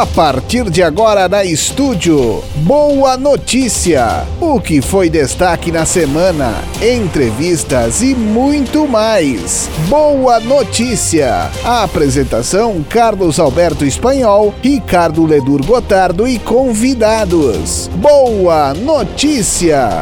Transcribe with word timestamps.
A 0.00 0.06
partir 0.06 0.70
de 0.70 0.82
agora 0.82 1.28
na 1.28 1.44
estúdio, 1.44 2.42
Boa 2.60 3.18
Notícia. 3.18 4.26
O 4.40 4.58
que 4.58 4.80
foi 4.80 5.10
destaque 5.10 5.70
na 5.70 5.84
semana, 5.84 6.54
entrevistas 6.80 8.00
e 8.00 8.14
muito 8.14 8.88
mais. 8.88 9.68
Boa 9.90 10.40
Notícia. 10.40 11.50
A 11.62 11.84
apresentação: 11.84 12.82
Carlos 12.88 13.38
Alberto 13.38 13.84
Espanhol, 13.84 14.54
Ricardo 14.62 15.26
Ledur 15.26 15.62
Gotardo 15.66 16.26
e 16.26 16.38
convidados. 16.38 17.90
Boa 17.96 18.72
Notícia. 18.72 20.00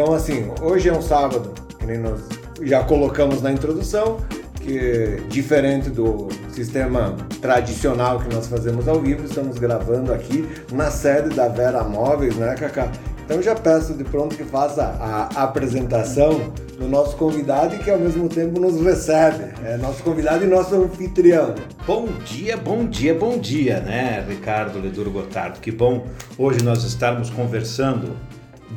Então, 0.00 0.14
assim, 0.14 0.48
hoje 0.62 0.88
é 0.88 0.92
um 0.92 1.02
sábado, 1.02 1.52
que 1.76 1.84
nem 1.84 1.98
nós 1.98 2.20
já 2.62 2.84
colocamos 2.84 3.42
na 3.42 3.50
introdução, 3.50 4.18
que 4.60 5.20
diferente 5.28 5.90
do 5.90 6.28
sistema 6.52 7.16
tradicional 7.42 8.20
que 8.20 8.32
nós 8.32 8.46
fazemos 8.46 8.86
ao 8.86 9.00
vivo, 9.00 9.24
estamos 9.24 9.58
gravando 9.58 10.12
aqui 10.12 10.48
na 10.70 10.88
sede 10.88 11.34
da 11.34 11.48
Vera 11.48 11.82
Móveis, 11.82 12.36
né, 12.36 12.54
Cacá? 12.54 12.92
Então 13.24 13.42
já 13.42 13.56
peço 13.56 13.92
de 13.92 14.04
pronto 14.04 14.36
que 14.36 14.44
faça 14.44 14.84
a 14.84 15.42
apresentação 15.42 16.52
do 16.78 16.86
nosso 16.86 17.16
convidado 17.16 17.74
e 17.74 17.78
que 17.78 17.90
ao 17.90 17.98
mesmo 17.98 18.28
tempo 18.28 18.60
nos 18.60 18.80
recebe. 18.80 19.52
É 19.64 19.76
nosso 19.78 20.04
convidado 20.04 20.44
e 20.44 20.46
nosso 20.46 20.76
anfitrião. 20.76 21.56
Bom 21.84 22.06
dia, 22.24 22.56
bom 22.56 22.86
dia, 22.86 23.16
bom 23.16 23.36
dia, 23.36 23.80
né, 23.80 24.24
Ricardo 24.28 24.78
Leduro 24.78 25.10
Gotardo? 25.10 25.58
Que 25.58 25.72
bom 25.72 26.06
hoje 26.38 26.62
nós 26.62 26.84
estarmos 26.84 27.30
conversando 27.30 28.16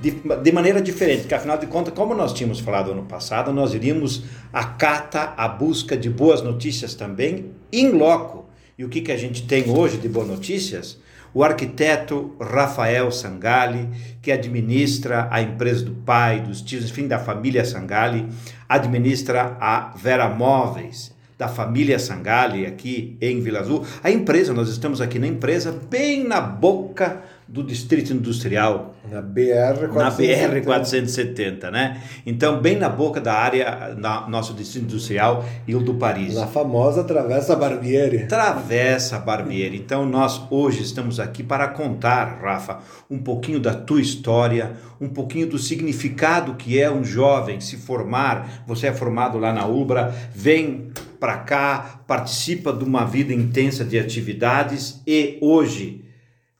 de, 0.02 0.12
de, 0.12 0.52
maneira 0.52 0.82
diferente, 0.82 1.22
porque 1.22 1.36
afinal 1.36 1.58
de 1.58 1.68
contas, 1.68 1.94
como 1.94 2.16
nós 2.16 2.34
tínhamos 2.34 2.60
falado 2.60 2.92
ano 2.92 3.04
passado, 3.04 3.54
nós 3.54 3.74
iríamos 3.74 4.24
à 4.52 4.64
cata, 4.64 5.34
à 5.38 5.48
busca 5.48 5.96
de 5.96 6.10
boas 6.10 6.42
notícias 6.42 6.96
também, 6.96 7.52
in 7.72 7.92
loco. 7.92 8.50
E 8.78 8.84
o 8.84 8.90
que, 8.90 9.02
que 9.02 9.12
a 9.12 9.18
gente 9.18 9.44
tem 9.46 9.70
hoje 9.70 9.98
de 9.98 10.10
boas 10.10 10.28
notícias? 10.28 11.00
O 11.34 11.44
arquiteto 11.44 12.36
Rafael 12.42 13.12
Sangali, 13.12 13.88
que 14.22 14.32
administra 14.32 15.28
a 15.30 15.42
empresa 15.42 15.86
do 15.86 15.92
pai, 15.92 16.42
dos 16.42 16.62
tios, 16.62 16.86
enfim, 16.86 17.08
da 17.08 17.20
família 17.20 17.64
Sangali, 17.64 18.28
administra 18.68 19.56
a 19.62 19.94
Vera 19.96 20.28
Móveis, 20.28 21.16
da 21.38 21.48
família 21.48 22.00
Sangali, 22.00 22.66
aqui 22.66 23.18
em 23.22 23.40
Vila 23.40 23.60
Azul. 23.60 23.86
A 24.04 24.10
empresa, 24.12 24.52
nós 24.54 24.68
estamos 24.68 25.00
aqui 25.00 25.20
na 25.20 25.28
empresa, 25.28 25.72
bem 25.90 26.24
na 26.24 26.42
boca 26.42 27.22
do 27.52 27.62
Distrito 27.62 28.14
Industrial. 28.14 28.96
Na 29.12 29.22
BR 29.22 29.90
470. 29.92 29.98
Na 29.98 30.10
BR 30.10 30.64
470, 30.64 31.70
né? 31.72 32.02
Então, 32.26 32.62
bem 32.62 32.78
na 32.78 32.88
boca 32.88 33.20
da 33.20 33.34
área, 33.34 33.94
na 33.98 34.26
nosso 34.30 34.54
Distrito 34.54 34.86
Industrial 34.86 35.44
e 35.68 35.76
o 35.76 35.82
do 35.82 35.96
Paris. 35.96 36.34
Na 36.34 36.48
famosa 36.48 37.04
Travessa 37.04 37.54
Barbieri. 37.58 38.26
Travessa 38.26 39.20
Barbieri. 39.20 39.76
Então, 39.76 40.06
nós 40.06 40.42
hoje 40.50 40.82
estamos 40.82 41.20
aqui 41.20 41.44
para 41.44 41.68
contar, 41.68 42.40
Rafa, 42.42 42.80
um 43.10 43.20
pouquinho 43.20 43.60
da 43.60 43.74
tua 43.74 44.00
história, 44.00 44.72
um 45.02 45.10
pouquinho 45.10 45.48
do 45.48 45.58
significado 45.58 46.56
que 46.56 46.80
é 46.80 46.90
um 46.90 47.04
jovem 47.04 47.60
se 47.60 47.76
formar. 47.76 48.64
Você 48.66 48.88
é 48.88 48.94
formado 48.94 49.38
lá 49.38 49.52
na 49.52 49.68
Ubra, 49.68 50.16
vem 50.34 50.88
para 51.20 51.40
cá, 51.40 52.02
participa 52.08 52.72
de 52.72 52.86
uma 52.86 53.04
vida 53.04 53.34
intensa 53.34 53.84
de 53.84 54.00
atividades 54.00 55.02
e 55.06 55.38
hoje 55.42 56.10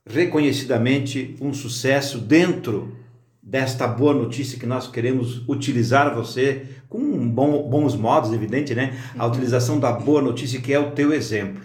reconhecidamente 0.06 1.36
um 1.40 1.54
sucesso 1.54 2.18
dentro 2.18 2.98
desta 3.42 3.88
boa 3.88 4.14
notícia 4.14 4.60
que 4.60 4.66
nós 4.66 4.88
queremos 4.88 5.48
utilizar 5.48 6.14
você 6.14 6.66
com 6.88 7.28
bom, 7.28 7.70
bons 7.70 7.96
modos, 7.96 8.34
evidente, 8.34 8.76
né? 8.76 8.98
A 9.18 9.26
utilização 9.26 9.80
da 9.80 9.92
boa 9.92 10.22
notícia 10.22 10.62
que 10.62 10.74
é 10.74 10.80
o 10.80 10.92
teu 10.92 11.14
exemplo. 11.14 11.64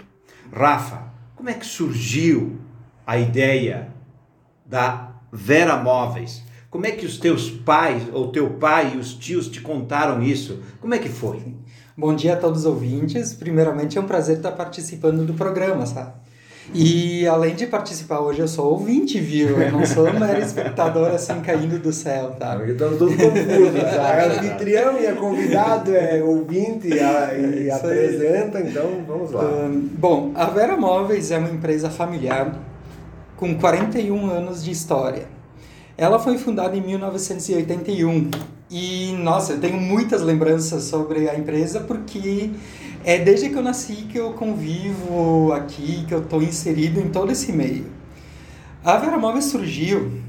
Rafa, 0.52 1.12
como 1.34 1.50
é 1.50 1.54
que 1.54 1.66
surgiu 1.66 2.58
a 3.06 3.18
ideia 3.18 3.88
da 4.64 5.12
Vera 5.32 5.76
Móveis? 5.76 6.42
Como 6.70 6.86
é 6.86 6.90
que 6.90 7.06
os 7.06 7.18
teus 7.18 7.50
pais, 7.50 8.02
ou 8.12 8.30
teu 8.30 8.50
pai 8.54 8.94
e 8.94 8.98
os 8.98 9.14
tios 9.14 9.48
te 9.48 9.60
contaram 9.60 10.22
isso? 10.22 10.62
Como 10.80 10.94
é 10.94 10.98
que 10.98 11.08
foi? 11.08 11.54
Bom 11.96 12.14
dia 12.14 12.34
a 12.34 12.36
todos 12.36 12.60
os 12.60 12.66
ouvintes. 12.66 13.32
Primeiramente 13.32 13.96
é 13.96 14.00
um 14.00 14.06
prazer 14.06 14.36
estar 14.36 14.52
participando 14.52 15.24
do 15.24 15.34
programa, 15.34 15.86
sabe? 15.86 16.12
E 16.74 17.26
além 17.26 17.54
de 17.54 17.66
participar 17.66 18.20
hoje, 18.20 18.40
eu 18.40 18.48
sou 18.48 18.72
ouvinte, 18.72 19.20
viu? 19.20 19.60
Eu 19.60 19.72
não 19.72 19.86
sou 19.86 20.12
mero 20.12 20.40
espectador 20.40 21.08
assim 21.08 21.40
caindo 21.40 21.78
do 21.78 21.92
céu, 21.92 22.34
tá? 22.38 22.60
Estamos 22.66 22.98
todos 22.98 23.14
confusos. 23.16 23.76
É 24.06 24.26
anfitrião 24.26 24.98
e 24.98 25.06
é 25.06 25.12
convidado, 25.12 25.94
é 25.94 26.22
ouvinte 26.22 26.88
e, 26.88 26.98
a, 26.98 27.34
e 27.34 27.70
apresenta, 27.70 28.60
então 28.60 29.04
vamos 29.06 29.30
lá. 29.30 29.44
Um, 29.44 29.88
bom, 29.92 30.32
a 30.34 30.46
Vera 30.46 30.76
Móveis 30.76 31.30
é 31.30 31.38
uma 31.38 31.50
empresa 31.50 31.90
familiar 31.90 32.58
com 33.36 33.54
41 33.54 34.30
anos 34.30 34.64
de 34.64 34.70
história. 34.70 35.26
Ela 35.96 36.18
foi 36.18 36.36
fundada 36.38 36.76
em 36.76 36.80
1981 36.80 38.30
e, 38.70 39.12
nossa, 39.22 39.52
eu 39.52 39.60
tenho 39.60 39.78
muitas 39.80 40.22
lembranças 40.22 40.84
sobre 40.84 41.28
a 41.28 41.38
empresa 41.38 41.80
porque 41.80 42.50
é 43.06 43.18
desde 43.20 43.48
que 43.48 43.54
eu 43.54 43.62
nasci 43.62 43.94
que 44.10 44.18
eu 44.18 44.32
convivo 44.32 45.52
aqui, 45.52 46.04
que 46.08 46.12
eu 46.12 46.22
estou 46.22 46.42
inserido 46.42 46.98
em 46.98 47.08
todo 47.08 47.30
esse 47.30 47.52
meio. 47.52 47.86
A 48.84 48.96
Vera 48.96 49.16
Móvel 49.16 49.40
surgiu 49.40 50.20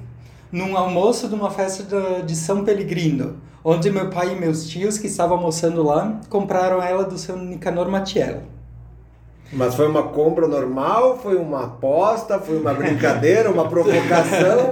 num 0.52 0.78
almoço 0.78 1.28
de 1.28 1.34
uma 1.34 1.50
festa 1.50 2.22
de 2.22 2.36
São 2.36 2.64
Pellegrino, 2.64 3.38
onde 3.64 3.90
meu 3.90 4.12
pai 4.12 4.34
e 4.34 4.40
meus 4.40 4.70
tios 4.70 5.00
que 5.00 5.08
estavam 5.08 5.38
almoçando 5.38 5.82
lá 5.82 6.22
compraram 6.30 6.80
ela 6.80 7.04
do 7.04 7.18
seu 7.18 7.36
Nicanor 7.36 7.90
Matiello. 7.90 8.44
Mas 9.52 9.76
foi 9.76 9.88
uma 9.88 10.04
compra 10.04 10.48
normal? 10.48 11.20
Foi 11.22 11.36
uma 11.36 11.66
aposta? 11.66 12.38
Foi 12.40 12.58
uma 12.58 12.74
brincadeira? 12.74 13.50
uma 13.50 13.70
provocação? 13.70 14.70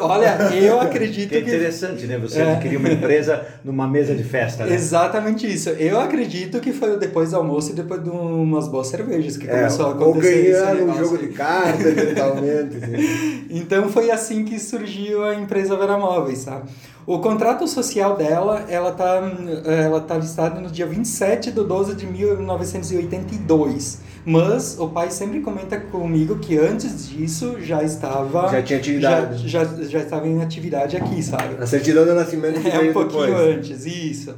Olha, 0.00 0.36
eu 0.54 0.80
acredito 0.80 1.30
que. 1.30 1.36
É 1.36 1.40
interessante, 1.40 2.06
né? 2.06 2.18
Você 2.18 2.40
é... 2.40 2.52
adquirir 2.52 2.76
uma 2.76 2.88
empresa 2.90 3.44
numa 3.64 3.86
mesa 3.86 4.14
de 4.14 4.24
festa, 4.24 4.64
né? 4.64 4.74
Exatamente 4.74 5.46
isso. 5.46 5.70
Eu 5.70 6.00
acredito 6.00 6.60
que 6.60 6.72
foi 6.72 6.96
depois 6.98 7.30
do 7.30 7.36
almoço 7.36 7.72
e 7.72 7.74
depois 7.74 8.02
de 8.02 8.10
umas 8.10 8.68
boas 8.68 8.88
cervejas 8.88 9.36
que 9.36 9.48
é, 9.48 9.50
começou 9.50 9.86
a 9.86 9.90
acontecer. 9.92 10.56
Ou 10.56 10.66
ganhando 10.66 10.90
um 10.90 10.98
jogo 10.98 11.18
de 11.18 11.28
cartas, 11.28 11.86
eventualmente. 11.86 12.76
então 13.50 13.88
foi 13.88 14.10
assim 14.10 14.44
que 14.44 14.58
surgiu 14.58 15.24
a 15.24 15.34
empresa 15.34 15.76
Vera 15.76 15.96
Móveis, 15.96 16.38
sabe? 16.38 16.68
O 17.10 17.18
contrato 17.18 17.66
social 17.66 18.16
dela, 18.16 18.66
ela 18.68 18.90
está 18.90 19.20
ela 19.66 20.00
tá 20.00 20.16
listada 20.16 20.60
no 20.60 20.70
dia 20.70 20.86
27 20.86 21.50
de 21.50 21.60
12 21.60 21.96
de 21.96 22.06
1982. 22.06 23.98
Mas 24.24 24.78
o 24.78 24.86
pai 24.86 25.10
sempre 25.10 25.40
comenta 25.40 25.80
comigo 25.80 26.38
que 26.38 26.56
antes 26.56 27.08
disso 27.08 27.56
já 27.58 27.82
estava... 27.82 28.48
Já 28.48 28.62
tinha 28.62 28.78
atividade. 28.78 29.48
Já, 29.48 29.64
já, 29.64 29.82
já 29.88 29.98
estava 29.98 30.28
em 30.28 30.40
atividade 30.40 30.96
aqui, 30.96 31.20
sabe? 31.20 31.60
A 31.60 31.66
certidão 31.66 32.04
de 32.04 32.12
nascimento 32.12 32.60
que 32.60 32.68
É 32.68 32.78
um 32.78 32.92
pouquinho 32.92 33.26
depois. 33.26 33.56
antes, 33.56 33.86
isso. 33.86 34.32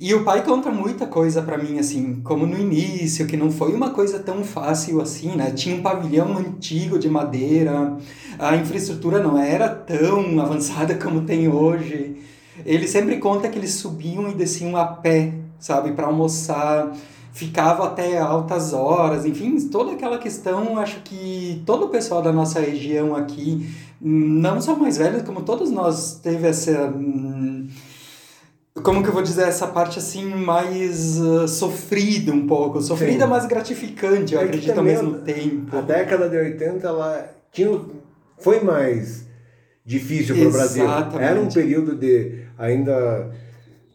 E 0.00 0.14
o 0.14 0.22
pai 0.22 0.44
conta 0.44 0.70
muita 0.70 1.08
coisa 1.08 1.42
para 1.42 1.58
mim, 1.58 1.80
assim, 1.80 2.20
como 2.22 2.46
no 2.46 2.56
início, 2.56 3.26
que 3.26 3.36
não 3.36 3.50
foi 3.50 3.74
uma 3.74 3.90
coisa 3.90 4.20
tão 4.20 4.44
fácil 4.44 5.00
assim, 5.00 5.34
né? 5.34 5.50
Tinha 5.50 5.74
um 5.74 5.82
pavilhão 5.82 6.38
antigo 6.38 7.00
de 7.00 7.08
madeira, 7.08 7.96
a 8.38 8.54
infraestrutura 8.54 9.20
não 9.20 9.36
era 9.36 9.68
tão 9.68 10.40
avançada 10.40 10.94
como 11.02 11.22
tem 11.22 11.48
hoje. 11.48 12.16
Ele 12.64 12.86
sempre 12.86 13.16
conta 13.16 13.48
que 13.48 13.58
eles 13.58 13.72
subiam 13.72 14.30
e 14.30 14.34
desciam 14.34 14.76
a 14.76 14.84
pé, 14.84 15.32
sabe, 15.58 15.90
para 15.90 16.06
almoçar, 16.06 16.92
ficava 17.32 17.84
até 17.86 18.18
altas 18.18 18.72
horas, 18.72 19.26
enfim, 19.26 19.58
toda 19.68 19.92
aquela 19.92 20.18
questão, 20.18 20.78
acho 20.78 21.00
que 21.00 21.60
todo 21.66 21.86
o 21.86 21.88
pessoal 21.88 22.22
da 22.22 22.32
nossa 22.32 22.60
região 22.60 23.16
aqui, 23.16 23.68
não 24.00 24.60
só 24.60 24.76
mais 24.76 24.96
velhos, 24.96 25.22
como 25.22 25.42
todos 25.42 25.72
nós 25.72 26.20
teve 26.22 26.46
essa 26.46 26.86
hum, 26.86 27.66
como 28.82 29.02
que 29.02 29.08
eu 29.08 29.12
vou 29.12 29.22
dizer 29.22 29.48
essa 29.48 29.66
parte 29.66 29.98
assim 29.98 30.24
mais 30.24 31.18
uh, 31.18 31.46
sofrida 31.48 32.32
um 32.32 32.46
pouco, 32.46 32.80
sofrida 32.80 33.24
Sim. 33.24 33.30
mas 33.30 33.46
gratificante, 33.46 34.34
eu 34.34 34.40
é 34.40 34.44
acredito 34.44 34.78
ao 34.78 34.84
mesmo 34.84 35.14
tempo. 35.18 35.76
A 35.76 35.80
década 35.80 36.28
de 36.28 36.36
80 36.36 36.86
ela 36.86 37.28
tinha 37.52 37.80
foi 38.38 38.60
mais 38.60 39.26
difícil 39.84 40.36
para 40.36 40.48
o 40.48 40.52
Brasil. 40.52 40.84
Era 41.18 41.40
um 41.40 41.48
período 41.48 41.94
de 41.96 42.44
ainda 42.56 43.30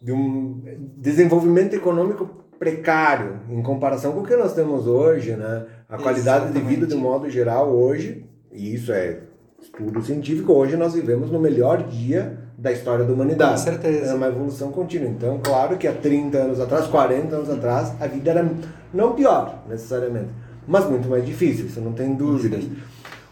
de 0.02 0.12
um 0.12 0.60
desenvolvimento 0.96 1.74
econômico 1.74 2.28
precário 2.58 3.40
em 3.48 3.62
comparação 3.62 4.12
com 4.12 4.20
o 4.20 4.26
que 4.26 4.36
nós 4.36 4.54
temos 4.54 4.86
hoje, 4.86 5.32
né? 5.32 5.66
A 5.88 5.96
qualidade 5.96 6.44
Exatamente. 6.46 6.62
de 6.62 6.74
vida 6.74 6.86
de 6.86 6.94
modo 6.94 7.28
geral 7.30 7.70
hoje, 7.70 8.24
e 8.52 8.74
isso 8.74 8.92
é 8.92 9.20
estudo 9.60 10.02
científico, 10.02 10.52
hoje 10.52 10.76
nós 10.76 10.94
vivemos 10.94 11.30
no 11.30 11.38
melhor 11.38 11.82
dia 11.84 12.43
da 12.64 12.72
história 12.72 13.04
da 13.04 13.12
humanidade. 13.12 13.52
Com 13.52 13.58
certeza. 13.58 14.10
É 14.10 14.14
uma 14.14 14.26
evolução 14.26 14.72
contínua. 14.72 15.06
Então, 15.06 15.38
claro 15.42 15.76
que 15.76 15.86
há 15.86 15.92
30 15.92 16.38
anos 16.38 16.58
atrás, 16.58 16.86
40 16.86 17.36
anos 17.36 17.50
atrás, 17.50 17.92
a 18.00 18.06
vida 18.06 18.30
era 18.30 18.50
não 18.92 19.12
pior, 19.12 19.62
necessariamente, 19.68 20.30
mas 20.66 20.88
muito 20.88 21.06
mais 21.06 21.26
difícil, 21.26 21.66
isso 21.66 21.78
não 21.82 21.92
tem 21.92 22.14
dúvidas. 22.14 22.64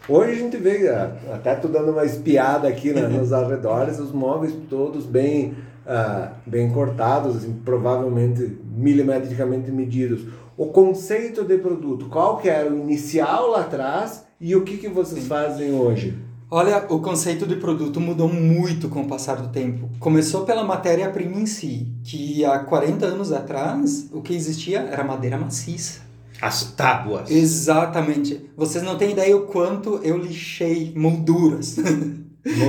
Hoje 0.07 0.33
a 0.33 0.35
gente 0.35 0.57
vê, 0.57 0.87
até 1.33 1.55
tô 1.55 1.67
dando 1.67 1.91
uma 1.91 2.05
espiada 2.05 2.67
aqui 2.67 2.93
né, 2.93 3.07
nos 3.09 3.33
arredores, 3.33 3.97
os 3.97 4.11
móveis 4.11 4.53
todos 4.69 5.03
bem, 5.03 5.55
uh, 5.87 6.29
bem 6.45 6.69
cortados, 6.69 7.37
assim, 7.37 7.59
provavelmente 7.65 8.55
milimetricamente 8.63 9.71
medidos. 9.71 10.27
O 10.55 10.67
conceito 10.67 11.43
de 11.43 11.57
produto, 11.57 12.05
qual 12.07 12.37
que 12.37 12.49
era 12.49 12.71
o 12.71 12.77
inicial 12.77 13.49
lá 13.49 13.61
atrás 13.61 14.27
e 14.39 14.55
o 14.55 14.63
que, 14.63 14.77
que 14.77 14.89
vocês 14.89 15.25
fazem 15.25 15.73
hoje? 15.73 16.22
Olha, 16.55 16.85
o 16.87 16.99
conceito 16.99 17.47
de 17.47 17.55
produto 17.55 17.99
mudou 17.99 18.31
muito 18.31 18.87
com 18.87 19.01
o 19.01 19.07
passar 19.07 19.37
do 19.37 19.47
tempo. 19.47 19.89
Começou 19.99 20.45
pela 20.45 20.63
matéria-prima 20.63 21.41
em 21.41 21.47
si, 21.47 21.87
que 22.03 22.45
há 22.45 22.59
40 22.59 23.07
anos 23.07 23.31
atrás 23.31 24.07
o 24.13 24.21
que 24.21 24.35
existia 24.35 24.81
era 24.81 25.03
madeira 25.03 25.35
maciça. 25.35 26.01
As 26.39 26.61
tábuas. 26.73 27.31
Exatamente. 27.31 28.51
Vocês 28.55 28.83
não 28.83 28.99
têm 28.99 29.13
ideia 29.13 29.35
o 29.35 29.47
quanto 29.47 29.99
eu 30.03 30.15
lixei 30.15 30.93
molduras. 30.95 31.77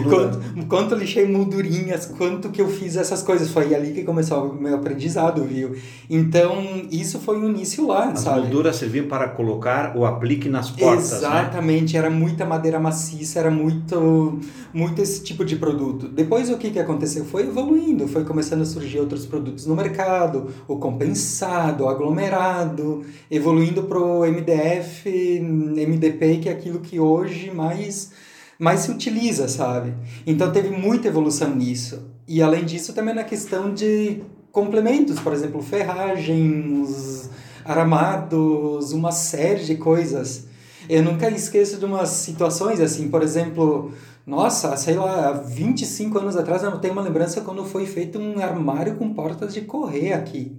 quanto, 0.08 0.66
quanto 0.68 0.94
lixei 0.94 1.26
moldurinhas, 1.26 2.06
quanto 2.06 2.50
que 2.50 2.60
eu 2.60 2.68
fiz 2.68 2.96
essas 2.96 3.22
coisas. 3.22 3.50
Foi 3.50 3.74
ali 3.74 3.92
que 3.92 4.04
começou 4.04 4.50
o 4.50 4.54
meu 4.54 4.76
aprendizado, 4.76 5.42
viu? 5.42 5.74
Então, 6.08 6.62
isso 6.90 7.18
foi 7.18 7.40
o 7.40 7.48
início 7.48 7.86
lá, 7.86 8.10
As 8.10 8.20
sabe? 8.20 8.42
molduras 8.42 8.76
serviam 8.76 9.06
para 9.06 9.28
colocar 9.28 9.96
o 9.96 10.06
aplique 10.06 10.48
nas 10.48 10.70
portas, 10.70 11.10
né? 11.10 11.18
Exatamente, 11.18 11.94
né? 11.94 11.98
era 11.98 12.10
muita 12.10 12.44
madeira 12.44 12.78
maciça, 12.78 13.40
era 13.40 13.50
muito, 13.50 14.38
muito 14.72 15.02
esse 15.02 15.22
tipo 15.24 15.44
de 15.44 15.56
produto. 15.56 16.08
Depois 16.08 16.50
o 16.50 16.56
que, 16.56 16.70
que 16.70 16.78
aconteceu? 16.78 17.24
Foi 17.24 17.42
evoluindo, 17.42 18.06
foi 18.06 18.24
começando 18.24 18.62
a 18.62 18.66
surgir 18.66 19.00
outros 19.00 19.26
produtos 19.26 19.66
no 19.66 19.74
mercado, 19.74 20.50
o 20.68 20.76
compensado, 20.76 21.84
o 21.84 21.88
aglomerado, 21.88 23.02
evoluindo 23.28 23.82
para 23.82 23.98
o 23.98 24.20
MDF, 24.24 25.40
MDP, 25.40 26.38
que 26.38 26.48
é 26.48 26.52
aquilo 26.52 26.78
que 26.78 27.00
hoje 27.00 27.50
mais 27.50 28.12
mais 28.58 28.80
se 28.80 28.90
utiliza, 28.90 29.48
sabe? 29.48 29.94
Então 30.26 30.52
teve 30.52 30.70
muita 30.70 31.08
evolução 31.08 31.54
nisso. 31.54 32.10
E 32.26 32.42
além 32.42 32.64
disso, 32.64 32.92
também 32.92 33.14
na 33.14 33.24
questão 33.24 33.72
de 33.72 34.22
complementos, 34.50 35.18
por 35.18 35.32
exemplo, 35.32 35.60
ferragens, 35.62 37.28
aramados, 37.64 38.92
uma 38.92 39.12
série 39.12 39.64
de 39.64 39.76
coisas. 39.76 40.46
Eu 40.88 41.02
nunca 41.02 41.28
esqueço 41.30 41.78
de 41.78 41.84
umas 41.84 42.10
situações 42.10 42.80
assim, 42.80 43.08
por 43.08 43.22
exemplo, 43.22 43.92
nossa, 44.26 44.76
sei 44.76 44.94
lá, 44.94 45.32
25 45.32 46.18
anos 46.18 46.36
atrás 46.36 46.62
eu 46.62 46.78
tenho 46.78 46.92
uma 46.92 47.02
lembrança 47.02 47.40
quando 47.40 47.64
foi 47.64 47.86
feito 47.86 48.18
um 48.18 48.38
armário 48.38 48.96
com 48.96 49.12
portas 49.12 49.52
de 49.52 49.62
correr 49.62 50.12
aqui. 50.12 50.56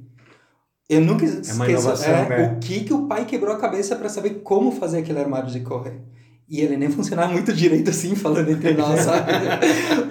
Eu 0.88 1.02
nunca 1.02 1.26
esqueço 1.26 1.90
é 2.04 2.12
é, 2.12 2.30
né? 2.30 2.54
o 2.54 2.60
que, 2.60 2.84
que 2.84 2.94
o 2.94 3.08
pai 3.08 3.26
quebrou 3.26 3.56
a 3.56 3.60
cabeça 3.60 3.96
para 3.96 4.08
saber 4.08 4.42
como 4.44 4.72
fazer 4.72 5.00
aquele 5.00 5.20
armário 5.20 5.50
de 5.50 5.62
correr. 5.62 6.00
E 6.48 6.62
ele 6.62 6.78
nem 6.78 6.90
funcionava 6.90 7.34
muito 7.34 7.52
direito 7.52 7.90
assim, 7.90 8.16
falando 8.16 8.50
entre 8.52 8.74
nós, 8.74 9.00
sabe? 9.02 9.32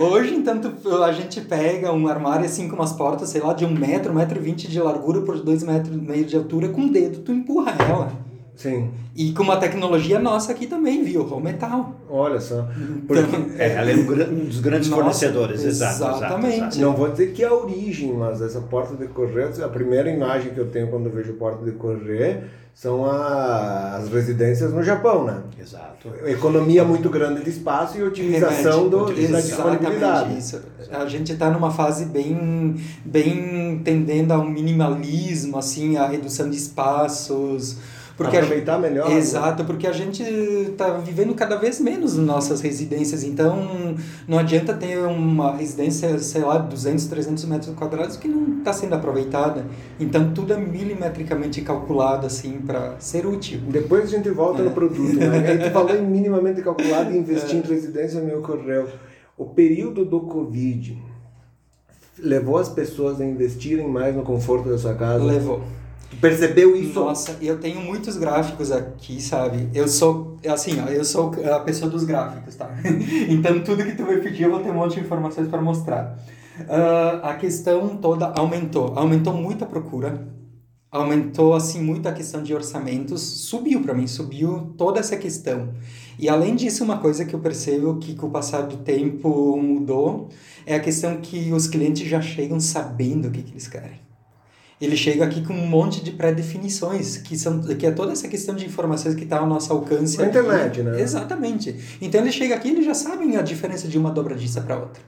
Hoje, 0.01 0.35
então, 0.35 0.61
a 1.05 1.13
gente 1.13 1.41
pega 1.41 1.93
um 1.93 2.09
armário 2.09 2.45
assim 2.45 2.69
com 2.69 2.75
umas 2.75 2.93
portas, 2.93 3.29
sei 3.29 3.41
lá, 3.41 3.53
de 3.53 3.65
um 3.65 3.71
metro, 3.71 4.11
um 4.11 4.17
metro 4.17 4.39
e 4.39 4.43
vinte 4.43 4.67
de 4.67 4.81
largura 4.81 5.21
por 5.21 5.39
dois 5.41 5.63
metros 5.63 5.95
e 5.95 5.99
meio 5.99 6.25
de 6.25 6.37
altura, 6.37 6.69
com 6.71 6.87
o 6.87 6.91
dedo 6.91 7.21
tu 7.21 7.33
empurra 7.33 7.73
ela. 7.79 8.34
Sim. 8.57 8.91
E 9.17 9.33
com 9.33 9.43
uma 9.43 9.57
tecnologia 9.57 10.19
nossa 10.19 10.53
aqui 10.53 10.67
também, 10.67 11.03
viu? 11.03 11.23
O 11.23 11.41
metal. 11.41 11.95
Olha 12.09 12.41
só. 12.41 12.69
Porque 13.07 13.23
então, 13.23 13.47
é, 13.59 13.73
ela 13.73 13.91
é 13.91 13.95
um 13.95 14.45
dos 14.45 14.61
grandes 14.61 14.89
nossa, 14.89 15.03
fornecedores, 15.03 15.65
exato, 15.65 16.17
exatamente. 16.17 16.57
Exato, 16.57 16.81
Não 16.81 16.95
vou 16.95 17.11
dizer 17.11 17.33
que 17.33 17.43
é 17.43 17.47
a 17.47 17.55
origem, 17.55 18.13
mas 18.13 18.41
essa 18.41 18.61
porta 18.61 18.95
de 18.95 19.09
correr, 19.09 19.51
a 19.63 19.69
primeira 19.69 20.09
imagem 20.09 20.53
que 20.53 20.59
eu 20.59 20.71
tenho 20.71 20.89
quando 20.89 21.07
eu 21.07 21.13
vejo 21.13 21.33
porta 21.35 21.65
de 21.65 21.73
correr 21.73 22.45
são 22.75 23.07
a, 23.07 23.97
as 23.97 24.09
residências 24.09 24.73
no 24.73 24.83
Japão, 24.83 25.25
né? 25.25 25.43
Exato. 25.61 26.13
Economia 26.27 26.85
muito 26.85 27.09
grande 27.09 27.45
de 27.45 27.51
espaço 27.51 27.97
e 27.97 28.03
otimização 28.03 28.89
do, 28.89 29.07
da 29.07 29.41
disponibilidade. 29.41 30.39
Isso. 30.39 30.61
A 30.91 31.07
gente 31.07 31.33
está 31.33 31.51
numa 31.51 31.71
fase 31.71 32.07
bem, 32.07 32.77
bem 33.05 33.81
tendendo 33.85 34.33
ao 34.33 34.45
minimalismo, 34.45 35.57
assim, 35.57 35.97
a 35.97 36.09
redução 36.09 36.51
de 36.51 36.57
espaços 36.57 37.79
porque 38.17 38.37
aproveitar 38.37 38.79
melhor. 38.79 39.09
Né? 39.09 39.17
Exato, 39.17 39.63
né? 39.63 39.67
porque 39.67 39.87
a 39.87 39.93
gente 39.93 40.23
está 40.23 40.99
vivendo 40.99 41.35
cada 41.35 41.57
vez 41.57 41.81
menos 41.81 42.17
nossas 42.17 42.61
residências, 42.61 43.25
então 43.25 43.97
não 44.29 44.39
adianta 44.39 44.73
ter 44.73 44.99
uma 44.99 45.57
residência, 45.57 46.17
sei 46.19 46.43
lá, 46.43 46.59
200, 46.59 47.07
300 47.07 47.45
metros 47.47 47.75
quadrados 47.75 48.17
que 48.17 48.29
não 48.29 48.59
está 48.59 48.73
sendo 48.73 48.95
aproveitada. 48.95 49.67
Então 49.99 50.33
tudo 50.33 50.53
é 50.53 50.57
milimetricamente 50.57 51.61
calculado 51.63 52.27
assim 52.27 52.61
para 52.61 52.95
ser 53.01 53.27
útil. 53.27 53.61
Depois 53.69 54.05
a 54.05 54.17
gente 54.17 54.31
volta 54.31 54.63
é. 54.63 54.65
no 54.65 54.71
produto, 54.71 55.17
né? 55.17 55.39
A 55.39 55.57
gente 55.57 55.71
falou 55.71 55.95
em 55.95 56.03
minimamente 56.03 56.63
calculado 56.63 57.13
e 57.13 57.19
investir 57.19 57.57
é. 57.57 57.59
em 57.59 57.63
residência 57.63 58.21
me 58.21 58.33
ocorreu. 58.33 58.89
O 59.37 59.47
período 59.47 60.05
do 60.05 60.21
Covid 60.21 60.97
levou 62.17 62.59
as 62.59 62.69
pessoas 62.69 63.21
a 63.21 63.25
investirem 63.25 63.89
mais 63.89 64.15
no 64.15 64.23
conforto 64.23 64.69
da 64.69 64.79
sua 64.79 64.95
casa? 64.95 65.25
Levou 65.25 65.61
percebeu 66.21 66.77
isso? 66.77 67.01
Nossa, 67.01 67.37
eu 67.41 67.59
tenho 67.59 67.81
muitos 67.81 68.17
gráficos 68.17 68.71
aqui, 68.71 69.21
sabe? 69.21 69.69
Eu 69.75 69.89
sou, 69.89 70.37
assim, 70.47 70.73
eu 70.91 71.05
sou 71.05 71.33
a 71.53 71.61
pessoa 71.61 71.91
dos 71.91 72.05
gráficos, 72.05 72.55
tá? 72.55 72.71
então 73.29 73.63
tudo 73.63 73.85
que 73.85 73.95
tu 73.95 74.05
vai 74.05 74.19
pedir 74.19 74.45
eu 74.45 74.51
vou 74.51 74.61
ter 74.61 74.71
um 74.71 74.75
monte 74.75 74.95
de 74.95 75.01
informações 75.01 75.49
para 75.49 75.61
mostrar. 75.61 76.19
Uh, 76.61 77.25
a 77.25 77.35
questão 77.35 77.97
toda 77.97 78.27
aumentou, 78.27 78.93
aumentou 78.97 79.35
muito 79.35 79.65
a 79.65 79.67
procura, 79.67 80.29
aumentou 80.91 81.55
assim 81.55 81.83
muito 81.83 82.09
a 82.09 82.13
questão 82.13 82.43
de 82.43 82.55
orçamentos, 82.55 83.21
subiu 83.21 83.83
para 83.83 83.93
mim, 83.93 84.07
subiu 84.07 84.73
toda 84.79 85.01
essa 85.01 85.17
questão. 85.17 85.75
E 86.19 86.29
além 86.29 86.55
disso, 86.55 86.85
uma 86.85 86.99
coisa 86.99 87.25
que 87.25 87.35
eu 87.35 87.41
percebo 87.41 87.99
que 87.99 88.15
com 88.15 88.29
o 88.29 88.31
passar 88.31 88.63
do 88.63 88.77
tempo 88.77 89.57
mudou 89.57 90.29
é 90.65 90.77
a 90.77 90.81
questão 90.81 91.17
que 91.17 91.53
os 91.53 91.67
clientes 91.67 92.09
já 92.09 92.21
chegam 92.21 92.61
sabendo 92.61 93.29
o 93.29 93.31
que, 93.33 93.43
que 93.43 93.53
eles 93.53 93.67
querem 93.67 94.14
ele 94.81 94.97
chega 94.97 95.25
aqui 95.25 95.43
com 95.43 95.55
um 95.55 95.67
monte 95.67 96.03
de 96.03 96.11
pré-definições, 96.11 97.17
que, 97.17 97.39
são, 97.39 97.61
que 97.61 97.87
é 97.87 97.91
toda 97.91 98.13
essa 98.13 98.29
questão 98.29 98.55
de 98.55 98.67
informações 98.67 99.15
que 99.15 99.25
está 99.25 99.39
ao 99.39 99.47
nosso 99.47 99.73
alcance. 99.73 100.19
Na 100.19 100.27
internet, 100.27 100.83
né? 100.83 101.01
Exatamente. 101.01 101.99
Então 102.01 102.21
ele 102.21 102.33
chega 102.33 102.55
aqui 102.55 102.69
e 102.69 102.73
eles 102.73 102.85
já 102.85 102.95
sabem 102.95 103.37
a 103.37 103.43
diferença 103.43 103.87
de 103.87 103.99
uma 103.99 104.11
dobradiça 104.11 104.61
para 104.61 104.77
outra. 104.77 105.03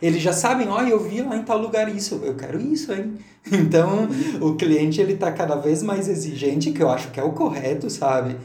Eles 0.00 0.22
já 0.22 0.32
sabem, 0.32 0.68
ó, 0.68 0.78
oh, 0.78 0.82
eu 0.82 0.98
vi 0.98 1.20
lá 1.20 1.36
em 1.36 1.42
tal 1.42 1.58
lugar 1.58 1.94
isso, 1.94 2.20
eu 2.24 2.34
quero 2.34 2.60
isso, 2.60 2.92
hein? 2.92 3.14
Então, 3.52 4.08
o 4.40 4.54
cliente 4.54 5.00
ele 5.00 5.16
tá 5.16 5.30
cada 5.32 5.56
vez 5.56 5.82
mais 5.82 6.08
exigente, 6.08 6.72
que 6.72 6.82
eu 6.82 6.90
acho 6.90 7.10
que 7.10 7.20
é 7.20 7.22
o 7.22 7.32
correto, 7.32 7.90
sabe? 7.90 8.36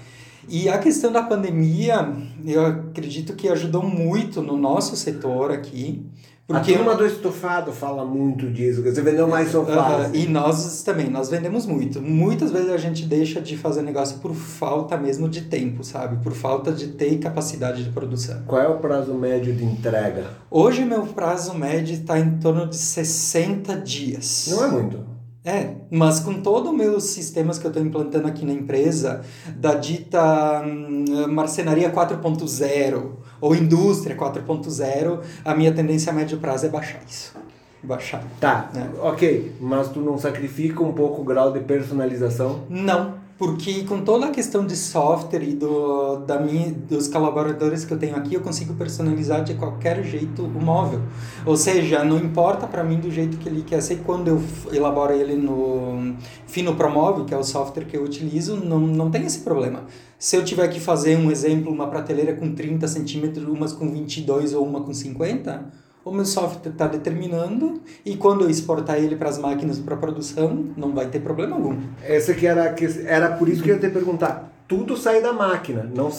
E 0.48 0.70
a 0.70 0.78
questão 0.78 1.12
da 1.12 1.24
pandemia, 1.24 2.14
eu 2.46 2.66
acredito 2.66 3.34
que 3.34 3.48
ajudou 3.50 3.84
muito 3.84 4.42
no 4.42 4.58
nosso 4.58 4.96
setor 4.96 5.52
aqui, 5.52 6.06
porque 6.48 6.74
a 6.74 6.78
turma 6.78 6.96
do 6.96 7.06
estofado 7.06 7.72
fala 7.72 8.06
muito 8.06 8.52
disso, 8.52 8.84
que 8.84 8.92
você 8.92 9.02
vendeu 9.02 9.28
mais 9.28 9.50
sofás. 9.50 10.12
Uh, 10.12 10.16
e 10.16 10.28
nós 10.28 10.84
também, 10.84 11.10
nós 11.10 11.28
vendemos 11.28 11.66
muito. 11.66 12.00
Muitas 12.00 12.52
vezes 12.52 12.70
a 12.70 12.78
gente 12.78 13.04
deixa 13.04 13.42
de 13.42 13.58
fazer 13.58 13.82
negócio 13.82 14.20
por 14.20 14.34
falta 14.36 14.96
mesmo 14.96 15.28
de 15.28 15.42
tempo, 15.42 15.84
sabe? 15.84 16.24
Por 16.24 16.34
falta 16.34 16.72
de 16.72 16.90
ter 16.90 17.18
capacidade 17.18 17.84
de 17.84 17.90
produção. 17.90 18.44
Qual 18.46 18.62
é 18.62 18.68
o 18.68 18.78
prazo 18.78 19.16
médio 19.16 19.56
de 19.56 19.66
entrega? 19.66 20.26
Hoje 20.52 20.86
meu 20.86 21.02
prazo 21.08 21.56
médio 21.56 21.96
está 21.96 22.20
em 22.20 22.38
torno 22.38 22.68
de 22.68 22.76
60 22.76 23.78
dias. 23.78 24.48
Não 24.52 24.64
é 24.66 24.68
muito. 24.68 25.15
É, 25.46 25.76
mas 25.92 26.20
com 26.20 26.42
todos 26.42 26.72
os 26.72 26.76
meus 26.76 27.04
sistemas 27.04 27.60
que 27.60 27.66
eu 27.66 27.70
estou 27.70 27.86
implantando 27.86 28.28
aqui 28.28 28.44
na 28.44 28.52
empresa, 28.52 29.22
da 29.56 29.76
dita 29.76 30.64
hum, 30.66 31.28
marcenaria 31.30 31.92
4.0 31.92 33.12
ou 33.40 33.56
indústria 33.56 34.18
4.0, 34.18 35.22
a 35.46 35.54
minha 35.54 35.72
tendência 35.72 36.12
a 36.12 36.16
médio 36.16 36.40
prazo 36.40 36.66
é 36.66 36.70
baixar 36.70 37.00
isso. 37.08 37.36
Baixar. 37.84 38.24
Tá, 38.42 38.72
né? 38.74 38.90
ok, 39.00 39.54
mas 39.62 39.90
tu 39.90 40.00
não 40.00 40.18
sacrifica 40.18 40.82
um 40.82 40.94
pouco 40.94 41.22
o 41.22 41.24
grau 41.24 41.54
de 41.54 41.60
personalização? 41.60 42.64
Não, 42.68 43.14
porque 43.38 43.84
com 43.84 44.02
toda 44.02 44.28
a 44.28 44.32
questão 44.32 44.66
de 44.66 44.78
software 44.78 45.44
e 45.44 45.54
do, 45.54 46.18
da 46.18 46.40
minha, 46.40 46.72
dos 46.72 47.10
colaboradores 47.10 47.84
que 47.84 47.94
eu 47.94 47.98
tenho 47.98 48.16
aqui, 48.16 48.36
eu 48.36 48.42
consigo 48.42 48.74
personalizar 48.76 49.44
de 49.44 49.56
qualquer 49.56 50.04
jeito 50.04 50.44
o 50.44 50.62
móvel. 50.62 51.02
Ou 51.46 51.58
seja, 51.58 52.04
não 52.04 52.18
importa 52.18 52.66
para 52.66 52.84
mim 52.84 52.98
do 52.98 53.12
jeito 53.12 53.38
que 53.38 53.50
ele 53.50 53.62
quer 53.64 53.82
ser, 53.82 53.98
quando 54.06 54.30
eu 54.30 54.42
elaboro 54.72 55.14
ele 55.14 55.36
no 55.36 56.16
Fino 56.48 56.76
Promove, 56.76 57.26
que 57.26 57.34
é 57.34 57.38
o 57.38 57.44
software 57.44 57.84
que 57.84 57.98
eu 57.98 58.04
utilizo, 58.04 58.56
não, 58.56 58.80
não 58.80 59.12
tem 59.12 59.26
esse 59.26 59.40
problema. 59.40 59.84
Se 60.18 60.38
eu 60.38 60.46
tiver 60.46 60.70
que 60.70 60.80
fazer 60.80 61.18
um 61.18 61.30
exemplo, 61.30 61.70
uma 61.72 61.88
prateleira 61.88 62.34
com 62.34 62.54
30 62.54 62.88
centímetros, 62.88 63.46
umas 63.46 63.74
com 63.74 63.92
22 63.92 64.54
ou 64.54 64.66
uma 64.66 64.82
com 64.82 64.94
50 64.94 65.85
o 66.06 66.12
meu 66.12 66.24
software 66.24 66.72
está 66.72 66.86
determinando 66.86 67.82
e 68.06 68.16
quando 68.16 68.44
eu 68.44 68.50
exportar 68.50 68.98
ele 68.98 69.16
para 69.16 69.28
as 69.28 69.40
máquinas 69.40 69.80
para 69.80 69.98
produção, 69.98 70.66
não 70.78 70.94
vai 70.94 71.08
ter 71.08 71.20
problema 71.20 71.56
algum. 71.56 71.76
Essa 72.04 72.36
que 72.36 72.46
era, 72.46 72.76
era 73.06 73.32
por 73.32 73.50
isso 73.50 73.64
que 73.64 73.72
eu 73.72 73.76
ia 73.76 73.82
te 73.82 73.90
perguntar. 73.90 74.52
Tudo 74.68 74.98
sai 74.98 75.22
da 75.22 75.32
máquina, 75.32 75.88
não 75.94 76.12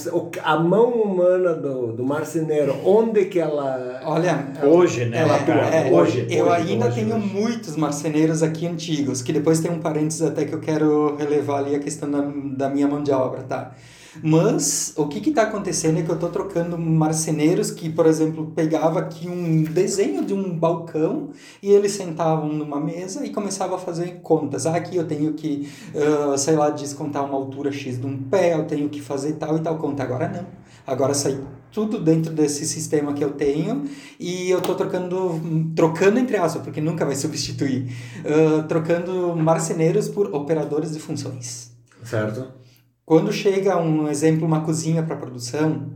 a 0.45 0.57
mão 0.57 0.91
humana 0.91 1.53
do, 1.53 1.93
do 1.93 2.05
marceneiro, 2.05 2.77
onde 2.85 3.25
que 3.25 3.41
ela 3.41 4.01
Olha, 4.05 4.47
hoje, 4.63 5.05
né? 5.05 5.19
Ela 5.19 5.37
atua. 5.37 5.55
É, 5.55 5.91
hoje, 5.91 6.27
eu 6.31 6.47
hoje, 6.47 6.73
ainda 6.73 6.87
hoje, 6.87 6.95
tenho 6.95 7.17
hoje. 7.17 7.27
muitos 7.27 7.77
marceneiros 7.77 8.45
aqui 8.45 8.67
antigos, 8.67 9.21
que 9.21 9.33
depois 9.33 9.59
tem 9.59 9.71
um 9.71 9.81
parênteses 9.81 10.23
até 10.23 10.45
que 10.45 10.53
eu 10.53 10.61
quero 10.61 11.17
relevar 11.17 11.59
ali 11.59 11.75
a 11.75 11.81
questão 11.81 12.09
da, 12.09 12.21
da 12.21 12.69
minha 12.69 12.87
mão 12.87 13.03
de 13.03 13.11
obra, 13.11 13.43
tá? 13.43 13.73
Mas 14.23 14.93
o 14.97 15.07
que 15.07 15.29
está 15.29 15.43
acontecendo 15.43 15.99
é 15.99 16.03
que 16.03 16.11
eu 16.11 16.15
estou 16.15 16.31
trocando 16.31 16.79
marceneiros 16.79 17.71
que, 17.71 17.89
por 17.91 18.07
exemplo, 18.07 18.53
pegava 18.55 18.99
aqui 18.99 19.29
um 19.29 19.63
desenho 19.63 20.25
de 20.25 20.35
um 20.35 20.57
balcão 20.57 21.31
e 21.63 21.71
eles 21.71 21.93
sentavam 21.93 22.49
numa 22.49 22.81
mesa 22.81 23.25
e 23.25 23.31
começavam 23.31 23.77
a 23.77 23.79
fazer 23.79 24.21
contas. 24.23 24.67
Ah, 24.67 24.77
aqui 24.77 24.97
eu 24.97 25.07
tenho 25.07 25.33
que, 25.35 25.69
uh, 25.95 26.37
sei 26.37 26.57
lá, 26.57 26.71
descontar 26.71 27.25
uma 27.25 27.37
altura 27.37 27.71
X 27.73 28.01
de 28.01 28.07
um 28.07 28.17
pé, 28.17 28.55
eu 28.55 28.65
tenho 28.65 28.89
que 28.89 29.01
fazer 29.01 29.35
tal 29.35 29.57
e 29.57 29.61
tal 29.61 29.77
conta. 29.79 30.03
Agora 30.03 30.29
não. 30.29 30.67
Agora 30.87 31.15
sai 31.15 31.39
tudo 31.73 32.01
dentro 32.01 32.33
desse 32.33 32.65
sistema 32.67 33.13
que 33.13 33.23
eu 33.23 33.33
tenho 33.33 33.85
e 34.19 34.49
eu 34.49 34.59
estou 34.59 34.75
trocando, 34.75 35.41
trocando 35.75 36.19
entre 36.19 36.37
aspas, 36.37 36.63
porque 36.63 36.81
nunca 36.81 37.05
vai 37.05 37.17
substituir, 37.17 37.93
uh, 38.25 38.63
trocando 38.69 39.37
marceneiros 39.37 40.09
por 40.09 40.35
operadores 40.35 40.93
de 40.93 41.01
funções. 41.01 41.73
Certo. 42.05 42.66
Quando 43.07 43.33
chega 43.33 43.81
um 43.81 44.09
exemplo, 44.09 44.45
uma 44.45 44.63
cozinha 44.63 45.01
para 45.01 45.15
produção, 45.15 45.91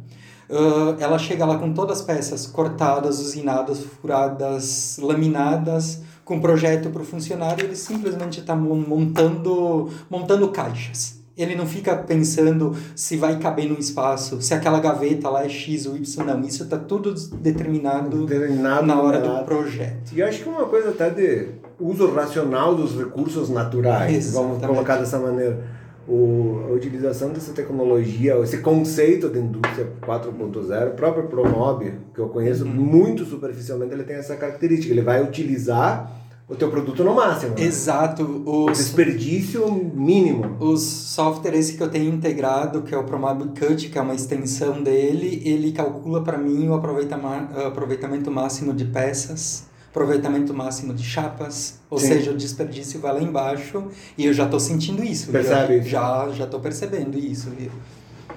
uh, 0.49 0.95
ela 1.00 1.19
chega 1.19 1.45
lá 1.45 1.59
com 1.59 1.73
todas 1.73 1.99
as 1.99 2.07
peças 2.07 2.47
cortadas, 2.47 3.19
usinadas, 3.19 3.81
furadas, 3.81 4.97
laminadas, 5.02 6.02
com 6.25 6.40
projeto 6.40 6.88
para 6.90 7.02
o 7.02 7.05
funcionário, 7.05 7.64
ele 7.64 7.75
simplesmente 7.75 8.38
está 8.38 8.55
montando, 8.55 9.90
montando 10.09 10.49
caixas 10.52 11.19
ele 11.43 11.55
não 11.55 11.67
fica 11.67 11.97
pensando 11.97 12.76
se 12.95 13.17
vai 13.17 13.38
caber 13.38 13.67
no 13.67 13.79
espaço, 13.79 14.43
se 14.43 14.52
aquela 14.52 14.79
gaveta 14.79 15.31
lá 15.31 15.43
é 15.43 15.49
X 15.49 15.87
ou 15.87 15.97
Y, 15.97 16.26
não. 16.26 16.43
Isso 16.43 16.64
está 16.64 16.76
tudo 16.76 17.14
determinado, 17.14 18.26
determinado 18.26 18.87
na 18.87 19.00
hora 19.00 19.21
do 19.21 19.43
projeto. 19.47 20.12
E 20.12 20.23
acho 20.23 20.43
que 20.43 20.49
uma 20.50 20.67
coisa 20.67 20.90
até 20.90 21.09
de 21.09 21.49
uso 21.79 22.12
racional 22.12 22.75
dos 22.75 22.95
recursos 22.95 23.49
naturais, 23.49 24.14
Exatamente. 24.14 24.61
vamos 24.61 24.67
colocar 24.67 24.97
dessa 24.97 25.19
maneira. 25.19 25.79
O, 26.12 26.67
a 26.69 26.73
utilização 26.73 27.31
dessa 27.31 27.52
tecnologia, 27.52 28.37
esse 28.40 28.59
conceito 28.59 29.29
de 29.29 29.38
indústria 29.38 29.87
4.0, 30.02 30.88
o 30.88 30.95
próprio 30.95 31.29
Promob, 31.29 31.93
que 32.12 32.21
eu 32.21 32.29
conheço 32.29 32.64
uhum. 32.64 32.71
muito 32.71 33.25
superficialmente, 33.25 33.95
ele 33.95 34.02
tem 34.02 34.17
essa 34.17 34.35
característica. 34.35 34.93
Ele 34.93 35.02
vai 35.02 35.23
utilizar 35.23 36.21
o 36.50 36.57
teu 36.57 36.69
produto 36.69 37.05
no 37.05 37.14
máximo. 37.14 37.55
Né? 37.55 37.62
Exato. 37.62 38.43
O 38.45 38.67
desperdício 38.73 39.73
mínimo. 39.73 40.57
Os 40.59 40.83
softwares 40.83 41.71
que 41.71 41.81
eu 41.81 41.88
tenho 41.88 42.12
integrado, 42.12 42.83
que 42.83 42.93
é 42.93 42.99
o 42.99 43.05
Promab 43.05 43.45
Cut, 43.59 43.88
que 43.88 43.97
é 43.97 44.02
uma 44.02 44.14
extensão 44.14 44.83
dele, 44.83 45.40
ele 45.45 45.71
calcula 45.71 46.25
para 46.25 46.37
mim 46.37 46.69
o 46.69 46.75
aproveitamento 46.75 48.31
máximo 48.33 48.75
de 48.75 48.85
peças, 48.87 49.69
aproveitamento 49.90 50.54
máximo 50.54 50.94
de 50.94 51.02
chapas, 51.02 51.80
ou 51.90 51.99
Sim. 51.99 52.09
seja, 52.09 52.30
o 52.30 52.37
desperdício 52.37 53.00
vai 53.00 53.12
lá 53.12 53.20
embaixo 53.20 53.88
e 54.16 54.26
eu 54.26 54.32
já 54.32 54.44
estou 54.44 54.61
sentindo 54.61 55.02
isso. 55.04 55.30
Percebe? 55.30 55.80
Viu? 55.80 55.90
Já 55.90 56.28
já 56.30 56.44
estou 56.44 56.61
percebendo 56.61 57.18
isso, 57.18 57.50
viu? 57.50 57.70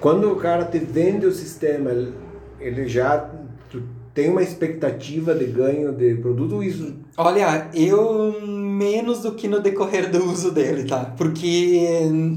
Quando 0.00 0.30
o 0.30 0.36
cara 0.36 0.64
te 0.64 0.78
vende 0.78 1.24
o 1.26 1.32
sistema, 1.32 1.90
ele 2.60 2.88
já 2.88 3.30
tem 4.14 4.30
uma 4.30 4.42
expectativa 4.42 5.34
de 5.34 5.46
ganho 5.46 5.92
de 5.92 6.14
produto 6.14 6.62
isso? 6.62 6.94
Olha, 7.16 7.68
eu 7.74 8.40
menos 8.40 9.22
do 9.22 9.32
que 9.32 9.48
no 9.48 9.60
decorrer 9.60 10.10
do 10.10 10.24
uso 10.24 10.52
dele, 10.52 10.84
tá? 10.84 11.12
Porque 11.16 11.80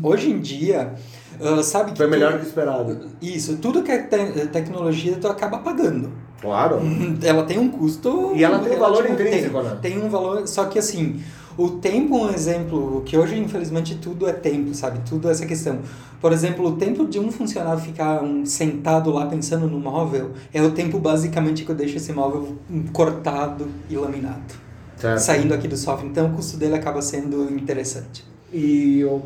hoje 0.02 0.32
em 0.32 0.40
dia, 0.40 0.94
uh, 1.40 1.64
sabe 1.64 1.92
que. 1.92 1.98
Foi 1.98 2.08
melhor 2.08 2.34
do 2.34 2.40
que 2.40 2.48
esperado. 2.48 3.10
Isso, 3.22 3.58
tudo 3.58 3.84
que 3.84 3.92
é 3.92 4.00
te 4.00 4.48
tecnologia 4.48 5.18
tu 5.22 5.28
acaba 5.28 5.60
pagando. 5.60 6.12
Claro. 6.42 6.80
Ela 7.24 7.44
tem 7.44 7.58
um 7.58 7.70
custo. 7.70 8.32
E 8.36 8.44
ela 8.44 8.60
tem 8.60 8.76
um 8.76 8.80
valor 8.80 9.10
intrínseco, 9.10 9.62
né? 9.62 9.78
Tem 9.82 10.02
um 10.02 10.10
valor, 10.10 10.48
só 10.48 10.66
que 10.66 10.80
assim. 10.80 11.22
O 11.58 11.70
tempo, 11.70 12.16
um 12.16 12.30
exemplo, 12.30 13.02
que 13.04 13.18
hoje 13.18 13.36
infelizmente 13.36 13.96
tudo 13.96 14.30
é 14.30 14.32
tempo, 14.34 14.76
sabe? 14.76 15.00
Tudo 15.10 15.28
é 15.28 15.32
essa 15.32 15.44
questão. 15.44 15.80
Por 16.22 16.32
exemplo, 16.32 16.68
o 16.68 16.76
tempo 16.76 17.08
de 17.08 17.20
um 17.20 17.32
funcionário 17.32 17.80
ficar 17.80 18.24
um, 18.24 18.46
sentado 18.46 19.10
lá 19.10 19.26
pensando 19.26 19.68
no 19.68 19.80
móvel 19.80 20.34
é 20.54 20.62
o 20.62 20.70
tempo 20.70 21.00
basicamente 21.00 21.66
que 21.66 21.72
eu 21.72 21.76
deixo 21.76 21.98
esse 21.98 22.14
móvel 22.14 22.56
cortado 22.94 23.68
e 23.90 23.98
laminado. 23.98 24.54
Certo. 24.98 25.18
Saindo 25.18 25.52
aqui 25.52 25.68
do 25.68 25.76
software. 25.76 26.08
Então 26.08 26.28
o 26.28 26.34
custo 26.34 26.58
dele 26.58 26.76
acaba 26.76 27.02
sendo 27.02 27.52
interessante. 27.52 28.24
E 28.54 29.00
eu. 29.00 29.26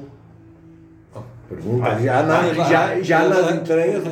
Oh, 1.14 1.20
pergunta, 1.50 2.00
já, 2.00 2.24
na, 2.24 2.54
já, 2.54 3.02
já 3.02 3.28
nas 3.28 3.56
entranhas 3.56 4.04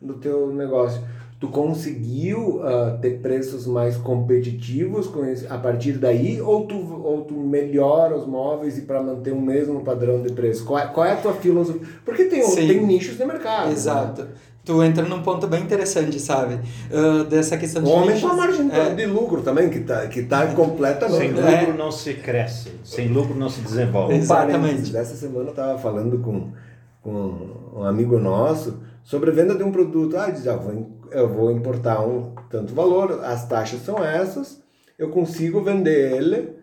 do 0.00 0.14
teu 0.18 0.52
negócio 0.52 1.00
tu 1.42 1.48
conseguiu 1.48 2.60
uh, 2.60 2.96
ter 3.00 3.18
preços 3.18 3.66
mais 3.66 3.96
competitivos 3.96 5.08
com 5.08 5.24
esse, 5.24 5.44
a 5.48 5.58
partir 5.58 5.94
daí 5.94 6.40
ou 6.40 6.66
tu, 6.66 6.76
ou 6.76 7.22
tu 7.22 7.34
melhora 7.34 8.16
os 8.16 8.24
móveis 8.24 8.78
e 8.78 8.82
para 8.82 9.02
manter 9.02 9.32
o 9.32 9.40
mesmo 9.40 9.80
padrão 9.80 10.22
de 10.22 10.32
preço? 10.32 10.64
Qual 10.64 10.78
é, 10.78 10.86
qual 10.86 11.04
é 11.04 11.14
a 11.14 11.16
tua 11.16 11.32
filosofia? 11.32 11.82
Porque 12.04 12.26
tem, 12.26 12.48
tem 12.54 12.86
nichos 12.86 13.18
de 13.18 13.24
mercado. 13.24 13.66
Né? 13.66 13.72
Exato. 13.72 14.22
Né? 14.22 14.28
Tu 14.64 14.80
entra 14.84 15.04
num 15.04 15.20
ponto 15.20 15.48
bem 15.48 15.64
interessante, 15.64 16.20
sabe? 16.20 16.60
Uh, 16.88 17.24
dessa 17.24 17.56
questão 17.56 17.82
de. 17.82 17.90
Ou 17.90 17.98
aumenta 17.98 18.28
a 18.28 18.34
margem 18.34 18.70
é. 18.70 18.94
de 18.94 19.06
lucro 19.06 19.42
também, 19.42 19.68
que 19.68 19.78
está 19.78 20.06
que 20.06 20.22
tá 20.22 20.46
completamente. 20.46 21.18
Sem 21.18 21.32
lucro 21.32 21.74
é. 21.74 21.76
não 21.76 21.90
se 21.90 22.14
cresce, 22.14 22.70
sem 22.84 23.08
lucro 23.08 23.34
não 23.34 23.48
se 23.48 23.62
desenvolve. 23.62 24.14
Exatamente. 24.14 24.92
Dessa 24.92 25.16
semana 25.16 25.46
eu 25.46 25.50
estava 25.50 25.76
falando 25.76 26.20
com, 26.20 26.52
com 27.02 27.72
um 27.74 27.84
amigo 27.84 28.18
nosso 28.18 28.80
sobre 29.02 29.30
a 29.30 29.34
venda 29.34 29.54
de 29.54 29.62
um 29.62 29.72
produto. 29.72 30.16
Ah, 30.16 30.30
diz, 30.30 30.46
ah, 30.46 30.56
vou 30.56 31.02
eu 31.12 31.28
vou 31.28 31.50
importar 31.52 32.00
um 32.06 32.34
tanto 32.48 32.74
valor, 32.74 33.24
as 33.24 33.46
taxas 33.46 33.82
são 33.82 34.02
essas, 34.02 34.60
eu 34.98 35.10
consigo 35.10 35.62
vender 35.62 36.12
ele 36.16 36.56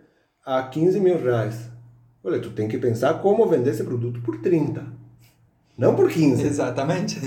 a 0.45 0.63
15 0.63 0.99
mil 0.99 1.21
reais. 1.21 1.69
Olha, 2.23 2.39
tu 2.39 2.49
tem 2.51 2.67
que 2.67 2.77
pensar 2.77 3.21
como 3.21 3.47
vender 3.47 3.71
esse 3.71 3.83
produto 3.83 4.21
por 4.21 4.41
30. 4.41 4.83
Não 5.77 5.95
por 5.95 6.09
15. 6.09 6.45
Exatamente. 6.45 7.19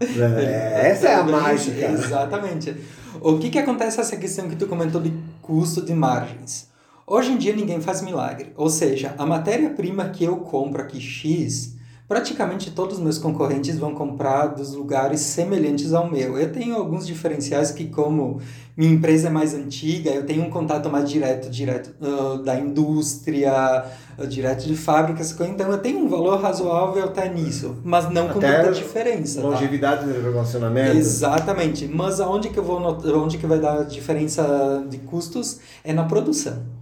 É, 0.00 0.88
essa 0.88 1.08
é 1.08 1.14
a 1.14 1.22
mágica. 1.22 1.86
Exatamente. 1.90 2.74
O 3.20 3.38
que, 3.38 3.50
que 3.50 3.58
acontece 3.58 4.00
essa 4.00 4.16
questão 4.16 4.48
que 4.48 4.56
tu 4.56 4.66
comentou 4.66 5.00
de 5.00 5.12
custo 5.42 5.82
de 5.82 5.92
margens? 5.92 6.70
Hoje 7.06 7.32
em 7.32 7.36
dia 7.36 7.54
ninguém 7.54 7.80
faz 7.80 8.00
milagre. 8.00 8.52
Ou 8.56 8.70
seja, 8.70 9.14
a 9.18 9.26
matéria-prima 9.26 10.08
que 10.08 10.24
eu 10.24 10.36
compro 10.38 10.80
aqui 10.80 10.98
X, 10.98 11.76
praticamente 12.10 12.72
todos 12.72 12.96
os 12.96 13.00
meus 13.04 13.18
concorrentes 13.18 13.78
vão 13.78 13.94
comprar 13.94 14.48
dos 14.48 14.74
lugares 14.74 15.20
semelhantes 15.20 15.92
ao 15.94 16.10
meu. 16.10 16.36
Eu 16.36 16.50
tenho 16.50 16.74
alguns 16.74 17.06
diferenciais 17.06 17.70
que, 17.70 17.84
como 17.84 18.40
minha 18.76 18.92
empresa 18.92 19.28
é 19.28 19.30
mais 19.30 19.54
antiga, 19.54 20.10
eu 20.10 20.26
tenho 20.26 20.42
um 20.42 20.50
contato 20.50 20.90
mais 20.90 21.08
direto, 21.08 21.48
direto 21.48 21.94
uh, 22.04 22.42
da 22.42 22.58
indústria, 22.58 23.84
uh, 24.18 24.26
direto 24.26 24.66
de 24.66 24.74
fábricas, 24.74 25.30
então 25.40 25.70
eu 25.70 25.78
tenho 25.78 26.00
um 26.00 26.08
valor 26.08 26.40
razoável 26.40 27.04
até 27.04 27.28
nisso, 27.32 27.76
mas 27.84 28.10
não 28.10 28.26
com 28.26 28.40
muita 28.40 28.72
diferença. 28.72 29.40
Tá? 29.40 29.46
Longevidade 29.46 30.04
tá? 30.04 30.12
de 30.12 30.20
relacionamento. 30.20 30.96
Exatamente, 30.96 31.86
mas 31.86 32.20
aonde 32.20 32.48
que 32.48 32.58
eu 32.58 32.64
vou, 32.64 32.80
onde 33.22 33.38
que 33.38 33.46
vai 33.46 33.60
dar 33.60 33.84
diferença 33.84 34.84
de 34.88 34.98
custos 34.98 35.60
é 35.84 35.92
na 35.92 36.02
produção. 36.02 36.79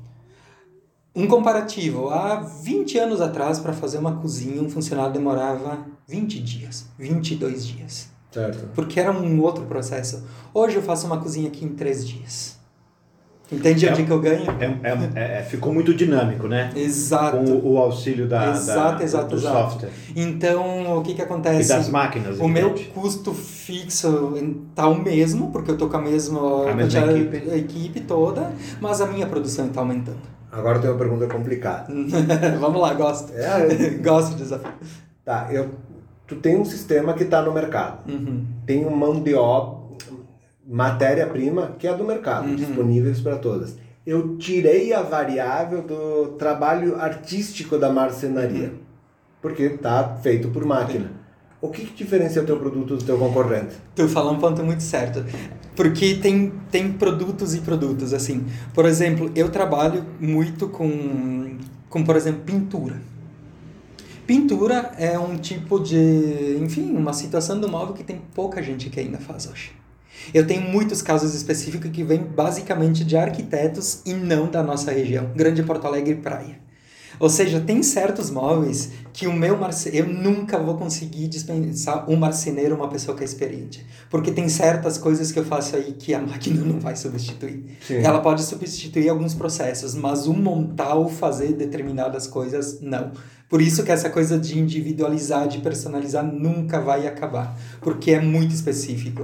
Um 1.14 1.26
comparativo, 1.26 2.10
há 2.10 2.36
20 2.36 2.98
anos 2.98 3.20
atrás, 3.20 3.58
para 3.58 3.72
fazer 3.72 3.98
uma 3.98 4.16
cozinha, 4.16 4.62
um 4.62 4.70
funcionário 4.70 5.12
demorava 5.12 5.86
20 6.06 6.40
dias, 6.40 6.86
22 6.98 7.66
dias. 7.66 8.08
Certo. 8.30 8.68
Porque 8.74 9.00
era 9.00 9.10
um 9.10 9.40
outro 9.40 9.64
processo. 9.64 10.24
Hoje 10.52 10.76
eu 10.76 10.82
faço 10.82 11.06
uma 11.06 11.18
cozinha 11.18 11.48
aqui 11.48 11.64
em 11.64 11.70
3 11.70 12.06
dias. 12.06 12.58
Entende 13.50 13.86
é, 13.86 13.90
onde 13.90 14.04
que 14.04 14.10
eu 14.10 14.20
ganho? 14.20 14.44
É, 14.60 14.90
é, 14.90 15.10
é, 15.14 15.38
é, 15.38 15.42
ficou 15.42 15.72
muito 15.72 15.94
dinâmico, 15.94 16.46
né? 16.46 16.70
Exato. 16.76 17.38
Com 17.38 17.70
o, 17.70 17.78
auxílio 17.78 18.28
da, 18.28 18.50
exato, 18.50 18.98
da, 18.98 19.04
exato, 19.04 19.28
do 19.28 19.36
exato. 19.36 19.70
software. 19.70 19.90
Então, 20.14 20.98
o 20.98 21.02
que 21.02 21.14
que 21.14 21.22
acontece? 21.22 21.72
E 21.72 21.74
das 21.74 21.88
máquinas. 21.88 22.38
O 22.38 22.46
meu 22.46 22.74
custo 22.92 23.32
fixo 23.32 24.34
está 24.68 24.86
o 24.86 25.02
mesmo, 25.02 25.50
porque 25.50 25.70
eu 25.70 25.74
estou 25.74 25.88
com 25.88 25.96
a 25.96 26.02
mesma, 26.02 26.70
a 26.70 26.74
mesma 26.74 27.10
equipe. 27.12 27.36
Equipe 27.56 28.00
toda, 28.02 28.52
mas 28.82 29.00
a 29.00 29.06
minha 29.06 29.26
produção 29.26 29.66
está 29.66 29.80
aumentando. 29.80 30.37
Agora 30.58 30.78
tem 30.78 30.90
uma 30.90 30.98
pergunta 30.98 31.26
complicada. 31.26 31.92
Vamos 32.58 32.80
lá, 32.80 32.94
gosto. 32.94 33.32
É, 33.34 33.90
gosto 34.02 34.32
de 34.32 34.42
desafio. 34.42 34.72
Tá, 35.24 35.48
eu, 35.50 35.70
tu 36.26 36.36
tem 36.36 36.56
um 36.56 36.64
sistema 36.64 37.14
que 37.14 37.24
está 37.24 37.42
no 37.42 37.52
mercado. 37.52 38.10
Uhum. 38.10 38.44
Tem 38.66 38.84
uma 38.84 38.96
mão 38.96 39.20
de 39.20 39.34
obra, 39.34 39.78
matéria-prima 40.66 41.76
que 41.78 41.86
é 41.86 41.94
do 41.94 42.04
mercado, 42.04 42.48
uhum. 42.48 42.56
disponíveis 42.56 43.20
para 43.20 43.36
todas. 43.36 43.76
Eu 44.06 44.38
tirei 44.38 44.92
a 44.92 45.02
variável 45.02 45.82
do 45.82 46.28
trabalho 46.38 46.96
artístico 46.96 47.78
da 47.78 47.92
marcenaria, 47.92 48.68
uhum. 48.68 48.78
porque 49.40 49.64
está 49.64 50.16
feito 50.22 50.48
por 50.48 50.64
máquina. 50.64 51.17
O 51.60 51.68
que, 51.68 51.84
que 51.84 52.04
diferencia 52.04 52.40
o 52.40 52.46
teu 52.46 52.56
produto 52.56 52.96
do 52.96 53.04
teu 53.04 53.18
concorrente? 53.18 53.74
Tu 53.94 54.08
falou 54.08 54.32
um 54.32 54.38
ponto 54.38 54.62
muito 54.62 54.82
certo. 54.82 55.24
Porque 55.74 56.14
tem, 56.14 56.52
tem 56.70 56.92
produtos 56.92 57.54
e 57.54 57.60
produtos, 57.60 58.12
assim. 58.14 58.46
Por 58.72 58.84
exemplo, 58.84 59.30
eu 59.34 59.48
trabalho 59.48 60.04
muito 60.20 60.68
com, 60.68 61.56
com, 61.88 62.04
por 62.04 62.14
exemplo, 62.14 62.42
pintura. 62.42 63.00
Pintura 64.24 64.92
é 64.98 65.18
um 65.18 65.36
tipo 65.36 65.80
de, 65.80 66.58
enfim, 66.60 66.94
uma 66.94 67.12
situação 67.12 67.58
do 67.58 67.68
móvel 67.68 67.94
que 67.94 68.04
tem 68.04 68.20
pouca 68.34 68.62
gente 68.62 68.88
que 68.88 69.00
ainda 69.00 69.18
faz 69.18 69.48
hoje. 69.50 69.72
Eu 70.34 70.46
tenho 70.46 70.62
muitos 70.62 71.00
casos 71.00 71.34
específicos 71.34 71.90
que 71.90 72.04
vêm 72.04 72.22
basicamente 72.22 73.04
de 73.04 73.16
arquitetos 73.16 74.02
e 74.04 74.12
não 74.12 74.48
da 74.50 74.62
nossa 74.62 74.92
região, 74.92 75.30
Grande 75.34 75.62
Porto 75.62 75.86
Alegre 75.86 76.16
Praia. 76.16 76.67
Ou 77.18 77.28
seja, 77.28 77.60
tem 77.60 77.82
certos 77.82 78.30
móveis 78.30 78.90
que 79.12 79.26
o 79.26 79.32
meu 79.32 79.56
marceneiro, 79.58 80.08
eu 80.08 80.14
nunca 80.14 80.58
vou 80.58 80.76
conseguir 80.76 81.26
dispensar 81.26 82.08
um 82.08 82.16
marceneiro, 82.16 82.76
uma 82.76 82.88
pessoa 82.88 83.16
que 83.16 83.22
é 83.22 83.26
experiente. 83.26 83.84
Porque 84.08 84.30
tem 84.30 84.48
certas 84.48 84.96
coisas 84.96 85.32
que 85.32 85.38
eu 85.38 85.44
faço 85.44 85.74
aí 85.76 85.92
que 85.92 86.14
a 86.14 86.20
máquina 86.22 86.64
não 86.64 86.78
vai 86.78 86.94
substituir. 86.94 87.78
Sim. 87.86 87.96
Ela 87.96 88.20
pode 88.20 88.42
substituir 88.42 89.08
alguns 89.08 89.34
processos, 89.34 89.94
mas 89.94 90.26
o 90.26 90.34
montar 90.34 90.94
ou 90.94 91.08
fazer 91.08 91.52
determinadas 91.52 92.26
coisas, 92.26 92.80
não. 92.80 93.12
Por 93.48 93.62
isso 93.62 93.82
que 93.82 93.90
essa 93.90 94.10
coisa 94.10 94.38
de 94.38 94.58
individualizar, 94.58 95.48
de 95.48 95.58
personalizar, 95.58 96.22
nunca 96.22 96.80
vai 96.80 97.06
acabar, 97.06 97.58
porque 97.80 98.10
é 98.10 98.20
muito 98.20 98.54
específico. 98.54 99.22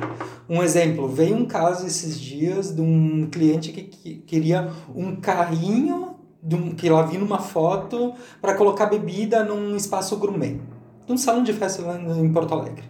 Um 0.49 0.63
exemplo, 0.63 1.07
veio 1.07 1.37
um 1.37 1.45
caso 1.45 1.87
esses 1.87 2.19
dias 2.19 2.75
de 2.75 2.81
um 2.81 3.29
cliente 3.31 3.71
que, 3.71 3.83
que 3.83 4.15
queria 4.27 4.71
um 4.95 5.17
carrinho 5.17 6.13
um, 6.53 6.75
que 6.75 6.89
ela 6.89 7.03
viu 7.03 7.21
numa 7.21 7.39
foto 7.39 8.13
para 8.41 8.55
colocar 8.55 8.87
bebida 8.87 9.45
num 9.45 9.77
espaço 9.77 10.17
gourmet, 10.17 10.61
de 11.07 11.13
um 11.13 11.17
salão 11.17 11.43
de 11.43 11.53
festa 11.53 11.83
lá 11.83 11.99
em 11.99 12.33
Porto 12.33 12.53
Alegre. 12.55 12.85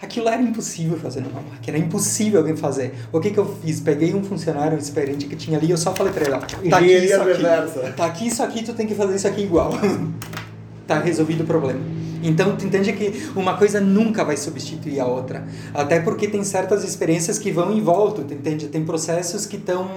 Aquilo 0.00 0.28
era 0.28 0.40
impossível 0.40 0.96
fazer 0.96 1.20
numa 1.20 1.40
máquina, 1.40 1.76
era 1.76 1.78
impossível 1.78 2.38
alguém 2.38 2.56
fazer. 2.56 2.94
O 3.12 3.18
que 3.18 3.32
que 3.32 3.38
eu 3.38 3.44
fiz? 3.56 3.80
Peguei 3.80 4.14
um 4.14 4.22
funcionário 4.22 4.78
experiente 4.78 5.26
que 5.26 5.34
tinha 5.34 5.58
ali, 5.58 5.70
eu 5.70 5.76
só 5.76 5.92
falei 5.92 6.12
para 6.12 6.22
ele, 6.22 6.70
tá 6.70 6.78
aqui 6.78 6.92
isso 6.92 7.20
aqui, 7.20 7.92
tá 7.96 8.06
aqui 8.06 8.26
isso 8.28 8.42
aqui, 8.42 8.62
tu 8.64 8.74
tem 8.74 8.86
que 8.86 8.94
fazer 8.94 9.16
isso 9.16 9.26
aqui 9.26 9.42
igual. 9.42 9.72
tá 10.86 11.00
resolvido 11.00 11.42
o 11.42 11.46
problema. 11.46 11.80
Então, 12.22 12.56
tu 12.56 12.66
entende 12.66 12.92
que 12.92 13.30
uma 13.36 13.56
coisa 13.56 13.80
nunca 13.80 14.24
vai 14.24 14.36
substituir 14.36 15.00
a 15.00 15.06
outra. 15.06 15.46
Até 15.72 16.00
porque 16.00 16.28
tem 16.28 16.42
certas 16.44 16.84
experiências 16.84 17.38
que 17.38 17.50
vão 17.50 17.72
em 17.72 17.80
volta, 17.80 18.22
tu 18.22 18.34
entende? 18.34 18.68
Tem 18.68 18.84
processos 18.84 19.46
que 19.46 19.56
estão 19.56 19.88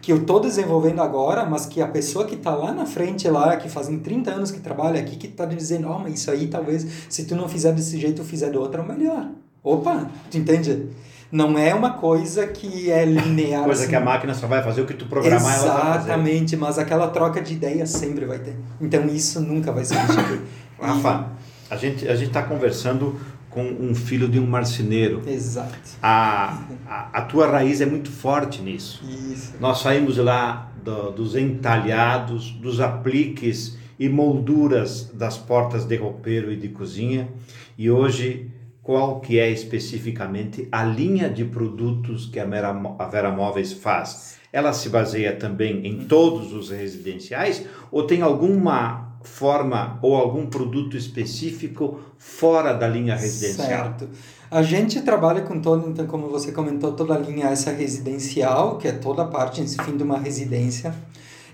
que 0.00 0.12
eu 0.12 0.18
estou 0.18 0.40
desenvolvendo 0.40 1.00
agora, 1.00 1.44
mas 1.44 1.66
que 1.66 1.80
a 1.80 1.88
pessoa 1.88 2.24
que 2.24 2.34
está 2.34 2.54
lá 2.54 2.72
na 2.72 2.86
frente 2.86 3.28
lá, 3.28 3.56
que 3.56 3.68
fazem 3.68 3.98
30 3.98 4.30
anos 4.30 4.50
que 4.50 4.60
trabalha 4.60 5.00
aqui, 5.00 5.16
que 5.16 5.26
está 5.26 5.44
dizendo, 5.44 5.88
ó, 5.88 5.96
oh, 5.96 5.98
mas 5.98 6.14
isso 6.14 6.30
aí 6.30 6.46
talvez 6.48 6.86
se 7.08 7.24
tu 7.24 7.36
não 7.36 7.48
fizer 7.48 7.72
desse 7.72 7.98
jeito, 7.98 8.22
fizer 8.24 8.50
do 8.50 8.60
outro, 8.60 8.82
é 8.82 8.84
melhor. 8.84 9.28
Opa, 9.62 10.10
tu 10.30 10.38
entende? 10.38 10.88
Não 11.30 11.56
é 11.56 11.74
uma 11.74 11.94
coisa 11.94 12.46
que 12.46 12.90
é 12.90 13.06
linear. 13.06 13.64
coisa 13.64 13.82
assim. 13.82 13.90
que 13.90 13.96
a 13.96 14.00
máquina 14.00 14.34
só 14.34 14.46
vai 14.46 14.62
fazer 14.62 14.82
o 14.82 14.86
que 14.86 14.92
tu 14.92 15.06
programar 15.06 15.40
Exatamente, 15.40 15.66
ela. 15.66 15.96
Exatamente, 15.96 16.56
mas 16.56 16.78
aquela 16.78 17.08
troca 17.08 17.40
de 17.40 17.54
ideias 17.54 17.88
sempre 17.88 18.26
vai 18.26 18.38
ter. 18.38 18.54
Então 18.80 19.06
isso 19.06 19.40
nunca 19.40 19.72
vai 19.72 19.84
substituir. 19.84 20.42
Rafa, 20.78 21.30
a 21.72 21.76
gente 21.76 22.06
a 22.06 22.14
gente 22.14 22.28
está 22.28 22.42
conversando 22.42 23.18
com 23.48 23.64
um 23.64 23.94
filho 23.94 24.28
de 24.28 24.38
um 24.38 24.46
marceneiro. 24.46 25.22
Exato. 25.26 25.78
A, 26.02 26.62
a, 26.86 27.18
a, 27.18 27.22
tua 27.22 27.46
raiz 27.46 27.80
é 27.80 27.86
muito 27.86 28.10
forte 28.10 28.60
nisso. 28.62 29.02
Isso. 29.30 29.54
Nós 29.58 29.78
saímos 29.80 30.16
lá 30.18 30.70
do, 30.82 31.10
dos 31.10 31.34
entalhados, 31.34 32.50
dos 32.50 32.80
apliques 32.80 33.76
e 33.98 34.08
molduras 34.08 35.10
das 35.14 35.38
portas 35.38 35.84
de 35.84 35.96
roupeiro 35.96 36.52
e 36.52 36.56
de 36.56 36.68
cozinha 36.68 37.28
e 37.76 37.90
hoje 37.90 38.50
qual 38.82 39.20
que 39.20 39.38
é 39.38 39.50
especificamente 39.50 40.68
a 40.70 40.84
linha 40.84 41.30
de 41.30 41.44
produtos 41.44 42.26
que 42.26 42.40
a 42.40 42.44
Vera, 42.44 42.70
a 42.98 43.06
Vera 43.06 43.30
Móveis 43.30 43.72
faz. 43.72 44.38
Ela 44.52 44.72
se 44.72 44.90
baseia 44.90 45.34
também 45.34 45.86
em 45.86 46.04
todos 46.04 46.52
os 46.52 46.70
residenciais 46.70 47.64
ou 47.90 48.06
tem 48.06 48.22
alguma 48.22 49.11
forma 49.24 49.98
ou 50.02 50.16
algum 50.16 50.46
produto 50.46 50.96
específico 50.96 52.00
fora 52.18 52.72
da 52.72 52.86
linha 52.86 53.16
residencial? 53.16 53.68
Certo. 53.68 54.08
A 54.50 54.62
gente 54.62 55.00
trabalha 55.00 55.40
com 55.40 55.60
todo, 55.60 55.88
então, 55.88 56.06
como 56.06 56.28
você 56.28 56.52
comentou, 56.52 56.92
toda 56.92 57.14
a 57.14 57.18
linha 57.18 57.46
essa 57.46 57.70
residencial, 57.70 58.76
que 58.76 58.86
é 58.86 58.92
toda 58.92 59.22
a 59.22 59.26
parte, 59.26 59.62
enfim, 59.62 59.96
de 59.96 60.02
uma 60.02 60.18
residência. 60.18 60.94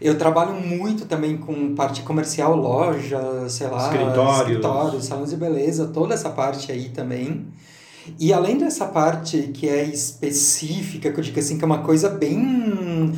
Eu 0.00 0.18
trabalho 0.18 0.54
muito 0.54 1.06
também 1.06 1.36
com 1.36 1.74
parte 1.74 2.02
comercial, 2.02 2.56
loja, 2.56 3.48
sei 3.48 3.68
lá, 3.68 3.84
escritórios, 3.84 4.40
escritórios 4.40 5.04
salões 5.04 5.30
de 5.30 5.36
beleza, 5.36 5.88
toda 5.88 6.14
essa 6.14 6.30
parte 6.30 6.70
aí 6.70 6.88
também. 6.88 7.46
E 8.18 8.32
além 8.32 8.58
dessa 8.58 8.86
parte 8.86 9.50
que 9.54 9.68
é 9.68 9.84
específica, 9.84 11.12
que 11.12 11.18
eu 11.18 11.24
digo 11.24 11.38
assim, 11.38 11.58
que 11.58 11.64
é 11.64 11.66
uma 11.66 11.78
coisa 11.78 12.08
bem 12.08 13.12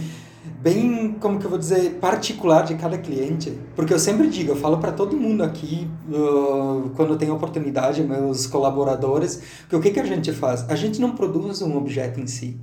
bem, 0.60 1.16
como 1.18 1.38
que 1.38 1.46
eu 1.46 1.50
vou 1.50 1.58
dizer, 1.58 1.94
particular 1.94 2.62
de 2.64 2.74
cada 2.74 2.98
cliente. 2.98 3.58
Porque 3.74 3.92
eu 3.92 3.98
sempre 3.98 4.28
digo, 4.28 4.52
eu 4.52 4.56
falo 4.56 4.78
para 4.78 4.92
todo 4.92 5.16
mundo 5.16 5.42
aqui, 5.42 5.90
uh, 6.08 6.90
quando 6.94 7.16
tem 7.16 7.30
oportunidade, 7.30 8.02
meus 8.02 8.46
colaboradores, 8.46 9.42
que 9.68 9.74
o 9.74 9.80
que, 9.80 9.90
que 9.90 10.00
a 10.00 10.04
gente 10.04 10.32
faz? 10.32 10.68
A 10.68 10.76
gente 10.76 11.00
não 11.00 11.12
produz 11.12 11.62
um 11.62 11.76
objeto 11.76 12.20
em 12.20 12.26
si. 12.26 12.60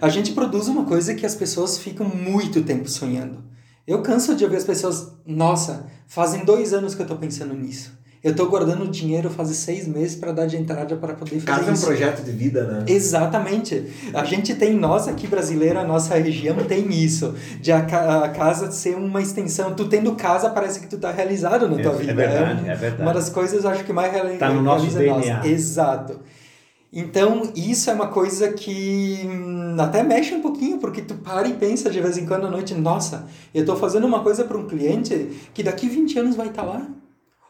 A 0.00 0.08
gente 0.08 0.32
produz 0.32 0.68
uma 0.68 0.84
coisa 0.84 1.14
que 1.14 1.26
as 1.26 1.34
pessoas 1.34 1.78
ficam 1.78 2.06
muito 2.06 2.62
tempo 2.62 2.88
sonhando. 2.88 3.42
Eu 3.86 4.02
canso 4.02 4.34
de 4.36 4.44
ouvir 4.44 4.56
as 4.56 4.64
pessoas, 4.64 5.12
nossa, 5.26 5.86
fazem 6.06 6.44
dois 6.44 6.72
anos 6.72 6.94
que 6.94 7.02
eu 7.02 7.04
estou 7.04 7.18
pensando 7.18 7.54
nisso. 7.54 7.92
Eu 8.22 8.30
estou 8.30 8.48
guardando 8.48 8.88
dinheiro 8.88 9.28
faz 9.28 9.48
seis 9.50 9.88
meses 9.88 10.14
para 10.14 10.30
dar 10.30 10.46
de 10.46 10.56
entrada 10.56 10.94
para 10.94 11.12
poder 11.14 11.40
fazer 11.40 11.60
isso. 11.60 11.70
é 11.70 11.72
um 11.72 11.86
projeto 11.88 12.22
de 12.22 12.30
vida, 12.30 12.62
né? 12.64 12.84
Exatamente. 12.86 13.84
A 14.14 14.24
gente 14.24 14.54
tem, 14.54 14.74
nós 14.74 15.08
aqui 15.08 15.26
brasileira, 15.26 15.80
a 15.80 15.84
nossa 15.84 16.14
região 16.14 16.54
tem 16.68 16.88
isso. 16.92 17.34
De 17.60 17.72
a, 17.72 17.78
a, 17.78 18.28
casa 18.28 18.70
ser 18.70 18.94
uma 18.94 19.20
extensão. 19.20 19.74
Tu 19.74 19.88
tendo 19.88 20.14
casa, 20.14 20.50
parece 20.50 20.78
que 20.78 20.86
tu 20.86 20.98
tá 20.98 21.10
realizado 21.10 21.68
na 21.68 21.80
é, 21.80 21.82
tua 21.82 21.94
vida. 21.94 22.12
É 22.12 22.14
verdade, 22.14 22.68
é, 22.68 22.72
é 22.72 22.74
verdade. 22.76 23.02
Uma 23.02 23.12
das 23.12 23.28
coisas, 23.28 23.66
acho 23.66 23.82
que 23.82 23.92
mais 23.92 24.12
realiza 24.12 24.38
Tá 24.38 24.50
no 24.50 24.62
nosso 24.62 24.86
DNA. 24.86 25.38
Nós. 25.38 25.46
Exato. 25.46 26.20
Então, 26.92 27.50
isso 27.56 27.90
é 27.90 27.94
uma 27.94 28.08
coisa 28.08 28.52
que 28.52 29.22
hum, 29.24 29.76
até 29.80 30.04
mexe 30.04 30.32
um 30.32 30.42
pouquinho, 30.42 30.78
porque 30.78 31.02
tu 31.02 31.14
para 31.14 31.48
e 31.48 31.54
pensa 31.54 31.90
de 31.90 32.00
vez 32.00 32.18
em 32.18 32.26
quando 32.26 32.46
à 32.46 32.50
noite, 32.50 32.72
nossa, 32.74 33.26
eu 33.52 33.62
estou 33.62 33.74
fazendo 33.74 34.06
uma 34.06 34.20
coisa 34.20 34.44
para 34.44 34.56
um 34.56 34.66
cliente 34.68 35.28
que 35.52 35.62
daqui 35.62 35.88
20 35.88 36.18
anos 36.20 36.36
vai 36.36 36.48
estar 36.48 36.62
tá 36.62 36.68
lá. 36.68 36.86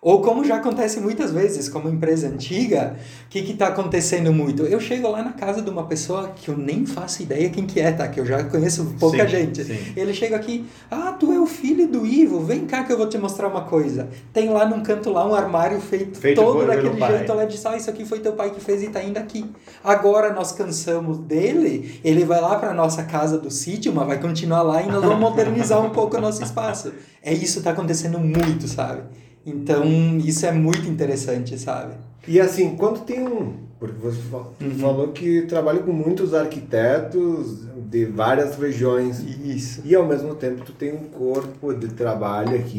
Ou 0.04 0.20
como 0.20 0.44
já 0.44 0.56
acontece 0.56 0.98
muitas 0.98 1.30
vezes, 1.30 1.68
como 1.68 1.88
empresa 1.88 2.26
antiga, 2.26 2.96
o 3.24 3.28
que 3.28 3.38
está 3.38 3.68
acontecendo 3.68 4.32
muito? 4.32 4.64
Eu 4.64 4.80
chego 4.80 5.08
lá 5.08 5.22
na 5.22 5.32
casa 5.32 5.62
de 5.62 5.70
uma 5.70 5.84
pessoa 5.84 6.32
que 6.34 6.48
eu 6.48 6.58
nem 6.58 6.84
faço 6.84 7.22
ideia 7.22 7.48
quem 7.50 7.64
que 7.64 7.78
é, 7.78 7.92
tá? 7.92 8.08
Que 8.08 8.18
eu 8.18 8.26
já 8.26 8.42
conheço 8.42 8.96
pouca 8.98 9.22
sim, 9.22 9.28
gente. 9.28 9.62
Sim. 9.62 9.78
Ele 9.94 10.12
chega 10.12 10.34
aqui, 10.34 10.66
ah, 10.90 11.12
tu 11.12 11.30
é 11.30 11.38
o 11.38 11.46
filho 11.46 11.86
do 11.86 12.04
Ivo, 12.04 12.40
vem 12.40 12.66
cá 12.66 12.82
que 12.82 12.92
eu 12.92 12.98
vou 12.98 13.08
te 13.08 13.16
mostrar 13.16 13.46
uma 13.46 13.60
coisa. 13.60 14.08
Tem 14.32 14.48
lá 14.48 14.66
num 14.66 14.82
canto 14.82 15.08
lá 15.08 15.24
um 15.24 15.36
armário 15.36 15.80
feito, 15.80 16.18
feito 16.18 16.42
todo 16.42 16.66
daquele 16.66 16.98
jeito. 16.98 17.30
Ela 17.30 17.46
diz, 17.46 17.64
ah, 17.64 17.76
isso 17.76 17.88
aqui 17.88 18.04
foi 18.04 18.18
teu 18.18 18.32
pai 18.32 18.50
que 18.50 18.60
fez 18.60 18.82
e 18.82 18.88
tá 18.88 19.00
indo 19.00 19.18
aqui. 19.18 19.48
Agora 19.84 20.32
nós 20.32 20.50
cansamos 20.50 21.18
dele, 21.18 22.00
ele 22.02 22.24
vai 22.24 22.40
lá 22.40 22.56
para 22.56 22.74
nossa 22.74 23.04
casa 23.04 23.38
do 23.38 23.52
sítio, 23.52 23.92
mas 23.94 24.08
vai 24.08 24.20
continuar 24.20 24.62
lá 24.62 24.82
e 24.82 24.88
nós 24.88 25.00
vamos 25.00 25.20
modernizar 25.20 25.80
um 25.80 25.90
pouco 25.90 26.16
o 26.16 26.20
nosso 26.20 26.42
espaço. 26.42 26.92
É 27.22 27.32
isso 27.32 27.58
que 27.58 27.64
tá 27.66 27.70
acontecendo 27.70 28.18
muito, 28.18 28.66
sabe? 28.66 29.02
Então, 29.44 29.84
isso 30.18 30.46
é 30.46 30.52
muito 30.52 30.88
interessante, 30.88 31.58
sabe? 31.58 31.94
E 32.26 32.40
assim, 32.40 32.76
quando 32.76 33.00
tem 33.00 33.26
um. 33.26 33.54
Porque 33.78 33.98
você 34.00 34.20
uhum. 34.60 34.78
falou 34.78 35.08
que 35.08 35.42
trabalha 35.42 35.80
com 35.80 35.92
muitos 35.92 36.32
arquitetos 36.34 37.66
de 37.90 38.04
várias 38.04 38.56
regiões. 38.56 39.20
Isso. 39.20 39.82
E 39.84 39.94
ao 39.94 40.06
mesmo 40.06 40.36
tempo 40.36 40.64
tu 40.64 40.72
tem 40.72 40.92
um 40.92 41.08
corpo 41.08 41.74
de 41.74 41.88
trabalho 41.88 42.56
aqui 42.56 42.78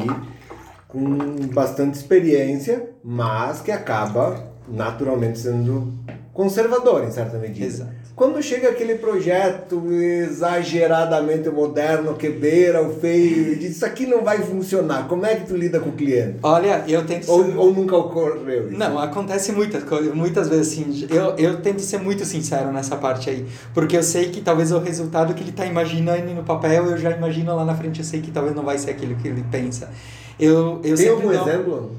com 0.88 1.18
bastante 1.52 1.94
experiência, 1.94 2.88
mas 3.02 3.60
que 3.60 3.70
acaba 3.70 4.48
naturalmente 4.66 5.38
sendo 5.38 5.92
conservador 6.32 7.04
em 7.04 7.10
certa 7.10 7.36
medida. 7.36 7.66
Exato. 7.66 8.03
Quando 8.16 8.40
chega 8.40 8.68
aquele 8.68 8.94
projeto 8.94 9.90
exageradamente 9.90 11.50
moderno, 11.50 12.14
que 12.14 12.28
beira 12.28 12.80
o 12.80 12.94
feio, 12.94 13.52
e 13.52 13.56
diz, 13.56 13.72
isso 13.72 13.84
aqui 13.84 14.06
não 14.06 14.22
vai 14.22 14.38
funcionar, 14.38 15.08
como 15.08 15.26
é 15.26 15.34
que 15.34 15.46
tu 15.48 15.56
lida 15.56 15.80
com 15.80 15.88
o 15.88 15.92
cliente? 15.92 16.36
Olha, 16.40 16.84
eu 16.86 17.04
tento 17.04 17.28
ou, 17.28 17.44
ser... 17.44 17.56
ou 17.56 17.74
nunca 17.74 17.96
ocorreu 17.96 18.68
isso? 18.68 18.78
Não, 18.78 19.00
acontece 19.00 19.50
muitas 19.50 19.82
coisas, 19.82 20.14
muitas 20.14 20.48
vezes 20.48 20.72
assim, 20.72 21.08
eu, 21.10 21.34
eu 21.36 21.60
tento 21.60 21.80
ser 21.80 21.98
muito 21.98 22.24
sincero 22.24 22.70
nessa 22.70 22.94
parte 22.94 23.30
aí, 23.30 23.44
porque 23.74 23.96
eu 23.96 24.02
sei 24.02 24.30
que 24.30 24.40
talvez 24.40 24.70
o 24.70 24.78
resultado 24.78 25.34
que 25.34 25.42
ele 25.42 25.50
está 25.50 25.66
imaginando 25.66 26.32
no 26.32 26.44
papel, 26.44 26.86
eu 26.86 26.96
já 26.96 27.10
imagino 27.10 27.56
lá 27.56 27.64
na 27.64 27.74
frente, 27.74 27.98
eu 27.98 28.04
sei 28.04 28.20
que 28.20 28.30
talvez 28.30 28.54
não 28.54 28.62
vai 28.62 28.78
ser 28.78 28.90
aquilo 28.90 29.16
que 29.16 29.26
ele 29.26 29.44
pensa. 29.50 29.90
Eu, 30.38 30.80
eu 30.84 30.96
Tem 30.96 31.08
algum 31.08 31.32
não... 31.32 31.48
exemplo? 31.48 31.96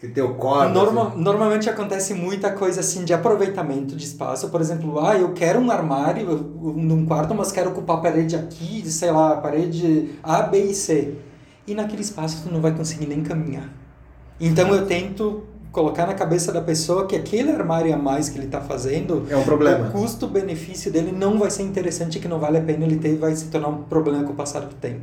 Que 0.00 0.08
tem 0.08 0.24
o 0.24 0.34
código. 0.34 0.72
Norma, 0.72 1.08
assim. 1.08 1.20
Normalmente 1.20 1.68
acontece 1.68 2.14
muita 2.14 2.50
coisa 2.50 2.80
assim 2.80 3.04
de 3.04 3.12
aproveitamento 3.12 3.94
de 3.94 4.04
espaço. 4.04 4.48
Por 4.48 4.58
exemplo, 4.58 4.98
ah, 4.98 5.14
eu 5.14 5.34
quero 5.34 5.60
um 5.60 5.70
armário 5.70 6.26
num 6.74 7.04
quarto, 7.04 7.34
mas 7.34 7.52
quero 7.52 7.68
ocupar 7.68 7.98
a 7.98 8.00
parede 8.00 8.34
aqui, 8.34 8.82
sei 8.90 9.10
lá, 9.10 9.34
a 9.34 9.36
parede 9.36 10.12
A, 10.22 10.40
B 10.40 10.58
e 10.58 10.74
C. 10.74 11.16
E 11.66 11.74
naquele 11.74 12.00
espaço 12.00 12.42
tu 12.42 12.52
não 12.52 12.62
vai 12.62 12.74
conseguir 12.74 13.06
nem 13.06 13.22
caminhar. 13.22 13.68
Então 14.40 14.74
eu 14.74 14.86
tento 14.86 15.44
colocar 15.70 16.06
na 16.06 16.14
cabeça 16.14 16.50
da 16.50 16.62
pessoa 16.62 17.06
que 17.06 17.14
aquele 17.14 17.52
armário 17.52 17.94
a 17.94 17.98
mais 17.98 18.30
que 18.30 18.38
ele 18.38 18.46
está 18.46 18.62
fazendo 18.62 19.26
é 19.28 19.36
um 19.36 19.44
problema. 19.44 19.88
O 19.88 19.92
custo-benefício 19.92 20.90
dele 20.90 21.12
não 21.12 21.38
vai 21.38 21.50
ser 21.50 21.62
interessante, 21.62 22.18
que 22.18 22.26
não 22.26 22.40
vale 22.40 22.56
a 22.56 22.62
pena 22.62 22.86
ele 22.86 22.96
ter, 22.96 23.18
vai 23.18 23.36
se 23.36 23.48
tornar 23.48 23.68
um 23.68 23.82
problema 23.82 24.24
com 24.24 24.32
o 24.32 24.34
passar 24.34 24.60
do 24.60 24.74
tempo. 24.76 25.02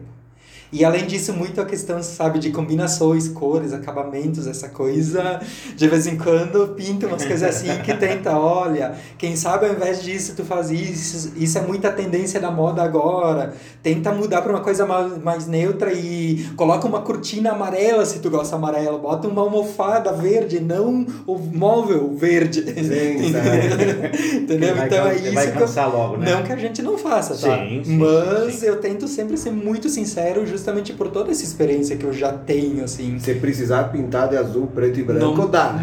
E 0.71 0.83
além 0.83 1.05
disso, 1.05 1.33
muito 1.33 1.61
a 1.61 1.65
questão, 1.65 2.01
sabe, 2.03 2.39
de 2.39 2.51
combinações, 2.51 3.27
cores, 3.29 3.73
acabamentos, 3.73 4.47
essa 4.47 4.67
coisa. 4.69 5.39
De 5.75 5.87
vez 5.87 6.07
em 6.07 6.17
quando 6.17 6.75
pinta 6.75 7.07
umas 7.07 7.23
coisas 7.23 7.43
assim 7.55 7.69
que 7.83 7.93
tenta, 7.93 8.37
olha, 8.37 8.95
quem 9.17 9.35
sabe 9.35 9.65
ao 9.65 9.73
invés 9.73 10.03
disso 10.03 10.33
tu 10.35 10.43
faz 10.43 10.69
isso, 10.71 11.33
isso 11.37 11.57
é 11.57 11.61
muita 11.61 11.91
tendência 11.91 12.39
da 12.39 12.51
moda 12.51 12.83
agora. 12.83 13.53
Tenta 13.81 14.11
mudar 14.11 14.41
para 14.41 14.51
uma 14.51 14.61
coisa 14.61 14.85
mais, 14.85 15.17
mais 15.23 15.47
neutra 15.47 15.93
e 15.93 16.45
coloca 16.55 16.85
uma 16.85 17.01
cortina 17.01 17.51
amarela 17.51 18.05
se 18.05 18.19
tu 18.19 18.29
gosta 18.29 18.55
amarelo, 18.55 18.97
bota 18.99 19.27
uma 19.27 19.41
almofada 19.41 20.11
verde, 20.11 20.59
não 20.59 21.05
o 21.25 21.37
móvel 21.37 22.13
verde. 22.15 22.61
Sim, 22.63 23.31
Entendeu? 24.43 24.75
Vai 24.75 24.87
então 24.87 25.07
é 25.07 25.15
isso 25.15 25.33
vai 25.33 25.51
que 25.51 25.61
eu, 25.61 25.89
logo, 25.89 26.17
né? 26.17 26.31
não 26.31 26.43
que 26.43 26.51
a 26.51 26.57
gente 26.57 26.81
não 26.81 26.97
faça, 26.97 27.35
tá? 27.35 27.57
Sim, 27.57 27.81
sim, 27.83 27.97
Mas 27.97 28.55
sim. 28.55 28.65
eu 28.65 28.79
tento 28.79 29.07
sempre 29.07 29.37
ser 29.37 29.51
muito 29.51 29.89
sincero, 29.89 30.45
justamente 30.57 30.91
por 30.93 31.09
toda 31.09 31.31
essa 31.31 31.43
experiência 31.43 31.95
que 31.95 32.03
eu 32.03 32.11
já 32.11 32.33
tenho, 32.33 32.83
assim. 32.83 33.19
Se 33.19 33.35
precisar 33.35 33.85
pintar 33.85 34.27
de 34.27 34.35
azul, 34.35 34.67
preto 34.67 34.99
e 34.99 35.03
branco, 35.03 35.37
Não- 35.37 35.49
dá. 35.49 35.75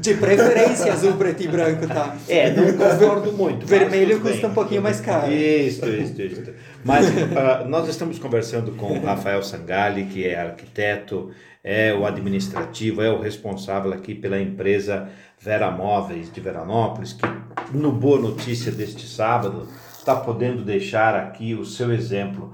De 0.00 0.14
preferência 0.14 0.92
azul, 0.92 1.12
preto 1.12 1.42
e 1.42 1.48
branco, 1.48 1.86
tá? 1.86 2.16
É, 2.28 2.50
não 2.50 2.72
concordo 2.72 3.32
muito. 3.32 3.64
Vermelho 3.64 4.20
custa 4.20 4.48
um 4.48 4.54
pouquinho 4.54 4.82
mais 4.82 5.00
caro. 5.00 5.32
Isso, 5.32 5.86
isso, 5.88 6.20
isso. 6.20 6.42
Mas 6.84 7.06
ah, 7.36 7.64
nós 7.66 7.88
estamos 7.88 8.18
conversando 8.18 8.72
com 8.72 8.98
o 8.98 9.04
Rafael 9.04 9.42
Sangali, 9.42 10.06
que 10.06 10.26
é 10.26 10.40
arquiteto, 10.40 11.30
é 11.62 11.94
o 11.94 12.04
administrativo, 12.04 13.00
é 13.00 13.10
o 13.10 13.20
responsável 13.20 13.92
aqui 13.92 14.14
pela 14.14 14.40
empresa 14.40 15.08
Vera 15.38 15.70
Móveis 15.70 16.32
de 16.32 16.40
Veranópolis, 16.40 17.12
que 17.12 17.22
no 17.76 17.92
Boa 17.92 18.20
Notícia 18.20 18.72
deste 18.72 19.06
sábado 19.06 19.68
está 19.96 20.16
podendo 20.16 20.64
deixar 20.64 21.14
aqui 21.14 21.54
o 21.54 21.64
seu 21.64 21.92
exemplo. 21.92 22.52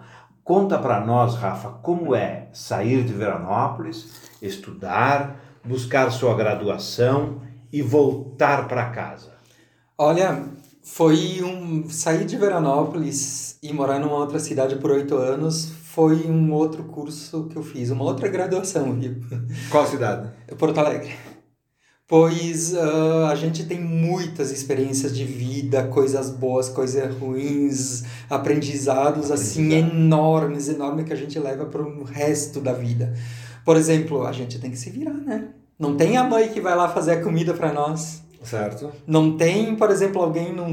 Conta 0.49 0.79
para 0.79 1.05
nós, 1.05 1.35
Rafa, 1.35 1.69
como 1.83 2.15
é 2.15 2.49
sair 2.55 3.05
de 3.05 3.13
Veranópolis, 3.13 4.15
estudar, 4.41 5.39
buscar 5.63 6.11
sua 6.11 6.35
graduação 6.35 7.43
e 7.71 7.83
voltar 7.83 8.67
para 8.67 8.89
casa. 8.89 9.35
Olha, 9.99 10.43
foi 10.83 11.43
um. 11.43 11.91
Sair 11.91 12.25
de 12.25 12.39
Veranópolis 12.39 13.59
e 13.63 13.75
morar 13.75 13.99
numa 13.99 14.17
outra 14.17 14.39
cidade 14.39 14.77
por 14.77 14.91
oito 14.93 15.17
anos 15.17 15.71
foi 15.83 16.27
um 16.31 16.51
outro 16.55 16.85
curso 16.85 17.45
que 17.49 17.57
eu 17.57 17.63
fiz, 17.63 17.91
uma 17.91 18.05
outra 18.05 18.27
graduação, 18.29 18.95
viu? 18.95 19.17
Qual 19.69 19.87
cidade? 19.87 20.31
Porto 20.57 20.79
Alegre. 20.79 21.15
Pois 22.09 22.75
ah, 22.75 23.29
a 23.31 23.35
gente 23.35 23.67
tem 23.67 23.79
muitas 23.79 24.51
experiências 24.51 25.15
de 25.15 25.27
vida, 25.27 25.89
coisas 25.89 26.31
boas, 26.31 26.71
coisas 26.71 27.15
ruins, 27.15 28.03
aprendizados 28.31 29.31
assim 29.31 29.75
enormes, 29.75 30.71
enormes 30.71 31.05
que 31.05 31.13
a 31.13 31.17
gente 31.17 31.39
leva 31.39 31.67
para 31.67 31.83
o 31.83 32.03
resto 32.05 32.63
da 32.63 32.73
vida. 32.73 33.13
Por 33.63 33.77
exemplo, 33.77 34.27
a 34.27 34.33
gente 34.33 34.59
tem 34.59 34.71
que 34.71 34.79
se 34.79 34.89
virar, 34.89 35.13
né? 35.13 35.49
Não 35.79 35.99
tem 35.99 36.17
a 36.17 36.25
mãe 36.25 36.49
que 36.49 36.63
vai 36.63 36.75
lá 36.75 36.89
fazer 36.89 37.13
a 37.13 37.23
comida 37.23 37.53
para 37.53 37.75
nós. 37.75 38.23
Certo. 38.43 38.91
Não 39.07 39.37
tem, 39.37 39.75
por 39.75 39.91
exemplo, 39.91 40.23
alguém 40.23 40.53
num, 40.53 40.73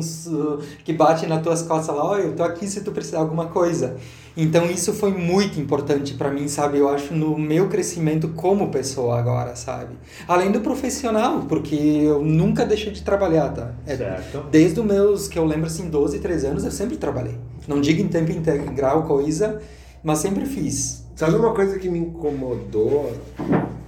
que 0.83 0.93
bate 0.93 1.25
nas 1.25 1.41
tuas 1.41 1.61
costas 1.61 1.95
lá, 1.95 2.03
ó, 2.03 2.17
eu 2.17 2.35
tô 2.35 2.43
aqui 2.43 2.67
se 2.67 2.81
tu 2.81 2.91
precisar 2.91 3.17
de 3.17 3.23
alguma 3.23 3.47
coisa. 3.47 3.97
Então 4.37 4.69
isso 4.69 4.93
foi 4.93 5.11
muito 5.11 5.59
importante 5.59 6.13
para 6.13 6.29
mim, 6.29 6.47
sabe? 6.47 6.77
Eu 6.77 6.89
acho 6.89 7.13
no 7.13 7.37
meu 7.37 7.69
crescimento 7.69 8.29
como 8.29 8.69
pessoa 8.69 9.17
agora, 9.17 9.55
sabe? 9.55 9.95
Além 10.27 10.51
do 10.51 10.59
profissional, 10.59 11.45
porque 11.47 11.75
eu 11.75 12.21
nunca 12.21 12.65
deixei 12.65 12.91
de 12.91 13.01
trabalhar, 13.01 13.49
tá? 13.49 13.71
É, 13.87 13.95
Certo. 13.95 14.45
Desde 14.51 14.79
os 14.79 14.85
meus, 14.85 15.27
que 15.27 15.39
eu 15.39 15.45
lembro 15.45 15.67
assim, 15.67 15.89
12, 15.89 16.19
13 16.19 16.47
anos, 16.47 16.65
eu 16.65 16.71
sempre 16.71 16.97
trabalhei. 16.97 17.37
Não 17.67 17.79
digo 17.79 18.01
em 18.01 18.07
tempo 18.09 18.31
integral 18.31 19.03
coisa, 19.03 19.61
mas 20.03 20.19
sempre 20.19 20.45
fiz. 20.45 21.04
Sabe 21.15 21.35
uma 21.35 21.53
coisa 21.53 21.79
que 21.79 21.87
me 21.89 21.99
incomodou 21.99 23.11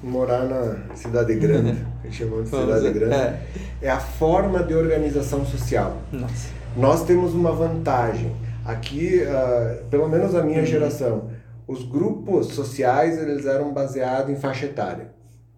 morar 0.02 0.44
na 0.46 0.96
cidade 0.96 1.36
grande, 1.36 1.78
que 2.02 2.12
chamamos 2.12 2.50
de 2.50 2.58
cidade 2.58 2.92
grande, 2.92 3.13
É. 3.16 3.40
é 3.82 3.90
a 3.90 4.00
forma 4.00 4.63
de 4.63 4.74
organização 4.74 5.46
social. 5.46 5.98
Nossa. 6.12 6.50
Nós 6.76 7.04
temos 7.04 7.34
uma 7.34 7.52
vantagem. 7.52 8.32
Aqui, 8.66 9.24
ah, 9.24 9.78
pelo 9.90 10.08
menos 10.08 10.36
a 10.36 10.42
minha 10.44 10.66
geração, 10.66 11.30
os 11.68 11.84
grupos 11.84 12.48
sociais 12.48 13.18
eles 13.22 13.46
eram 13.46 13.74
baseados 13.74 14.30
em 14.32 14.36
faixa 14.38 14.66
etária. 14.68 15.10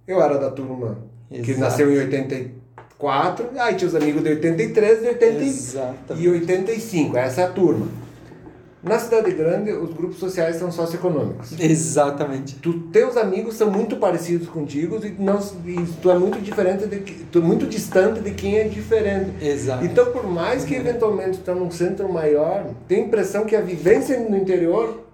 Eu 0.07 0.21
era 0.21 0.37
da 0.39 0.49
turma 0.49 0.97
que 1.29 1.51
Exato. 1.51 1.59
nasceu 1.59 1.91
em 1.93 1.99
84, 1.99 3.49
aí 3.59 3.75
tinha 3.75 3.87
os 3.87 3.93
amigos 3.95 4.23
de 4.23 4.29
83, 4.29 5.01
de 5.01 5.07
80 5.07 5.25
e- 5.43 5.47
Exatamente. 5.47 6.25
e 6.25 6.29
85, 6.29 7.17
essa 7.17 7.41
é 7.41 7.43
a 7.45 7.49
turma. 7.49 7.87
Na 8.81 8.97
cidade 8.97 9.31
grande, 9.31 9.73
os 9.73 9.93
grupos 9.93 10.17
sociais 10.17 10.55
são 10.55 10.71
socioeconômicos. 10.71 11.59
Exatamente. 11.59 12.55
Tu, 12.55 12.73
teus 12.91 13.17
amigos 13.17 13.55
são 13.55 13.69
muito 13.69 13.97
parecidos 13.97 14.47
contigo 14.47 14.99
e, 15.05 15.11
não, 15.21 15.39
e 15.65 15.85
tu 16.01 16.09
é 16.09 16.17
muito 16.17 16.39
diferente 16.39 16.87
de, 16.87 16.99
tu 16.99 17.39
é 17.39 17.41
muito 17.41 17.65
distante 17.65 18.21
de 18.21 18.31
quem 18.31 18.57
é 18.57 18.63
diferente. 18.69 19.31
Exato. 19.41 19.83
Então, 19.83 20.11
por 20.11 20.25
mais 20.25 20.63
que 20.63 20.75
eventualmente 20.75 21.39
tu 21.39 21.43
tá 21.43 21.53
num 21.53 21.69
centro 21.69 22.11
maior, 22.11 22.67
tem 22.87 23.03
a 23.03 23.07
impressão 23.07 23.45
que 23.45 23.55
a 23.55 23.61
vivência 23.61 24.17
no 24.29 24.37
interior 24.37 25.08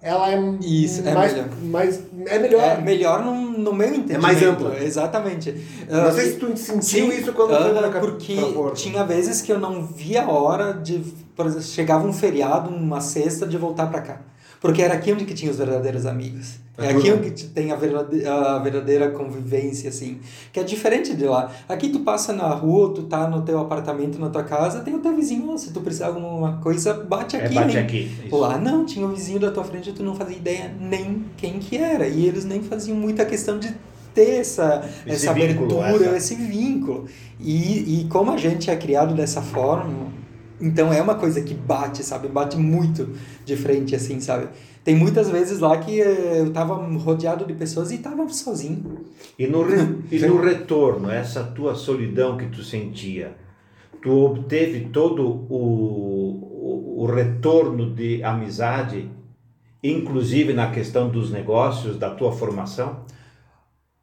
ela 0.00 0.30
é 0.32 0.38
Isso, 0.60 1.06
é 1.06 1.12
mais, 1.12 1.32
melhor. 1.32 1.48
mais 1.62 2.00
é 2.26 2.38
melhor. 2.38 2.62
É 2.62 2.80
melhor 2.80 3.24
no, 3.24 3.34
no 3.58 3.72
meu 3.72 3.88
entendimento. 3.88 4.22
mais 4.22 4.42
amplo. 4.42 4.72
Exatamente. 4.74 5.52
Não 5.90 6.02
Ah, 6.06 6.12
sei 6.12 6.30
se 6.32 6.36
tu 6.36 6.56
sentiu 6.56 6.82
Sim, 6.82 7.08
isso 7.18 7.32
quando 7.32 7.56
foi 7.56 7.70
ah, 7.70 7.74
pra 7.80 7.90
cá- 7.90 8.00
Porque 8.00 8.36
tinha 8.74 9.04
vezes 9.04 9.42
que 9.42 9.52
eu 9.52 9.58
não 9.58 9.84
via 9.84 10.22
a 10.22 10.30
hora 10.30 10.72
de, 10.74 10.98
por 11.34 11.46
exemplo, 11.46 11.64
chegava 11.64 12.06
um 12.06 12.12
feriado, 12.12 12.70
uma 12.70 13.00
sexta, 13.00 13.46
de 13.46 13.56
voltar 13.56 13.86
para 13.88 14.00
cá. 14.02 14.20
Porque 14.60 14.82
era 14.82 14.94
aqui 14.94 15.12
onde 15.12 15.24
que 15.24 15.34
tinha 15.34 15.50
os 15.50 15.56
verdadeiros 15.58 16.06
amigos. 16.06 16.54
É 16.78 16.90
aqui 16.90 17.00
turma. 17.10 17.16
onde 17.16 17.30
que 17.32 17.44
tem 17.48 17.72
a 17.72 17.76
verdadeira, 17.76 18.32
a 18.32 18.58
verdadeira 18.60 19.10
convivência, 19.10 19.88
assim. 19.90 20.20
Que 20.52 20.60
é 20.60 20.62
diferente 20.62 21.14
de 21.16 21.24
lá. 21.24 21.50
Aqui 21.68 21.88
tu 21.88 22.00
passa 22.00 22.32
na 22.32 22.48
rua, 22.54 22.94
tu 22.94 23.02
tá 23.02 23.26
no 23.28 23.42
teu 23.42 23.58
apartamento, 23.58 24.18
na 24.18 24.30
tua 24.30 24.44
casa, 24.44 24.80
tem 24.80 24.94
o 24.94 25.00
teu 25.00 25.14
vizinho, 25.16 25.58
se 25.58 25.72
tu 25.72 25.80
precisar 25.80 26.10
de 26.12 26.16
alguma 26.16 26.58
coisa, 26.58 26.94
bate 26.94 27.36
É, 27.36 27.44
aqui. 27.44 27.54
bate 27.54 27.74
né? 27.74 27.80
aqui. 27.80 28.10
Isso. 28.26 28.36
Lá 28.36 28.56
não, 28.58 28.84
tinha 28.86 29.04
o 29.04 29.10
vizinho 29.10 29.40
da 29.40 29.50
tua 29.50 29.64
frente 29.64 29.90
e 29.90 29.92
tu 29.92 30.02
não 30.04 30.14
fazia 30.14 30.36
ideia 30.36 30.72
nem 30.80 31.24
quem 31.36 31.58
que 31.58 31.76
era. 31.76 32.06
E 32.06 32.24
eles 32.26 32.44
nem 32.44 32.62
faziam 32.62 32.96
muita 32.96 33.24
questão 33.24 33.58
de 33.58 33.74
ter 34.14 34.36
essa, 34.40 34.84
Esse 35.06 35.26
essa 35.26 35.34
vínculo, 35.34 35.80
abertura, 35.80 36.06
essa- 36.06 36.16
esse 36.16 36.34
vínculo. 36.36 37.06
E, 37.40 38.00
e 38.02 38.04
como 38.08 38.30
a 38.32 38.36
gente 38.36 38.70
é 38.70 38.76
criado 38.76 39.14
dessa 39.14 39.42
forma, 39.42 40.08
então 40.60 40.92
é 40.92 41.00
uma 41.02 41.14
coisa 41.16 41.42
que 41.42 41.54
bate, 41.54 42.02
sabe? 42.02 42.28
Bate 42.28 42.56
muito 42.56 43.08
de 43.44 43.56
frente, 43.56 43.94
assim, 43.94 44.20
sabe? 44.20 44.48
Tem 44.84 44.94
muitas 44.96 45.28
vezes 45.30 45.58
lá 45.60 45.76
que 45.78 46.00
eh, 46.00 46.40
eu 46.40 46.52
tava 46.52 46.74
rodeado 46.98 47.44
de 47.46 47.54
pessoas 47.54 47.90
e 47.92 47.98
tava 47.98 48.28
sozinho. 48.28 49.04
E 49.38 49.46
no, 49.46 49.62
re- 49.62 50.02
e 50.10 50.18
no 50.20 50.40
retorno, 50.40 51.10
essa 51.10 51.42
tua 51.44 51.74
solidão 51.74 52.36
que 52.36 52.46
tu 52.46 52.62
sentia, 52.62 53.36
tu 54.02 54.10
obteve 54.10 54.90
todo 54.90 55.22
o, 55.50 56.98
o, 56.98 57.02
o 57.04 57.06
retorno 57.06 57.94
de 57.94 58.22
amizade, 58.24 59.10
inclusive 59.82 60.52
na 60.54 60.70
questão 60.70 61.10
dos 61.10 61.30
negócios, 61.30 61.98
da 61.98 62.10
tua 62.10 62.32
formação? 62.32 63.04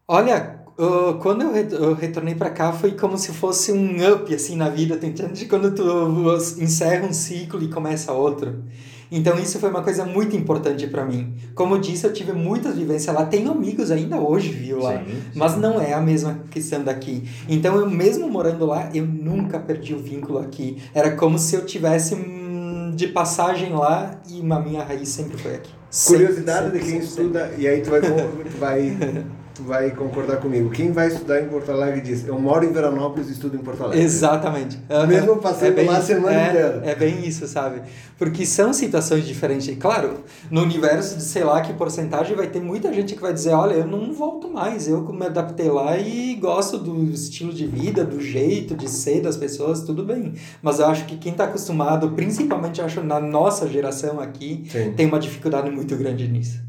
Olha, 0.07 0.54
uh, 0.77 1.13
quando 1.15 1.41
eu, 1.43 1.53
re- 1.53 1.67
eu 1.71 1.93
retornei 1.93 2.35
pra 2.35 2.49
cá 2.49 2.71
foi 2.71 2.91
como 2.91 3.17
se 3.17 3.31
fosse 3.31 3.71
um 3.71 3.95
up 4.13 4.33
assim 4.33 4.55
na 4.55 4.69
vida, 4.69 4.95
entende? 5.05 5.45
Quando 5.45 5.71
tu 5.73 5.83
encerra 6.61 7.05
um 7.07 7.13
ciclo 7.13 7.61
e 7.63 7.67
começa 7.67 8.11
outro. 8.11 8.63
Então 9.11 9.37
isso 9.37 9.59
foi 9.59 9.69
uma 9.69 9.83
coisa 9.83 10.03
muito 10.03 10.35
importante 10.35 10.87
pra 10.87 11.05
mim. 11.05 11.35
Como 11.53 11.75
eu 11.75 11.79
disse, 11.79 12.05
eu 12.07 12.11
tive 12.11 12.33
muitas 12.33 12.75
vivências 12.75 13.15
lá, 13.15 13.23
tenho 13.25 13.51
amigos 13.51 13.91
ainda 13.91 14.17
hoje, 14.19 14.49
viu 14.51 14.79
lá. 14.79 14.97
Sim, 14.97 15.05
sim. 15.05 15.21
Mas 15.35 15.55
não 15.57 15.79
é 15.79 15.93
a 15.93 16.01
mesma 16.01 16.39
questão 16.49 16.83
daqui. 16.83 17.23
Então 17.47 17.75
eu 17.79 17.87
mesmo 17.89 18.27
morando 18.27 18.65
lá, 18.65 18.89
eu 18.95 19.05
nunca 19.05 19.59
perdi 19.59 19.93
o 19.93 19.99
vínculo 19.99 20.39
aqui. 20.39 20.81
Era 20.93 21.11
como 21.11 21.37
se 21.37 21.55
eu 21.55 21.63
tivesse 21.65 22.15
hum, 22.15 22.93
de 22.95 23.07
passagem 23.09 23.73
lá 23.73 24.19
e 24.27 24.39
a 24.51 24.59
minha 24.59 24.83
raiz 24.83 25.07
sempre 25.09 25.37
foi 25.37 25.53
aqui. 25.55 25.69
Sempre, 25.89 26.23
Curiosidade 26.25 26.65
sempre, 26.65 26.79
de 26.79 26.85
quem 26.85 27.01
sempre, 27.01 27.07
sempre. 27.07 27.23
estuda, 27.25 27.53
e 27.59 27.67
aí 27.67 27.81
tu 27.81 27.89
vai, 27.91 28.01
tu 28.01 28.57
vai, 28.59 28.97
tu 29.55 29.63
vai 29.63 29.91
concordar 29.91 30.37
comigo. 30.37 30.69
Quem 30.69 30.91
vai 30.91 31.07
estudar 31.07 31.41
em 31.41 31.47
Porto 31.47 31.71
Alegre 31.71 32.01
diz: 32.01 32.27
Eu 32.27 32.37
moro 32.37 32.65
em 32.65 32.71
Veranópolis 32.71 33.29
e 33.29 33.31
estudo 33.31 33.55
em 33.55 33.59
Porto 33.59 33.83
Alegre. 33.83 34.03
Exatamente. 34.03 34.77
Mesmo 35.07 35.37
passando 35.37 35.75
bem 35.75 35.87
lá 35.87 35.97
a 35.97 36.01
semana 36.01 36.35
é, 36.35 36.49
inteira. 36.49 36.81
É 36.85 36.95
bem 36.95 37.25
isso, 37.25 37.47
sabe? 37.47 37.81
Porque 38.17 38.45
são 38.45 38.73
situações 38.73 39.25
diferentes. 39.25 39.75
Claro, 39.77 40.19
no 40.51 40.61
universo 40.61 41.15
de 41.15 41.23
sei 41.23 41.43
lá 41.43 41.61
que 41.61 41.73
porcentagem 41.73 42.35
vai 42.35 42.47
ter 42.47 42.59
muita 42.59 42.93
gente 42.93 43.15
que 43.15 43.21
vai 43.21 43.33
dizer, 43.33 43.53
olha, 43.53 43.73
eu 43.73 43.87
não 43.87 44.13
volto 44.13 44.49
mais, 44.49 44.87
eu 44.87 45.01
me 45.13 45.25
adaptei 45.25 45.69
lá 45.69 45.97
e 45.97 46.35
gosto 46.35 46.77
do 46.77 47.03
estilo 47.11 47.53
de 47.53 47.65
vida, 47.65 48.03
do 48.03 48.21
jeito 48.21 48.75
de 48.75 48.89
ser 48.89 49.21
das 49.21 49.37
pessoas, 49.37 49.81
tudo 49.81 50.03
bem. 50.03 50.33
Mas 50.61 50.79
eu 50.79 50.87
acho 50.87 51.05
que 51.05 51.17
quem 51.17 51.31
está 51.31 51.45
acostumado, 51.45 52.11
principalmente 52.11 52.81
acho 52.81 53.01
na 53.01 53.19
nossa 53.19 53.67
geração 53.67 54.19
aqui, 54.19 54.65
Sim. 54.69 54.93
tem 54.93 55.05
uma 55.05 55.19
dificuldade 55.19 55.69
muito 55.69 55.95
grande 55.95 56.27
nisso. 56.27 56.65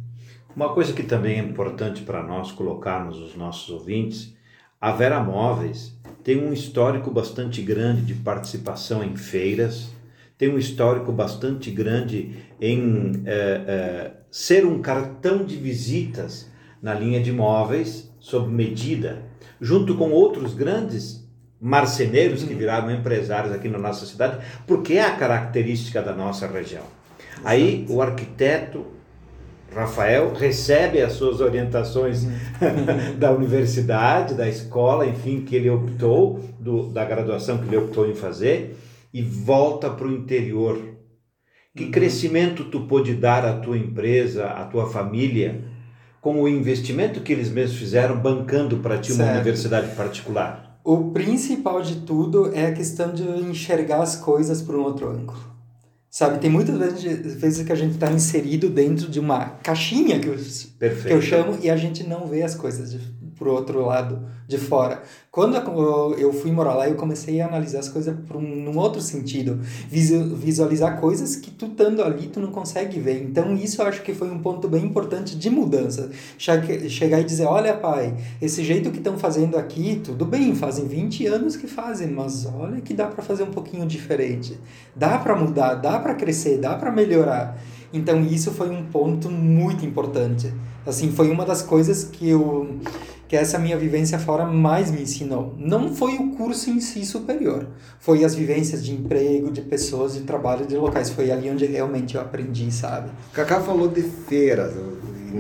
Uma 0.57 0.71
coisa 0.71 0.95
que 0.95 1.03
também 1.03 1.39
é 1.39 1.43
importante 1.43 2.01
para 2.01 2.23
nós 2.23 2.51
colocarmos 2.51 3.19
os 3.19 3.37
nossos 3.37 3.69
ouvintes, 3.69 4.35
a 4.81 4.91
Vera 4.91 5.21
Móveis 5.21 5.95
tem 6.25 6.43
um 6.43 6.51
histórico 6.51 7.11
bastante 7.11 7.61
grande 7.61 8.01
de 8.01 8.15
participação 8.15 9.05
em 9.05 9.15
feiras, 9.15 9.91
tem 10.39 10.49
um 10.49 10.57
histórico 10.57 11.13
bastante 11.13 11.71
grande 11.71 12.39
em 12.59 13.23
é, 13.27 13.35
é, 13.35 14.13
ser 14.31 14.65
um 14.65 14.81
cartão 14.81 15.45
de 15.45 15.57
visitas 15.57 16.51
na 16.81 16.95
linha 16.95 17.23
de 17.23 17.29
imóveis 17.29 18.11
sob 18.19 18.51
medida, 18.51 19.25
junto 19.61 19.95
com 19.95 20.11
outros 20.11 20.55
grandes 20.55 21.23
marceneiros 21.61 22.43
que 22.43 22.55
viraram 22.55 22.91
empresários 22.91 23.53
aqui 23.53 23.69
na 23.69 23.79
nossa 23.79 24.07
cidade, 24.07 24.43
porque 24.67 24.95
é 24.95 25.05
a 25.05 25.17
característica 25.17 26.01
da 26.01 26.15
nossa 26.15 26.47
região. 26.47 26.85
Aí 27.45 27.85
o 27.91 28.01
arquiteto 28.01 28.96
Rafael 29.77 30.33
recebe 30.33 31.03
as 31.03 31.13
suas 31.13 31.41
orientações 31.41 32.27
da 33.19 33.31
universidade, 33.31 34.35
da 34.35 34.49
escola, 34.49 35.07
enfim, 35.07 35.43
que 35.43 35.55
ele 35.55 35.69
optou, 35.69 36.41
do, 36.59 36.89
da 36.89 37.05
graduação 37.05 37.59
que 37.59 37.67
ele 37.67 37.77
optou 37.77 38.09
em 38.09 38.15
fazer, 38.15 38.77
e 39.13 39.23
volta 39.23 39.91
para 39.91 40.07
o 40.07 40.13
interior. 40.13 40.79
Que 41.77 41.85
uhum. 41.85 41.91
crescimento 41.91 42.65
tu 42.65 42.87
pôde 42.87 43.15
dar 43.15 43.45
à 43.45 43.53
tua 43.59 43.77
empresa, 43.77 44.47
à 44.47 44.65
tua 44.65 44.89
família, 44.89 45.63
com 46.23 46.43
o 46.43 46.49
investimento 46.49 47.21
que 47.21 47.33
eles 47.33 47.51
mesmos 47.51 47.79
fizeram, 47.79 48.19
bancando 48.19 48.79
para 48.79 48.97
ti 48.99 49.13
uma 49.13 49.25
certo. 49.25 49.37
universidade 49.37 49.95
particular? 49.95 50.81
O 50.83 51.11
principal 51.11 51.83
de 51.83 51.97
tudo 51.97 52.51
é 52.55 52.67
a 52.67 52.73
questão 52.73 53.13
de 53.13 53.23
enxergar 53.23 54.01
as 54.01 54.17
coisas 54.17 54.63
por 54.63 54.75
um 54.75 54.83
outro 54.83 55.11
ângulo. 55.11 55.56
Sabe, 56.17 56.39
tem 56.39 56.49
muitas 56.49 56.79
vezes, 56.79 57.35
vezes 57.35 57.67
que 57.67 57.71
a 57.71 57.75
gente 57.75 57.93
está 57.93 58.11
inserido 58.11 58.71
dentro 58.71 59.07
de 59.11 59.21
uma 59.21 59.51
caixinha 59.63 60.19
que 60.19 60.29
eu, 60.29 60.35
que 60.35 61.13
eu 61.13 61.21
chamo 61.21 61.59
e 61.61 61.69
a 61.69 61.77
gente 61.77 62.05
não 62.05 62.27
vê 62.27 62.43
as 62.43 62.55
coisas 62.55 62.93
de, 62.93 63.01
por 63.39 63.49
outro 63.49 63.85
lado 63.85 64.21
de 64.49 64.59
fora. 64.59 65.03
Quando 65.31 65.57
eu 66.19 66.33
fui 66.33 66.51
morar 66.51 66.75
lá, 66.75 66.89
eu 66.89 66.95
comecei 66.95 67.41
a 67.41 67.47
analisar 67.47 67.81
as 67.81 67.89
coisas 67.89 68.17
por 68.27 68.37
um, 68.37 68.79
outro 68.79 69.03
sentido, 69.03 69.61
visualizar 69.89 71.01
coisas 71.01 71.37
que 71.37 71.51
tu 71.51 71.67
estando 71.67 72.03
ali 72.03 72.29
tu 72.29 72.41
não 72.41 72.51
consegue 72.51 72.99
ver. 72.99 73.23
Então 73.23 73.55
isso 73.55 73.83
eu 73.83 73.87
acho 73.87 74.03
que 74.03 74.15
foi 74.15 74.31
um 74.31 74.39
ponto 74.39 74.69
bem 74.69 74.85
importante 74.85 75.37
de 75.37 75.51
mudança. 75.51 76.11
Chegar 76.39 77.21
e 77.21 77.25
dizer, 77.25 77.45
olha 77.45 77.75
pai, 77.75 78.17
esse 78.41 78.65
jeito 78.65 78.91
que 78.91 78.99
estão 78.99 79.19
fazendo 79.19 79.59
aqui, 79.59 80.01
tudo 80.03 80.25
bem, 80.25 80.55
fazem 80.55 80.87
20 80.87 81.27
anos 81.27 81.57
que 81.57 81.67
fazem, 81.67 82.09
mas 82.09 82.47
olha 82.47 82.81
que 82.81 82.95
dá 82.95 83.07
para 83.07 83.23
fazer 83.23 83.43
um 83.43 83.51
pouquinho 83.51 83.87
diferente. 83.87 84.59
Dá 84.95 85.19
para 85.19 85.37
mudar, 85.37 85.75
dá 85.75 85.99
para 85.99 86.15
crescer, 86.15 86.59
dá 86.59 86.75
para 86.77 86.91
melhorar. 86.91 87.59
Então 87.97 88.23
isso 88.23 88.51
foi 88.53 88.71
um 88.71 88.85
ponto 88.85 89.31
muito 89.31 89.85
importante. 89.85 90.53
Assim, 90.87 91.11
foi 91.11 91.31
uma 91.31 91.45
das 91.45 91.63
coisas 91.63 92.05
que 92.05 92.29
eu 92.29 92.79
que 93.29 93.35
essa 93.35 93.59
minha 93.59 93.77
vivência 93.77 94.21
fora 94.21 94.45
mais 94.45 94.91
me 94.91 95.03
ensinou. 95.03 95.53
Não 95.59 95.93
foi 95.93 96.15
o 96.15 96.31
curso 96.37 96.71
em 96.71 96.79
si 96.79 97.05
superior, 97.05 97.67
foi 97.99 98.25
as 98.25 98.37
vivências 98.37 98.85
de 98.85 98.93
emprego, 98.93 99.51
de 99.51 99.63
pessoas, 99.63 100.15
de 100.15 100.21
trabalho, 100.21 100.65
de 100.65 100.77
locais. 100.77 101.11
Foi 101.11 101.31
ali 101.31 101.51
onde 101.51 101.67
realmente 101.67 102.15
eu 102.15 102.21
aprendi, 102.21 102.71
sabe? 102.71 103.11
Cacá 103.33 103.61
falou 103.61 103.89
de 103.89 104.03
feiras. 104.03 104.75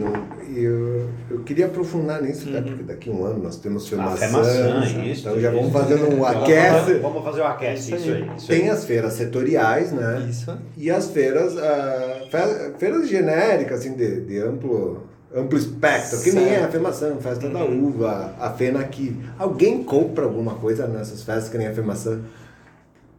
Eu, 0.00 0.56
eu, 0.56 1.10
eu 1.30 1.40
queria 1.40 1.66
aprofundar 1.66 2.22
nisso, 2.22 2.48
uhum. 2.48 2.62
porque 2.62 2.82
daqui 2.82 3.10
a 3.10 3.12
um 3.12 3.24
ano 3.24 3.42
nós 3.42 3.56
temos 3.56 3.88
Femaçã. 3.88 4.26
Ah, 4.26 5.06
isso. 5.06 5.28
Então 5.28 5.40
já 5.40 5.50
vamos 5.50 5.72
fazendo 5.72 6.14
um 6.14 6.24
aquece. 6.24 6.94
Vamos 6.94 7.24
fazer 7.24 7.40
o 7.40 7.44
um 7.44 7.46
aquece, 7.46 7.94
isso 7.94 8.10
aí. 8.10 8.30
Isso 8.36 8.46
Tem 8.48 8.68
as 8.70 8.84
feiras 8.84 9.12
setoriais, 9.14 9.92
né? 9.92 10.26
Isso. 10.28 10.56
E 10.76 10.90
as 10.90 11.10
feiras, 11.10 11.54
uh, 11.54 12.78
feiras 12.78 13.08
genéricas, 13.08 13.80
assim, 13.80 13.94
de, 13.94 14.20
de 14.22 14.38
amplo 14.38 15.02
amplo 15.34 15.58
espectro, 15.58 16.22
que 16.22 16.32
nem 16.32 16.46
é 16.46 16.64
a 16.64 16.68
Femação, 16.68 17.20
Festa 17.20 17.46
uhum. 17.46 17.52
da 17.52 17.64
Uva, 17.64 18.34
a 18.40 18.50
Fena 18.50 18.80
aqui. 18.80 19.16
Alguém 19.38 19.82
compra 19.82 20.24
alguma 20.24 20.54
coisa 20.54 20.86
nessas 20.86 21.22
festas 21.22 21.48
que 21.50 21.58
nem 21.58 21.66
a 21.66 21.74
Femação? 21.74 22.20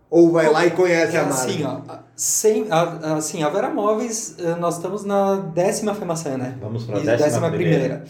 Ou 0.10 0.32
vai 0.32 0.50
lá 0.50 0.66
e 0.66 0.72
conhece 0.72 1.16
é 1.16 1.20
a 1.20 1.26
marca? 1.26 1.44
Assim, 1.44 1.64
ó, 1.64 1.82
sem, 2.16 2.66
a, 2.70 3.16
assim, 3.16 3.44
a 3.44 3.50
Vera 3.50 3.70
Móveis, 3.70 4.36
eh, 4.40 4.56
nós 4.56 4.78
estamos 4.78 5.04
na 5.04 5.36
décima 5.36 5.94
Femação, 5.94 6.38
né? 6.38 6.58
Vamos 6.62 6.86
para 6.86 6.98
a 6.98 7.00
décima, 7.00 7.18
décima 7.18 7.50
primeira. 7.50 7.80
primeira. 7.80 8.06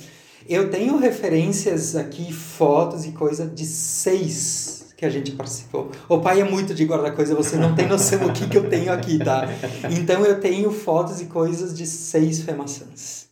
Eu 0.47 0.69
tenho 0.69 0.97
referências 0.97 1.95
aqui, 1.95 2.31
fotos 2.31 3.05
e 3.05 3.12
coisa 3.12 3.45
de 3.45 3.65
seis 3.65 4.77
que 4.95 5.05
a 5.05 5.10
gente 5.10 5.31
participou. 5.31 5.91
O 6.10 6.19
pai 6.19 6.41
é 6.41 6.43
muito 6.43 6.73
de 6.73 6.83
guardar 6.86 7.13
coisa, 7.15 7.36
você 7.36 7.55
não 7.55 7.75
tem 7.75 7.88
noção 7.88 8.25
o 8.25 8.33
que, 8.33 8.47
que 8.47 8.57
eu 8.57 8.67
tenho 8.67 8.91
aqui, 8.91 9.19
tá? 9.19 9.47
Então 9.91 10.25
eu 10.25 10.39
tenho 10.39 10.71
fotos 10.71 11.21
e 11.21 11.25
coisas 11.25 11.75
de 11.75 11.86
seis 11.86 12.41
Femaçãs. 12.41 13.27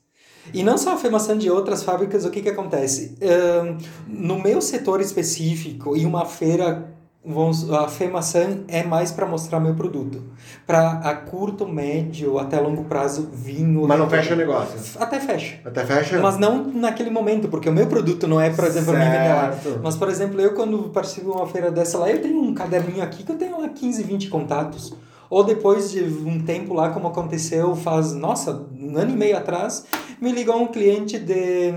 E 0.54 0.62
não 0.62 0.78
só 0.78 0.92
a 0.92 0.94
afirmação 0.94 1.38
de 1.38 1.50
outras 1.50 1.82
fábricas, 1.82 2.24
o 2.24 2.30
que, 2.30 2.42
que 2.42 2.50
acontece? 2.50 3.18
Um, 3.20 3.78
no 4.08 4.40
meu 4.40 4.62
setor 4.62 5.02
específico, 5.02 5.98
e 5.98 6.06
uma 6.06 6.26
feira, 6.26 6.95
vamos, 7.26 7.72
a 7.72 7.86
afirmação 7.86 8.64
é 8.68 8.84
mais 8.84 9.12
para 9.12 9.26
mostrar 9.26 9.60
meu 9.60 9.74
produto. 9.74 10.24
Para 10.66 10.92
a 11.00 11.16
curto, 11.16 11.68
médio, 11.68 12.38
até 12.38 12.60
longo 12.60 12.84
prazo, 12.86 13.30
vinho. 13.34 13.88
Mas 13.88 14.00
não 14.00 14.10
fecha 14.10 14.34
o 14.34 14.38
negócio? 14.38 15.02
Até 15.02 15.20
fecha. 15.20 15.60
Até 15.66 15.86
fecha? 15.86 16.20
Mas 16.20 16.38
não 16.38 16.64
naquele 16.66 17.10
momento, 17.10 17.48
porque 17.48 17.70
o 17.70 17.74
meu 17.74 17.88
produto 17.88 18.28
não 18.28 18.40
é, 18.40 18.50
por 18.50 18.66
exemplo, 18.66 18.94
certo. 18.94 19.06
mim 19.06 19.12
vender 19.12 19.80
Mas, 19.84 19.96
por 19.96 20.10
exemplo, 20.10 20.40
eu 20.40 20.54
quando 20.54 20.90
participo 20.90 21.32
de 21.32 21.38
uma 21.38 21.48
feira 21.48 21.72
dessa 21.72 21.98
lá, 21.98 22.10
eu 22.10 22.22
tenho 22.22 22.40
um 22.40 22.54
caderninho 22.54 23.04
aqui 23.04 23.24
que 23.24 23.32
eu 23.32 23.38
tenho 23.38 23.60
lá 23.60 23.70
15, 23.70 24.04
20 24.04 24.30
contatos 24.30 24.94
ou 25.30 25.44
depois 25.44 25.92
de 25.92 26.04
um 26.04 26.40
tempo 26.44 26.74
lá, 26.74 26.90
como 26.90 27.08
aconteceu 27.08 27.76
faz, 27.76 28.14
nossa, 28.14 28.68
um 28.80 28.98
ano 28.98 29.12
e 29.12 29.16
meio 29.16 29.38
atrás, 29.38 29.86
me 30.22 30.32
ligou 30.32 30.62
um 30.62 30.68
cliente 30.68 31.18
de, 31.18 31.72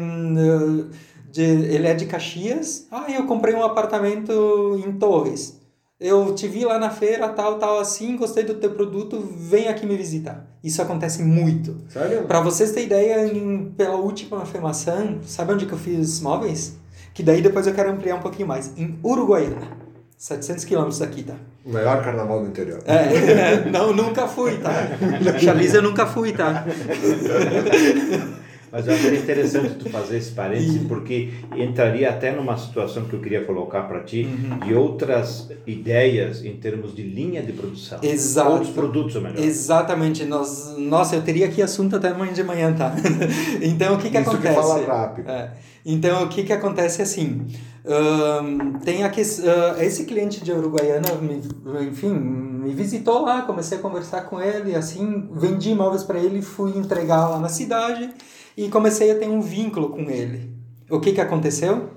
de 1.30 1.42
ele 1.42 1.86
é 1.86 1.94
de 1.94 2.06
Caxias, 2.06 2.86
ah, 2.90 3.06
eu 3.08 3.26
comprei 3.26 3.54
um 3.54 3.62
apartamento 3.62 4.82
em 4.84 4.92
Torres, 4.92 5.58
eu 6.00 6.32
te 6.32 6.46
vi 6.46 6.64
lá 6.64 6.78
na 6.78 6.90
feira, 6.90 7.28
tal, 7.28 7.58
tal, 7.58 7.80
assim, 7.80 8.16
gostei 8.16 8.44
do 8.44 8.54
teu 8.54 8.70
produto, 8.70 9.18
vem 9.20 9.66
aqui 9.66 9.84
me 9.84 9.96
visitar. 9.96 10.46
Isso 10.62 10.80
acontece 10.80 11.22
muito. 11.22 11.76
Sério? 11.88 12.22
Para 12.22 12.40
vocês 12.40 12.70
terem 12.70 12.86
ideia, 12.86 13.26
em, 13.26 13.72
pela 13.76 13.96
última 13.96 14.42
afirmação, 14.42 15.18
sabe 15.24 15.54
onde 15.54 15.66
que 15.66 15.72
eu 15.72 15.78
fiz 15.78 16.20
móveis? 16.20 16.76
Que 17.12 17.20
daí 17.20 17.42
depois 17.42 17.66
eu 17.66 17.74
quero 17.74 17.90
ampliar 17.90 18.14
um 18.14 18.20
pouquinho 18.20 18.46
mais. 18.46 18.72
Em 18.78 18.96
Uruguaiana. 19.02 19.76
700 20.16 20.64
quilômetros 20.64 21.00
daqui, 21.00 21.24
tá? 21.24 21.34
O 21.64 21.72
melhor 21.72 22.02
carnaval 22.02 22.42
do 22.42 22.48
interior. 22.48 22.80
É, 22.86 23.64
não, 23.70 23.92
nunca 23.92 24.28
fui, 24.28 24.56
tá? 24.58 24.72
Chalice 25.40 25.76
eu 25.76 25.82
nunca 25.82 26.06
fui, 26.06 26.32
tá? 26.32 26.64
Mas 28.70 28.86
eu 28.86 28.94
acho 28.94 29.14
interessante 29.14 29.74
tu 29.76 29.88
fazer 29.90 30.18
esse 30.18 30.30
parênteses, 30.32 30.86
porque 30.86 31.30
entraria 31.56 32.10
até 32.10 32.32
numa 32.32 32.56
situação 32.56 33.04
que 33.04 33.14
eu 33.14 33.20
queria 33.20 33.44
colocar 33.44 33.82
para 33.82 34.00
ti, 34.00 34.28
uhum. 34.28 34.58
de 34.58 34.74
outras 34.74 35.50
ideias 35.66 36.44
em 36.44 36.56
termos 36.56 36.94
de 36.94 37.02
linha 37.02 37.42
de 37.42 37.52
produção. 37.52 37.98
Exato. 38.02 38.50
Outros 38.50 38.70
produtos, 38.70 39.16
ou 39.16 39.22
melhor. 39.22 39.38
Exatamente. 39.38 40.24
Nós, 40.24 40.74
nossa, 40.76 41.16
eu 41.16 41.22
teria 41.22 41.46
aqui 41.46 41.62
assunto 41.62 41.96
até 41.96 42.08
amanhã 42.08 42.32
de 42.32 42.44
manhã, 42.44 42.74
tá? 42.74 42.94
então, 43.62 43.94
o 43.94 43.98
que 43.98 44.10
que 44.10 44.18
Isso 44.18 44.30
acontece? 44.30 44.54
Que 44.54 44.62
fala 44.62 44.86
rápido. 44.86 45.30
É. 45.30 45.52
Então, 45.84 46.24
o 46.24 46.28
que 46.28 46.42
que 46.42 46.52
acontece 46.52 47.00
assim... 47.00 47.46
Tem 48.84 49.02
a 49.02 49.08
que, 49.08 49.22
uh, 49.22 49.80
esse 49.80 50.04
cliente 50.04 50.44
de 50.44 50.52
Uruguaiana, 50.52 51.14
me, 51.22 51.40
enfim, 51.86 52.12
me 52.12 52.74
visitou 52.74 53.22
lá, 53.22 53.42
comecei 53.42 53.78
a 53.78 53.80
conversar 53.80 54.22
com 54.22 54.38
ele, 54.38 54.74
assim, 54.74 55.26
vendi 55.32 55.70
imóveis 55.70 56.02
para 56.02 56.18
ele, 56.18 56.42
fui 56.42 56.76
entregar 56.76 57.26
lá 57.28 57.38
na 57.38 57.48
cidade 57.48 58.10
e 58.58 58.68
comecei 58.68 59.12
a 59.12 59.14
ter 59.14 59.28
um 59.28 59.40
vínculo 59.40 59.90
com 59.90 60.10
ele. 60.10 60.50
O 60.90 60.98
que 60.98 61.12
que 61.12 61.20
aconteceu? 61.20 61.90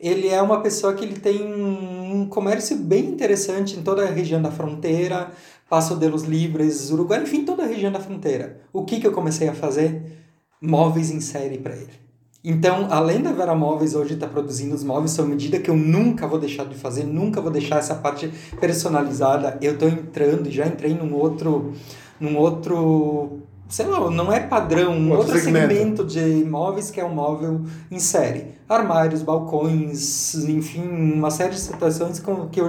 Ele 0.00 0.28
é 0.28 0.40
uma 0.40 0.62
pessoa 0.62 0.94
que 0.94 1.04
ele 1.04 1.20
tem 1.20 1.44
um 1.44 2.26
comércio 2.26 2.74
bem 2.74 3.04
interessante 3.04 3.78
em 3.78 3.82
toda 3.82 4.04
a 4.04 4.10
região 4.10 4.40
da 4.40 4.50
fronteira, 4.50 5.30
Passo 5.68 5.94
de 5.96 6.08
los 6.08 6.22
Libres, 6.22 6.90
Uruguai, 6.90 7.22
enfim, 7.22 7.44
toda 7.44 7.64
a 7.64 7.66
região 7.66 7.92
da 7.92 8.00
fronteira. 8.00 8.62
O 8.72 8.82
que 8.82 8.98
que 8.98 9.06
eu 9.06 9.12
comecei 9.12 9.46
a 9.46 9.52
fazer? 9.52 10.24
Móveis 10.58 11.10
em 11.10 11.20
série 11.20 11.58
para 11.58 11.76
ele. 11.76 11.92
Então, 12.42 12.88
além 12.90 13.20
da 13.20 13.32
Vera 13.32 13.54
Móveis 13.54 13.94
hoje 13.94 14.14
estar 14.14 14.26
tá 14.26 14.32
produzindo 14.32 14.74
os 14.74 14.82
móveis 14.82 15.10
sob 15.10 15.28
medida 15.28 15.58
que 15.58 15.68
eu 15.68 15.76
nunca 15.76 16.26
vou 16.26 16.38
deixar 16.38 16.64
de 16.64 16.76
fazer, 16.76 17.04
nunca 17.04 17.42
vou 17.42 17.50
deixar 17.50 17.76
essa 17.76 17.94
parte 17.94 18.32
personalizada, 18.58 19.58
eu 19.60 19.74
estou 19.74 19.86
entrando 19.86 20.50
já 20.50 20.66
entrei 20.66 20.94
num 20.94 21.14
outro, 21.14 21.74
num 22.18 22.38
outro 22.38 23.42
sei 23.70 23.86
lá, 23.86 24.10
não 24.10 24.32
é 24.32 24.40
padrão, 24.40 24.92
um 24.92 25.12
outro, 25.12 25.28
outro 25.28 25.38
segmento. 25.38 25.68
segmento. 25.68 26.04
de 26.04 26.42
imóveis 26.42 26.90
que 26.90 27.00
é 27.00 27.04
um 27.04 27.14
móvel 27.14 27.62
em 27.90 27.98
série. 27.98 28.58
Armários, 28.68 29.22
balcões, 29.22 30.34
enfim, 30.34 30.82
uma 30.82 31.30
série 31.30 31.50
de 31.50 31.58
situações 31.58 32.20
que, 32.20 32.60
eu, 32.60 32.68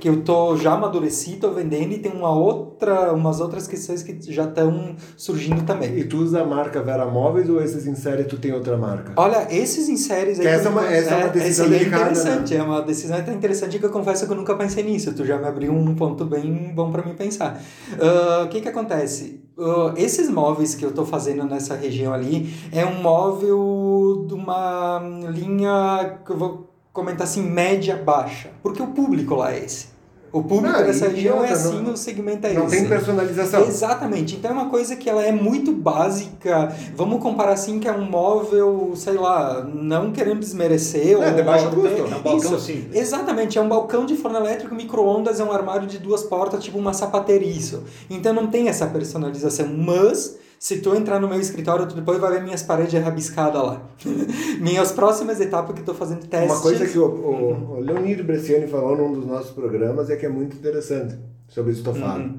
que 0.00 0.08
eu 0.08 0.22
tô 0.22 0.56
já 0.56 0.72
amadureci, 0.72 1.32
tô 1.32 1.50
vendendo 1.50 1.92
e 1.92 1.98
tem 1.98 2.12
uma 2.12 2.30
outra, 2.30 3.12
umas 3.12 3.38
outras 3.38 3.66
questões 3.66 4.02
que 4.02 4.18
já 4.32 4.44
estão 4.44 4.96
surgindo 5.16 5.62
também. 5.64 5.98
E 5.98 6.04
tu 6.04 6.18
usa 6.18 6.40
a 6.40 6.46
marca 6.46 6.82
Vera 6.82 7.04
Móveis 7.04 7.50
ou 7.50 7.62
esses 7.62 7.86
em 7.86 7.94
série 7.94 8.24
tu 8.24 8.38
tem 8.38 8.52
outra 8.52 8.78
marca? 8.78 9.12
Olha, 9.16 9.46
esses 9.50 9.90
em 9.90 9.96
séries... 9.96 10.40
Aí, 10.40 10.46
essa, 10.46 10.68
é 10.68 10.70
uma, 10.70 10.86
essa 10.86 11.14
é, 11.14 11.24
uma 11.24 11.28
decisão 11.28 11.66
é, 11.66 11.76
é 11.76 11.82
interessante, 11.82 12.54
né? 12.54 12.60
é 12.60 12.62
uma 12.62 12.82
decisão 12.82 13.18
até 13.18 13.32
interessante 13.32 13.78
que 13.78 13.84
eu 13.84 13.90
confesso 13.90 14.26
que 14.26 14.32
eu 14.32 14.36
nunca 14.36 14.54
pensei 14.54 14.82
nisso. 14.82 15.12
Tu 15.12 15.26
já 15.26 15.36
me 15.38 15.46
abriu 15.46 15.72
um 15.72 15.94
ponto 15.94 16.24
bem 16.24 16.72
bom 16.74 16.90
para 16.90 17.02
mim 17.04 17.14
pensar. 17.14 17.60
Uh, 17.92 18.44
o 18.44 18.48
que 18.48 18.62
que 18.62 18.68
acontece? 18.68 19.41
Uh, 19.56 19.92
esses 19.96 20.30
móveis 20.30 20.74
que 20.74 20.82
eu 20.82 20.88
estou 20.88 21.04
fazendo 21.04 21.44
nessa 21.44 21.74
região 21.76 22.12
ali 22.12 22.54
é 22.72 22.86
um 22.86 23.02
móvel 23.02 24.24
de 24.26 24.32
uma 24.32 24.98
linha 25.30 26.20
que 26.24 26.32
eu 26.32 26.38
vou 26.38 26.70
comentar 26.90 27.24
assim 27.24 27.42
média 27.42 27.94
baixa 27.96 28.50
porque 28.62 28.82
o 28.82 28.88
público 28.88 29.34
lá 29.34 29.52
é 29.52 29.62
esse 29.64 29.91
O 30.32 30.42
público 30.42 30.78
Não, 30.78 30.82
dessa 30.86 31.08
região 31.08 31.44
é 31.44 31.50
assim, 31.50 31.82
não- 31.82 31.92
o 31.92 31.96
segmento 31.96 32.46
é 32.46 32.54
Não 32.54 32.64
esse. 32.66 32.76
tem 32.76 32.88
personalização. 32.88 33.66
Exatamente. 33.66 34.36
Então 34.36 34.50
é 34.50 34.54
uma 34.54 34.70
coisa 34.70 34.96
que 34.96 35.10
ela 35.10 35.22
é 35.22 35.30
muito 35.30 35.72
básica. 35.72 36.74
Vamos 36.96 37.20
comparar 37.22 37.52
assim 37.52 37.78
que 37.78 37.86
é 37.86 37.92
um 37.92 38.08
móvel, 38.08 38.92
sei 38.96 39.12
lá, 39.14 39.62
não 39.62 40.10
querendo 40.10 40.40
desmerecer. 40.40 41.12
É, 41.20 41.28
ou 41.28 41.34
de 41.34 41.42
baixo 41.42 41.68
custo. 41.70 41.86
É 41.88 42.16
um 42.16 42.22
balcão 42.22 42.58
simples. 42.58 42.96
Exatamente, 42.96 43.58
é 43.58 43.60
um 43.60 43.68
balcão 43.68 44.06
de 44.06 44.16
forno 44.16 44.38
elétrico, 44.38 44.74
micro-ondas, 44.74 45.38
é 45.38 45.44
um 45.44 45.52
armário 45.52 45.86
de 45.86 45.98
duas 45.98 46.22
portas, 46.22 46.64
tipo 46.64 46.78
uma 46.78 46.94
sapateria 46.94 47.50
isso. 47.50 47.82
Então 48.08 48.32
não 48.32 48.46
tem 48.46 48.68
essa 48.68 48.86
personalização, 48.86 49.66
mas 49.68 50.36
se 50.62 50.76
tu 50.76 50.94
entrar 50.94 51.18
no 51.18 51.26
meu 51.26 51.40
escritório, 51.40 51.88
tu 51.88 51.96
depois 51.96 52.20
vai 52.20 52.30
ver 52.34 52.40
minhas 52.40 52.62
paredes 52.62 52.94
rabiscadas 53.02 53.60
lá. 53.60 53.82
minhas 54.62 54.92
próximas 54.92 55.40
etapas 55.40 55.74
que 55.74 55.80
eu 55.80 55.84
tô 55.84 55.92
fazendo 55.92 56.24
testes. 56.24 56.52
Uma 56.52 56.62
coisa 56.62 56.86
que 56.86 56.96
o, 56.96 57.04
o, 57.04 57.72
o 57.72 57.80
Leonir 57.80 58.22
Bresciani 58.22 58.68
falou 58.68 58.96
num 58.96 59.12
dos 59.12 59.26
nossos 59.26 59.50
programas 59.50 60.08
é 60.08 60.14
que 60.14 60.24
é 60.24 60.28
muito 60.28 60.56
interessante 60.56 61.18
sobre 61.48 61.72
estofado. 61.72 62.34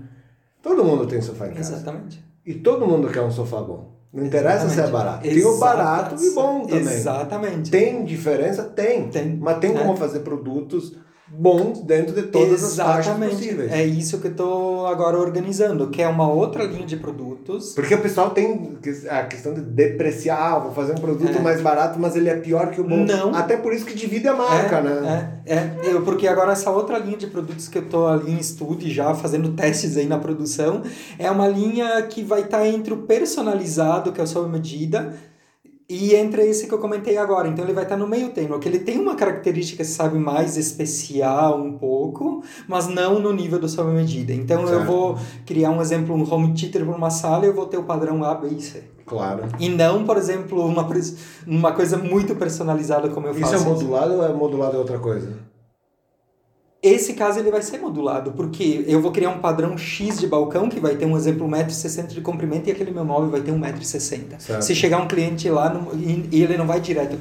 Todo 0.62 0.86
mundo 0.86 1.06
tem 1.06 1.22
sofá 1.22 1.48
em 1.48 1.54
casa. 1.54 1.74
Exatamente. 1.74 2.24
E 2.46 2.54
todo 2.54 2.88
mundo 2.88 3.10
quer 3.10 3.20
um 3.20 3.30
sofá 3.30 3.60
bom. 3.60 3.92
Não 4.14 4.26
interessa 4.26 4.70
se 4.70 4.80
é 4.80 4.84
Exatamente. 4.84 4.92
barato. 4.94 5.24
Tem 5.28 5.46
o 5.46 5.58
barato 5.58 6.24
e 6.24 6.30
bom 6.30 6.62
também. 6.62 6.80
Exatamente. 6.94 7.72
Tem 7.72 8.06
diferença? 8.06 8.64
Tem. 8.64 9.10
Tem. 9.10 9.36
Mas 9.36 9.58
tem 9.58 9.74
como 9.74 9.92
É. 9.92 9.98
fazer 9.98 10.20
produtos 10.20 10.96
bons 11.36 11.80
dentro 11.82 12.14
de 12.14 12.24
todas 12.24 12.64
as 12.64 12.76
faixas 12.76 13.18
possíveis. 13.18 13.72
É 13.72 13.84
isso 13.84 14.20
que 14.20 14.28
eu 14.28 14.36
tô 14.36 14.86
agora 14.86 15.18
organizando, 15.18 15.90
que 15.90 16.02
é 16.02 16.08
uma 16.08 16.32
outra 16.32 16.64
linha 16.64 16.86
de 16.86 16.96
produtos. 16.96 17.74
Porque 17.74 17.96
o 17.96 18.02
pessoal 18.02 18.30
tem 18.30 18.78
a 19.10 19.24
questão 19.24 19.54
de 19.54 19.62
depreciar, 19.62 20.38
ah, 20.38 20.60
vou 20.60 20.72
fazer 20.72 20.94
um 20.94 21.02
produto 21.02 21.38
É. 21.38 21.42
mais 21.42 21.60
barato, 21.62 22.00
mas 22.00 22.16
ele 22.16 22.30
é 22.30 22.36
pior 22.36 22.70
que 22.70 22.80
o 22.80 22.84
bom. 22.84 22.98
Não. 23.04 23.34
Até 23.34 23.58
por 23.58 23.74
isso 23.74 23.86
que 23.86 23.96
divide 23.96 24.28
a 24.28 24.34
marca, 24.36 24.78
é, 24.78 24.82
né? 24.82 25.34
É, 25.46 25.56
é. 25.56 25.78
Eu, 25.84 26.04
porque 26.04 26.28
agora 26.28 26.52
essa 26.52 26.70
outra 26.70 27.00
linha 27.00 27.18
de 27.18 27.28
produtos 27.28 27.68
que 27.68 27.80
eu 27.80 27.90
tô 27.90 28.06
ali 28.06 28.32
em 28.32 28.38
estúdio 28.38 28.90
já 28.92 29.14
fazendo 29.16 29.54
testes 29.54 29.98
aí 29.98 30.06
na 30.06 30.20
produção 30.20 30.84
é 31.18 31.30
uma 31.32 31.48
linha 31.48 32.02
que 32.04 32.24
vai 32.24 32.42
estar 32.42 32.66
entre 32.68 32.94
o 32.94 32.98
personalizado, 32.98 34.12
que 34.12 34.22
é 34.22 34.24
o 34.24 34.28
sob 34.28 34.50
medida, 34.50 35.14
e 35.90 36.16
entre 36.16 36.44
esse 36.48 36.68
que 36.68 36.74
eu 36.74 36.78
comentei 36.80 37.18
agora. 37.18 37.48
Então 37.48 37.64
ele 37.66 37.74
vai 37.74 37.84
estar 37.84 37.98
no 37.98 38.08
meio 38.08 38.30
termo, 38.30 38.58
que 38.60 38.68
ele 38.68 38.80
tem 38.80 38.98
uma 39.00 39.16
característica, 39.16 39.84
sabe, 39.84 40.18
mais 40.18 40.58
especial 40.58 41.62
um 41.62 41.78
pouco, 41.78 42.42
mas 42.68 42.88
não 42.88 43.20
no 43.20 43.34
nível 43.34 43.60
do 43.60 43.68
sob 43.68 43.92
medida. 43.92 44.34
Então 44.34 44.62
eu 44.62 44.68
Certo. 44.68 44.86
vou 44.86 45.18
criar 45.46 45.72
um 45.72 45.82
exemplo, 45.82 46.16
um 46.16 46.34
home 46.34 46.54
theater 46.54 46.86
para 46.86 46.96
uma 46.96 47.10
sala, 47.10 47.46
eu 47.46 47.54
vou 47.54 47.66
ter 47.66 47.78
o 47.78 47.84
padrão 47.84 48.24
A, 48.24 48.34
B 48.36 48.48
e 48.50 48.62
C. 48.62 48.84
Claro. 49.06 49.44
E 49.60 49.68
não, 49.70 50.06
por 50.06 50.18
exemplo, 50.18 50.66
uma, 50.66 50.88
uma 51.46 51.72
coisa 51.74 51.98
muito 51.98 52.36
personalizada 52.36 53.10
como 53.10 53.28
eu 53.28 53.34
Isso 53.34 53.42
faço. 53.42 53.56
é 53.56 53.60
modulado 53.70 54.14
ou 54.14 54.26
é 54.26 54.34
modulado 54.34 54.76
é 54.78 54.80
outra 54.80 54.98
coisa? 54.98 55.34
Esse 56.84 57.14
caso 57.14 57.40
ele 57.40 57.50
vai 57.50 57.62
ser 57.62 57.78
modulado, 57.78 58.34
porque 58.34 58.84
eu 58.88 59.02
vou 59.02 59.10
criar 59.12 59.30
um 59.30 59.40
padrão 59.40 59.78
X 59.78 60.20
de 60.20 60.28
balcão 60.28 60.68
que 60.68 60.82
vai 60.82 60.96
ter 60.96 61.06
um 61.06 61.16
exemplo 61.16 61.48
1,60m 61.48 62.08
de 62.08 62.20
comprimento 62.20 62.68
e 62.68 62.74
aquele 62.74 62.92
meu 62.92 63.06
móvel 63.06 63.30
vai 63.30 63.40
ter 63.40 63.54
1,60m. 63.54 64.38
Certo. 64.38 64.62
Se 64.62 64.76
chegar 64.76 65.00
um 65.02 65.08
cliente 65.08 65.50
lá 65.50 65.74
e 65.96 66.44
ele 66.44 66.58
não 66.58 66.68
vai 66.68 66.82
direto 66.82 67.18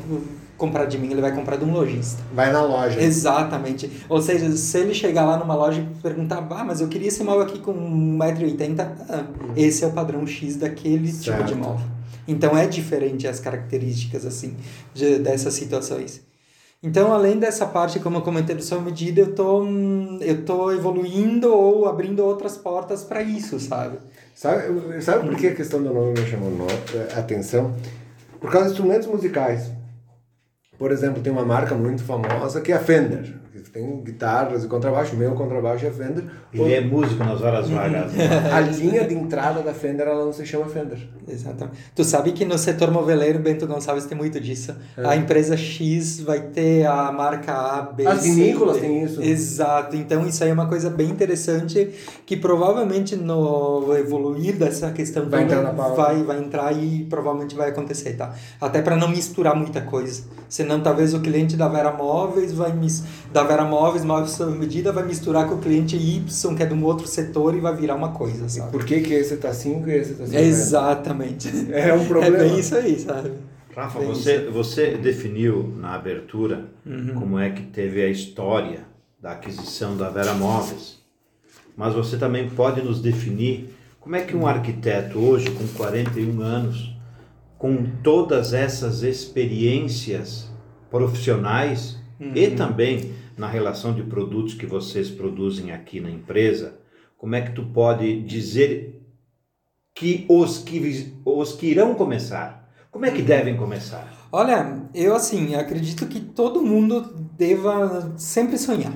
comprar 0.59 0.85
de 0.87 0.99
mim, 0.99 1.11
ele 1.13 1.21
vai 1.21 1.33
comprar 1.33 1.57
de 1.57 1.65
um 1.65 1.73
lojista. 1.73 2.21
Vai 2.35 2.53
na 2.53 2.63
loja. 2.63 3.01
Exatamente. 3.01 3.89
Ou 4.09 4.21
seja, 4.21 4.51
se 4.57 4.79
ele 4.79 4.95
chegar 4.95 5.25
lá 5.25 5.37
numa 5.37 5.55
loja 5.55 5.81
e 5.81 6.03
perguntar, 6.03 6.45
ah, 6.51 6.65
mas 6.65 6.81
eu 6.81 6.89
queria 6.89 7.07
esse 7.09 7.23
móvel 7.23 7.43
aqui 7.43 7.59
com 7.61 7.73
1,80m, 7.73 8.81
ah, 9.09 9.25
esse 9.57 9.85
é 9.85 9.87
o 9.87 9.93
padrão 9.93 10.27
X 10.27 10.57
daquele 10.57 11.07
tipo 11.13 11.25
Certo. 11.25 11.45
de 11.47 11.55
móvel. 11.55 11.87
Então 12.27 12.57
é 12.57 12.67
diferente 12.67 13.27
as 13.29 13.39
características 13.41 14.25
assim 14.27 14.57
de- 14.95 15.19
dessas 15.21 15.55
situações. 15.55 16.21
Então, 16.83 17.13
além 17.13 17.39
dessa 17.39 17.65
parte, 17.65 18.01
como 18.01 18.17
eu 18.17 18.23
comentei 18.23 18.57
do 18.57 18.63
sob 18.63 18.85
medida, 18.85 19.21
eu 19.21 19.35
tô, 19.35 19.63
hum, 19.63 20.19
eu 20.21 20.45
tô 20.45 20.73
evoluindo 20.73 21.55
ou 21.55 21.87
abrindo 21.87 22.25
outras 22.25 22.57
portas 22.57 23.05
para 23.05 23.23
isso, 23.23 23.61
sabe? 23.61 23.99
Sabe, 24.35 25.01
sabe 25.01 25.29
por 25.29 25.37
que 25.37 25.47
a 25.47 25.55
questão 25.55 25.81
do 25.81 25.95
nome 25.95 26.19
me 26.21 26.27
chamou 26.27 26.67
eh, 26.93 27.17
atenção? 27.17 27.73
Por 28.41 28.51
causa 28.51 28.67
de 28.67 28.73
instrumentos 28.73 29.07
musicais. 29.07 29.71
Por 30.77 30.91
exemplo, 30.91 31.23
tem 31.23 31.33
uma 31.33 31.45
marca 31.45 31.77
muito 31.77 32.03
famosa 32.03 32.61
que 32.61 32.73
é 32.73 32.75
a 32.75 32.81
Fender. 32.81 33.42
Tem 33.73 34.01
guitarras 34.03 34.65
e 34.65 34.69
contrabaixo. 34.69 35.17
Meu 35.17 35.33
contrabaixo 35.33 35.87
é 35.87 35.91
Fender. 35.91 36.25
Ele 36.53 36.73
é 36.75 36.81
músico 36.81 37.23
nas 37.23 37.41
horas 37.43 37.69
vagas. 37.69 38.13
né? 38.13 38.51
A 38.53 38.61
linha 38.61 39.07
de 39.07 39.15
entrada 39.15 39.63
da 39.63 39.75
Fender 39.75 40.07
ela 40.07 40.25
não 40.25 40.33
se 40.33 40.45
chama 40.47 40.67
Fender. 40.67 40.99
Exatamente. 41.29 41.77
Tu 41.95 42.05
sabe 42.05 42.33
que 42.33 42.45
no 42.45 42.57
setor 42.59 42.91
moveleiro, 42.91 43.39
Bento 43.39 43.67
Gonçalves 43.67 44.07
tem 44.07 44.17
muito 44.17 44.41
disso. 44.41 44.75
A 44.97 45.17
empresa 45.17 45.57
X 45.57 46.21
vai 46.21 46.41
ter 46.41 46.87
a 46.87 47.11
marca 47.13 47.53
A, 47.53 47.83
B, 47.83 48.07
As 48.07 48.23
vinícolas 48.23 48.79
têm 48.79 49.05
isso. 49.05 49.23
Exato. 49.23 49.97
Então 49.97 50.27
isso 50.27 50.43
aí 50.43 50.51
é 50.51 50.53
uma 50.53 50.67
coisa 50.67 50.89
bem 50.91 51.11
interessante 51.11 51.91
que 52.27 52.37
provavelmente 52.37 53.17
no 53.17 53.95
evoluir 53.97 54.57
dessa 54.57 54.91
questão 54.91 55.29
Vai 55.29 55.47
toda, 55.47 55.69
entrar 55.69 55.73
vai, 55.73 56.23
vai 56.23 56.39
entrar 56.39 56.73
e 56.73 57.05
provavelmente 57.05 57.55
vai 57.55 57.69
acontecer, 57.71 58.15
tá? 58.15 58.35
Até 58.61 58.83
para 58.83 58.97
não 58.97 59.09
misturar 59.09 59.55
muita 59.55 59.81
coisa. 59.83 60.25
Senão 60.53 60.83
talvez 60.83 61.15
o 61.15 61.21
cliente 61.21 61.57
da 61.57 61.67
Vera 61.67 61.91
Móveis 61.91 62.53
vai 62.53 62.75
mis... 62.75 63.03
da 63.33 63.43
Vera 63.43 63.65
Móveis, 63.65 64.05
móveis 64.05 64.33
sob 64.33 64.55
medida, 64.59 64.93
vai 64.93 65.03
misturar 65.03 65.49
com 65.49 65.55
o 65.55 65.59
cliente 65.59 65.97
Y, 65.97 66.55
que 66.55 66.63
é 66.63 66.67
de 66.67 66.75
um 66.75 66.85
outro 66.85 67.07
setor 67.07 67.57
e 67.57 67.61
vai 67.61 67.75
virar 67.75 67.95
uma 67.95 68.11
coisa, 68.11 68.47
sabe? 68.51 68.71
Por 68.71 68.85
que, 68.85 69.01
que 69.01 69.15
esse 69.15 69.39
tá 69.39 69.55
5 69.55 69.89
e 69.89 69.95
esse 69.95 70.13
tá 70.13 70.27
5? 70.27 70.39
Exatamente. 70.39 71.49
É 71.73 71.95
um 71.95 72.05
problema. 72.05 72.37
É 72.37 72.41
bem 72.41 72.59
isso 72.59 72.77
aí, 72.77 72.99
sabe? 73.01 73.33
Rafa, 73.75 73.99
Bem 74.01 74.09
você, 74.09 74.41
você 74.51 74.91
definiu 74.99 75.75
na 75.79 75.95
abertura 75.95 76.67
Uhum. 76.85 77.15
como 77.15 77.39
é 77.39 77.49
que 77.49 77.63
teve 77.63 78.03
a 78.03 78.11
história 78.11 78.81
da 79.19 79.33
aquisição 79.33 79.97
da 79.97 80.11
Vera 80.11 80.35
Móveis, 80.35 80.99
mas 81.75 81.95
você 81.95 82.19
também 82.19 82.51
pode 82.51 82.83
nos 82.83 83.01
definir 83.01 83.75
como 83.99 84.17
é 84.17 84.21
que 84.21 84.37
um 84.37 84.47
arquiteto 84.47 85.19
hoje, 85.19 85.51
com 85.51 85.67
41 85.69 86.43
anos, 86.43 86.92
com 87.63 87.87
todas 88.03 88.53
essas 88.53 89.05
experiências 89.05 90.51
profissionais 90.91 91.97
e 92.35 92.51
também 92.51 93.15
na 93.39 93.47
relação 93.47 93.95
de 93.95 94.03
produtos 94.03 94.55
que 94.55 94.67
vocês 94.67 95.09
produzem 95.09 95.71
aqui 95.71 96.01
na 96.01 96.11
empresa, 96.11 96.81
como 97.17 97.37
é 97.37 97.41
que 97.41 97.53
tu 97.53 97.63
pode 97.67 98.21
dizer 98.23 99.01
que 99.95 100.27
os 100.29 100.59
que, 100.59 101.15
os 101.25 101.53
que 101.53 101.67
irão 101.69 101.95
começar, 101.95 102.69
como 102.91 103.07
é 103.07 103.13
que 103.13 103.23
devem 103.23 103.57
começar? 103.57 104.13
Olha, 104.33 104.83
eu 104.93 105.15
assim, 105.15 105.55
acredito 105.55 106.09
que 106.09 106.19
todo 106.19 106.65
mundo 106.65 107.15
deva 107.39 108.13
sempre 108.17 108.59
sonhar. 108.59 108.93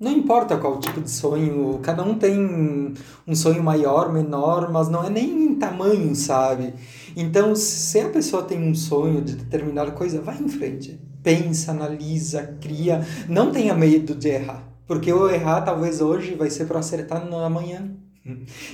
Não 0.00 0.10
importa 0.10 0.56
qual 0.56 0.80
tipo 0.80 1.00
de 1.00 1.10
sonho, 1.10 1.78
cada 1.80 2.02
um 2.02 2.16
tem 2.16 2.92
um 3.24 3.34
sonho 3.36 3.62
maior, 3.62 4.12
menor, 4.12 4.72
mas 4.72 4.88
não 4.88 5.04
é 5.04 5.10
nem 5.10 5.44
em 5.44 5.54
tamanho, 5.54 6.12
sabe? 6.16 6.74
Então, 7.16 7.54
se 7.54 8.00
a 8.00 8.08
pessoa 8.08 8.42
tem 8.42 8.62
um 8.62 8.74
sonho 8.74 9.20
de 9.20 9.34
determinada 9.36 9.90
coisa, 9.92 10.20
vai 10.20 10.38
em 10.38 10.48
frente. 10.48 11.00
Pensa, 11.22 11.72
analisa, 11.72 12.56
cria. 12.60 13.06
Não 13.28 13.50
tenha 13.50 13.74
medo 13.74 14.14
de 14.14 14.28
errar. 14.28 14.66
Porque 14.86 15.12
o 15.12 15.28
errar, 15.28 15.62
talvez 15.62 16.00
hoje, 16.00 16.34
vai 16.34 16.50
ser 16.50 16.64
para 16.66 16.78
acertar 16.80 17.24
no 17.24 17.38
amanhã. 17.38 17.90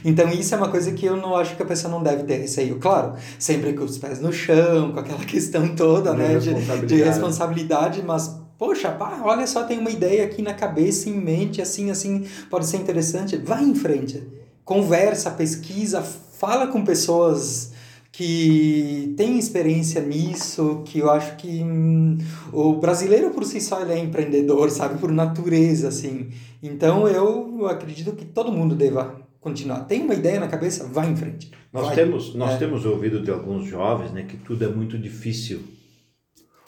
Então, 0.04 0.28
isso 0.30 0.54
é 0.54 0.58
uma 0.58 0.68
coisa 0.68 0.92
que 0.92 1.06
eu 1.06 1.16
não 1.16 1.36
acho 1.36 1.56
que 1.56 1.62
a 1.62 1.66
pessoa 1.66 1.90
não 1.90 2.02
deve 2.02 2.24
ter 2.24 2.36
receio. 2.38 2.78
Claro, 2.78 3.14
sempre 3.38 3.72
com 3.74 3.84
os 3.84 3.96
pés 3.98 4.20
no 4.20 4.32
chão, 4.32 4.92
com 4.92 5.00
aquela 5.00 5.22
questão 5.24 5.74
toda, 5.74 6.12
De 6.12 6.18
né? 6.18 6.38
De, 6.38 6.40
de 6.40 6.50
responsabilidade. 6.50 7.02
responsabilidade, 7.02 8.02
mas, 8.02 8.40
poxa, 8.58 8.90
pá, 8.90 9.20
olha 9.24 9.46
só, 9.46 9.64
tem 9.64 9.78
uma 9.78 9.90
ideia 9.90 10.24
aqui 10.24 10.42
na 10.42 10.52
cabeça, 10.52 11.08
em 11.08 11.18
mente, 11.18 11.62
assim, 11.62 11.90
assim, 11.90 12.26
pode 12.50 12.66
ser 12.66 12.78
interessante. 12.78 13.36
Vai 13.36 13.62
em 13.64 13.74
frente. 13.74 14.26
Conversa, 14.64 15.30
pesquisa, 15.30 16.02
fala 16.02 16.66
com 16.66 16.84
pessoas 16.84 17.72
que 18.16 19.12
têm 19.14 19.38
experiência 19.38 20.00
nisso, 20.00 20.82
que 20.86 21.00
eu 21.00 21.10
acho 21.10 21.36
que 21.36 21.62
hum, 21.62 22.16
o 22.50 22.72
brasileiro 22.76 23.28
por 23.30 23.44
si 23.44 23.60
só 23.60 23.82
ele 23.82 23.92
é 23.92 23.98
empreendedor, 23.98 24.70
sabe, 24.70 24.98
por 24.98 25.12
natureza, 25.12 25.88
assim. 25.88 26.30
Então 26.62 27.06
eu 27.06 27.66
acredito 27.66 28.12
que 28.12 28.24
todo 28.24 28.50
mundo 28.50 28.74
deva 28.74 29.20
continuar. 29.38 29.80
Tem 29.80 30.02
uma 30.02 30.14
ideia 30.14 30.40
na 30.40 30.48
cabeça, 30.48 30.86
vai 30.86 31.10
em 31.10 31.14
frente. 31.16 31.50
Nós 31.70 31.88
Vai. 31.88 31.94
temos, 31.94 32.34
nós 32.34 32.52
É. 32.52 32.56
temos 32.56 32.86
ouvido 32.86 33.22
de 33.22 33.30
alguns 33.30 33.66
jovens 33.66 34.10
né, 34.12 34.22
que 34.22 34.38
tudo 34.38 34.64
é 34.64 34.68
muito 34.68 34.96
difícil. 34.96 35.60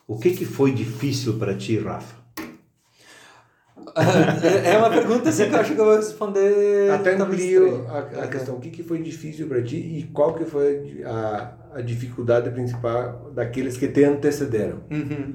O 0.07 0.19
que, 0.19 0.31
que 0.33 0.45
foi 0.45 0.71
difícil 0.71 1.39
para 1.39 1.55
ti, 1.55 1.79
Rafa? 1.79 2.15
É 3.95 4.73
é 4.75 4.79
uma 4.79 4.91
pergunta 4.91 5.29
assim 5.29 5.49
que 5.49 5.55
eu 5.55 5.61
acho 5.61 5.75
que 5.75 5.81
eu 5.81 5.85
vou 5.85 5.97
responder. 5.97 6.91
Até 6.91 7.15
amplio 7.15 7.67
estranho. 7.67 7.89
a, 7.89 8.25
a 8.25 8.29
questão, 8.29 8.57
o 8.57 8.61
que, 8.61 8.71
que 8.71 8.83
foi 8.83 9.03
difícil 9.03 9.47
para 9.47 9.63
ti 9.63 9.77
e 9.77 10.11
qual 10.13 10.35
que 10.35 10.45
foi 10.45 11.03
a, 11.05 11.53
a 11.75 11.81
dificuldade 11.81 12.51
principal 12.51 13.31
daqueles 13.35 13.77
que 13.77 13.89
te 13.89 14.05
antecederam? 14.05 14.81
Uhum. 14.91 15.35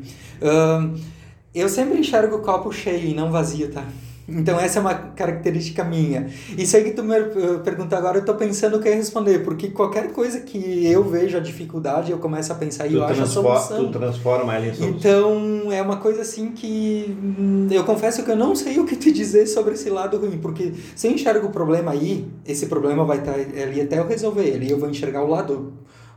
Eu 1.53 1.69
sempre 1.69 1.99
enxergo 1.99 2.37
o 2.37 2.41
copo 2.41 2.71
cheio 2.71 3.09
e 3.09 3.13
não 3.13 3.31
vazio, 3.31 3.69
tá? 3.71 3.85
Então 4.27 4.59
essa 4.59 4.79
é 4.79 4.81
uma 4.81 4.93
característica 4.93 5.83
minha. 5.83 6.27
Isso 6.57 6.77
aí 6.77 6.83
que 6.83 6.91
tu 6.91 7.03
me 7.03 7.15
pergunta 7.63 7.97
agora, 7.97 8.17
eu 8.17 8.21
estou 8.21 8.35
pensando 8.35 8.77
o 8.77 8.79
que 8.79 8.89
responder, 8.89 9.39
porque 9.39 9.69
qualquer 9.69 10.11
coisa 10.11 10.39
que 10.39 10.85
eu 10.87 11.03
vejo 11.03 11.37
a 11.37 11.39
dificuldade, 11.39 12.11
eu 12.11 12.17
começo 12.19 12.51
a 12.51 12.55
pensar 12.55 12.87
e 12.87 12.95
eu 12.95 13.03
acho 13.03 13.21
a 13.21 13.25
solução. 13.25 13.85
Tu 13.85 13.91
transforma 13.91 14.55
ela 14.55 14.67
em 14.67 14.73
solução. 14.73 14.97
Então 14.97 15.71
é 15.71 15.81
uma 15.81 15.97
coisa 15.97 16.21
assim 16.21 16.51
que 16.51 17.17
hum, 17.21 17.67
eu 17.69 17.83
confesso 17.83 18.23
que 18.23 18.31
eu 18.31 18.35
não 18.35 18.55
sei 18.55 18.79
o 18.79 18.85
que 18.85 18.95
te 18.95 19.11
dizer 19.11 19.47
sobre 19.47 19.73
esse 19.73 19.89
lado 19.89 20.17
ruim, 20.17 20.37
porque 20.37 20.73
se 20.95 21.07
eu 21.07 21.11
enxergo 21.11 21.47
o 21.47 21.51
problema 21.51 21.91
aí, 21.91 22.27
esse 22.45 22.67
problema 22.67 23.03
vai 23.03 23.19
estar 23.19 23.33
ali 23.33 23.81
até 23.81 23.99
eu 23.99 24.07
resolver 24.07 24.45
ele, 24.45 24.71
eu 24.71 24.79
vou 24.79 24.89
enxergar 24.89 25.23
o 25.23 25.27
lado 25.27 25.73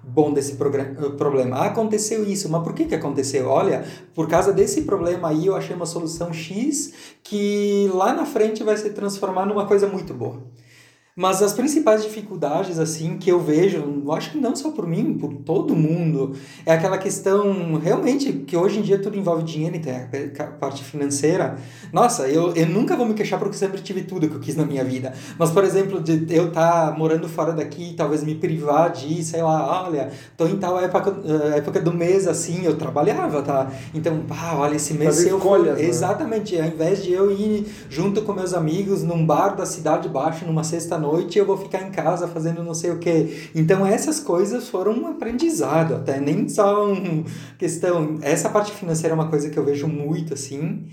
bom 0.07 0.32
desse 0.32 0.52
eh, 0.52 1.09
problema. 1.18 1.57
Ah, 1.57 1.66
aconteceu 1.66 2.24
isso, 2.24 2.48
mas 2.48 2.62
por 2.62 2.72
que, 2.72 2.84
que 2.84 2.94
aconteceu? 2.94 3.48
Olha, 3.48 3.84
por 4.14 4.28
causa 4.28 4.52
desse 4.52 4.82
problema 4.82 5.28
aí 5.28 5.46
eu 5.46 5.57
achei 5.57 5.74
uma 5.74 5.86
solução 5.86 6.32
X 6.32 6.92
que 7.24 7.90
lá 7.92 8.14
na 8.14 8.24
frente 8.24 8.62
vai 8.62 8.76
se 8.76 8.90
transformar 8.90 9.46
numa 9.46 9.66
coisa 9.66 9.88
muito 9.88 10.14
boa. 10.14 10.40
Mas 11.18 11.42
as 11.42 11.54
principais 11.54 12.02
dificuldades, 12.02 12.78
assim, 12.78 13.16
que 13.16 13.32
eu 13.32 13.40
vejo, 13.40 13.78
eu 14.04 14.12
acho 14.12 14.32
que 14.32 14.38
não 14.38 14.54
só 14.54 14.70
por 14.70 14.86
mim, 14.86 15.14
por 15.14 15.32
todo 15.32 15.74
mundo, 15.74 16.34
é 16.66 16.74
aquela 16.74 16.98
questão, 16.98 17.76
realmente, 17.82 18.30
que 18.30 18.54
hoje 18.54 18.80
em 18.80 18.82
dia 18.82 18.98
tudo 18.98 19.16
envolve 19.16 19.42
dinheiro, 19.42 19.76
então 19.76 19.90
é 19.90 20.30
a 20.38 20.44
parte 20.44 20.84
financeira. 20.84 21.56
Nossa, 21.90 22.28
eu, 22.28 22.54
eu 22.54 22.66
nunca 22.66 22.94
vou 22.94 23.06
me 23.06 23.14
queixar 23.14 23.38
porque 23.38 23.56
sempre 23.56 23.80
tive 23.80 24.02
tudo 24.02 24.28
que 24.28 24.34
eu 24.34 24.40
quis 24.40 24.56
na 24.56 24.66
minha 24.66 24.84
vida. 24.84 25.14
Mas, 25.38 25.50
por 25.50 25.64
exemplo, 25.64 26.02
de 26.02 26.26
eu 26.36 26.48
estar 26.48 26.90
tá 26.90 26.98
morando 26.98 27.26
fora 27.30 27.54
daqui, 27.54 27.94
talvez 27.96 28.22
me 28.22 28.34
privar 28.34 28.92
de, 28.92 29.24
sei 29.24 29.40
lá, 29.40 29.86
olha, 29.86 30.10
tô 30.36 30.46
em 30.46 30.58
tal 30.58 30.78
época, 30.78 31.16
eh, 31.24 31.56
época 31.56 31.80
do 31.80 31.94
mês, 31.94 32.28
assim, 32.28 32.66
eu 32.66 32.76
trabalhava, 32.76 33.40
tá? 33.40 33.70
Então, 33.94 34.22
ah, 34.28 34.58
olha, 34.58 34.76
esse 34.76 34.92
mês 34.92 35.24
eu... 35.24 35.38
Escolhas, 35.38 35.78
né? 35.78 35.84
Exatamente, 35.84 36.60
ao 36.60 36.66
invés 36.66 37.02
de 37.02 37.10
eu 37.10 37.32
ir 37.32 37.66
junto 37.88 38.20
com 38.20 38.34
meus 38.34 38.52
amigos 38.52 39.02
num 39.02 39.24
bar 39.24 39.56
da 39.56 39.64
cidade 39.64 40.10
baixa, 40.10 40.44
numa 40.44 40.62
sexta-noite, 40.62 41.05
noite 41.07 41.38
eu 41.38 41.46
vou 41.46 41.57
ficar 41.57 41.82
em 41.82 41.90
casa 41.90 42.26
fazendo 42.26 42.62
não 42.62 42.74
sei 42.74 42.90
o 42.90 42.98
que. 42.98 43.50
Então 43.54 43.86
essas 43.86 44.20
coisas 44.20 44.68
foram 44.68 44.92
um 44.92 45.07
aprendizado, 45.07 45.94
até 45.94 46.20
nem 46.20 46.48
só 46.48 46.92
uma 46.92 47.24
questão. 47.59 48.18
Essa 48.22 48.48
parte 48.48 48.72
financeira 48.72 49.14
é 49.14 49.16
uma 49.16 49.28
coisa 49.28 49.48
que 49.48 49.59
eu 49.59 49.64
vejo 49.64 49.86
muito 49.86 50.34
assim. 50.34 50.86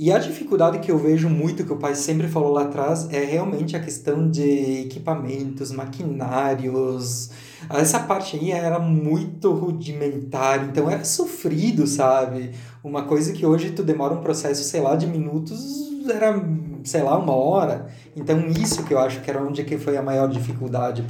E 0.00 0.12
a 0.12 0.18
dificuldade 0.18 0.78
que 0.78 0.92
eu 0.92 0.96
vejo 0.96 1.28
muito, 1.28 1.64
que 1.64 1.72
o 1.72 1.76
pai 1.76 1.96
sempre 1.96 2.28
falou 2.28 2.52
lá 2.52 2.62
atrás, 2.62 3.08
é 3.10 3.24
realmente 3.24 3.76
a 3.76 3.80
questão 3.80 4.30
de 4.30 4.82
equipamentos, 4.82 5.72
maquinários. 5.72 7.30
Essa 7.68 7.98
parte 7.98 8.36
aí 8.36 8.52
era 8.52 8.78
muito 8.78 9.50
rudimentar, 9.50 10.68
então 10.68 10.88
era 10.88 11.04
sofrido, 11.04 11.84
sabe? 11.84 12.52
Uma 12.84 13.02
coisa 13.02 13.32
que 13.32 13.44
hoje 13.44 13.72
tu 13.72 13.82
demora 13.82 14.14
um 14.14 14.20
processo, 14.20 14.62
sei 14.62 14.80
lá, 14.80 14.94
de 14.94 15.08
minutos, 15.08 15.88
era, 16.08 16.40
sei 16.88 17.02
lá, 17.02 17.16
uma 17.18 17.34
hora. 17.34 17.86
Então, 18.16 18.48
isso 18.48 18.84
que 18.84 18.94
eu 18.94 18.98
acho 18.98 19.20
que 19.20 19.30
era 19.30 19.40
onde 19.42 19.62
que 19.64 19.78
foi 19.78 19.96
a 19.96 20.02
maior 20.02 20.28
dificuldade 20.28 21.04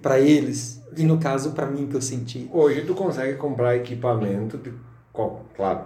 para 0.00 0.18
eles. 0.20 0.80
E 0.96 1.04
no 1.04 1.18
caso, 1.18 1.50
para 1.50 1.66
mim, 1.66 1.86
que 1.86 1.96
eu 1.96 2.00
senti. 2.02 2.48
Hoje, 2.52 2.82
tu 2.82 2.94
consegue 2.94 3.34
comprar 3.36 3.76
equipamento, 3.76 4.56
de, 4.56 4.72
claro, 5.12 5.80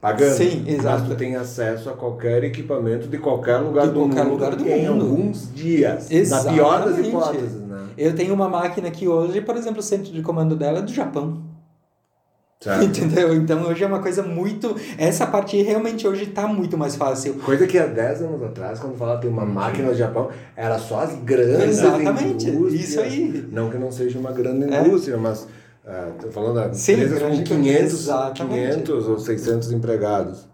pagando. 0.00 0.34
Sim, 0.34 0.64
exato. 0.66 1.00
Mas 1.00 1.08
tu 1.10 1.16
tem 1.16 1.36
acesso 1.36 1.88
a 1.90 1.92
qualquer 1.92 2.42
equipamento 2.44 3.06
de 3.08 3.18
qualquer 3.18 3.58
lugar, 3.58 3.86
de 3.86 3.92
do, 3.92 4.00
qualquer 4.00 4.24
mundo, 4.24 4.32
lugar 4.32 4.56
do 4.56 4.68
em 4.68 4.88
mundo. 4.88 5.04
alguns 5.04 5.52
dias. 5.54 6.10
Exatamente. 6.10 6.58
Na 6.60 6.64
pior 6.64 6.84
das 6.84 7.06
hipóteses, 7.06 7.60
né? 7.60 7.86
Eu 7.96 8.14
tenho 8.14 8.34
uma 8.34 8.48
máquina 8.48 8.90
que 8.90 9.06
hoje, 9.08 9.40
por 9.40 9.56
exemplo, 9.56 9.80
o 9.80 9.82
centro 9.82 10.12
de 10.12 10.22
comando 10.22 10.56
dela 10.56 10.78
é 10.78 10.82
do 10.82 10.92
Japão. 10.92 11.42
Certo. 12.60 12.82
Entendeu? 12.84 13.34
Então 13.34 13.62
hoje 13.64 13.84
é 13.84 13.86
uma 13.86 14.00
coisa 14.00 14.22
muito. 14.22 14.74
Essa 14.96 15.26
parte 15.26 15.60
realmente 15.62 16.06
hoje 16.08 16.24
está 16.24 16.46
muito 16.46 16.76
mais 16.78 16.96
fácil. 16.96 17.34
Coisa 17.34 17.66
que 17.66 17.78
há 17.78 17.86
10 17.86 18.22
anos 18.22 18.42
atrás, 18.42 18.78
quando 18.80 18.96
falava 18.96 19.20
tem 19.20 19.30
uma 19.30 19.44
máquina 19.44 19.88
no 19.88 19.94
Japão, 19.94 20.30
era 20.56 20.78
só 20.78 21.00
as 21.00 21.14
grandes 21.22 21.78
Exatamente, 21.78 22.48
indústrias. 22.48 22.88
isso 22.88 23.00
aí. 23.00 23.48
Não 23.52 23.68
que 23.70 23.76
não 23.76 23.92
seja 23.92 24.18
uma 24.18 24.32
grande 24.32 24.72
É. 24.72 24.80
indústria, 24.86 25.16
mas 25.18 25.46
estou 26.16 26.32
falando 26.32 26.54
da 26.54 26.72
Sim, 26.72 26.94
empresas 26.94 27.18
com 27.22 27.26
grande- 27.28 27.42
500, 27.44 27.92
exatamente. 27.92 28.72
500 28.82 29.08
ou 29.08 29.18
600 29.18 29.72
empregados. 29.72 30.48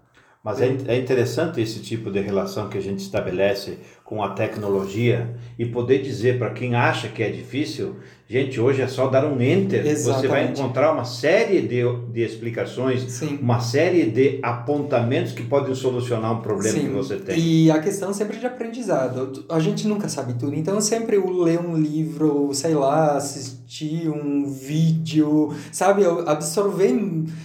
Mas 0.45 0.61
é, 0.61 0.77
é 0.89 0.99
interessante 0.99 1.61
esse 1.61 1.79
tipo 1.79 2.11
de 2.11 2.19
relação 2.19 2.69
que 2.69 2.77
a 2.77 2.81
gente 2.83 2.99
estabelece 2.99 3.79
com 4.13 4.23
a 4.23 4.29
tecnologia 4.29 5.35
e 5.59 5.65
poder 5.65 6.03
dizer 6.03 6.39
para 6.39 6.51
quem 6.51 6.75
acha 6.75 7.09
que 7.09 7.23
é 7.23 7.31
difícil, 7.31 7.97
gente, 8.29 8.61
hoje 8.61 8.83
é 8.83 8.87
só 8.87 9.07
dar 9.07 9.25
um 9.25 9.41
enter, 9.41 9.83
você 9.83 9.89
vai 10.29 10.43
Exatamente. 10.43 10.61
encontrar 10.61 10.93
uma 10.93 11.07
série 11.07 11.63
de, 11.63 11.83
de 12.13 12.21
explicações, 12.21 13.11
Sim. 13.11 13.39
uma 13.41 13.59
série 13.61 14.05
de 14.05 14.39
apontamentos 14.43 15.33
que 15.33 15.43
podem 15.43 15.75
solucionar 15.75 16.31
um 16.31 16.43
problema 16.43 16.79
Sim. 16.79 16.89
que 16.89 16.93
você 16.93 17.17
tem. 17.17 17.39
E 17.39 17.71
a 17.71 17.79
questão 17.81 18.13
sempre 18.13 18.39
de 18.39 18.45
aprendizado. 18.45 19.47
A 19.49 19.59
gente 19.59 19.89
nunca 19.89 20.11
sabe 20.11 20.35
tudo. 20.35 20.55
Então, 20.55 20.79
sempre 20.79 21.17
ler 21.17 21.59
um 21.59 21.75
livro, 21.75 22.51
sei 22.53 22.75
lá, 22.75 23.17
assistir 23.17 24.11
um 24.11 24.47
vídeo, 24.47 25.55
sabe? 25.71 26.03
Absorver, 26.27 26.95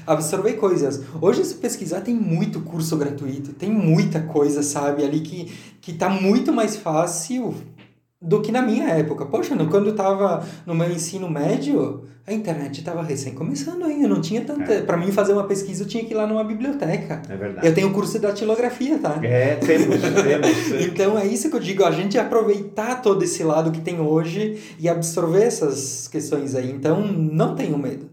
absorver 0.05 0.53
coisas. 0.53 1.01
Hoje, 1.21 1.45
se 1.45 1.55
pesquisar, 1.55 2.01
tem 2.01 2.13
muito 2.13 2.59
curso 2.59 2.97
gratuito, 2.97 3.53
tem 3.53 3.71
muita 3.71 4.19
coisa, 4.19 4.61
sabe? 4.61 5.05
Ali 5.05 5.21
que, 5.21 5.49
que 5.87 5.93
tá 5.93 6.09
muito 6.09 6.51
mais 6.51 6.75
fácil 6.75 7.53
do 8.21 8.41
que 8.41 8.51
na 8.51 8.61
minha 8.61 8.89
época. 8.89 9.25
Poxa, 9.25 9.55
no- 9.55 9.69
quando 9.69 9.87
eu 9.87 9.95
tava 9.95 10.45
no 10.65 10.75
meu 10.75 10.91
ensino 10.91 11.29
médio, 11.29 12.03
a 12.27 12.33
internet 12.33 12.79
estava 12.79 13.01
recém 13.01 13.33
começando 13.33 13.85
ainda, 13.85 14.05
não 14.05 14.19
tinha 14.19 14.41
tanta... 14.41 14.73
É. 14.73 14.81
Para 14.81 14.97
mim 14.97 15.13
fazer 15.13 15.31
uma 15.31 15.45
pesquisa, 15.45 15.83
eu 15.83 15.87
tinha 15.87 16.03
que 16.03 16.13
ir 16.13 16.17
lá 16.17 16.27
numa 16.27 16.43
biblioteca. 16.43 17.21
É 17.29 17.37
verdade. 17.37 17.65
Eu 17.65 17.73
tenho 17.73 17.93
curso 17.93 18.11
de 18.13 18.19
datilografia, 18.19 18.97
tá? 18.99 19.17
É, 19.23 19.55
temos, 19.55 19.95
temos. 20.01 20.81
Então 20.85 21.17
é 21.17 21.25
isso 21.25 21.49
que 21.49 21.55
eu 21.55 21.59
digo, 21.61 21.85
a 21.85 21.91
gente 21.91 22.17
aproveitar 22.17 23.01
todo 23.01 23.23
esse 23.23 23.41
lado 23.43 23.71
que 23.71 23.79
tem 23.79 24.01
hoje 24.01 24.59
e 24.77 24.89
absorver 24.89 25.43
essas 25.43 26.09
questões 26.09 26.53
aí. 26.53 26.69
Então 26.69 27.07
não 27.07 27.55
tenho 27.55 27.77
medo. 27.77 28.09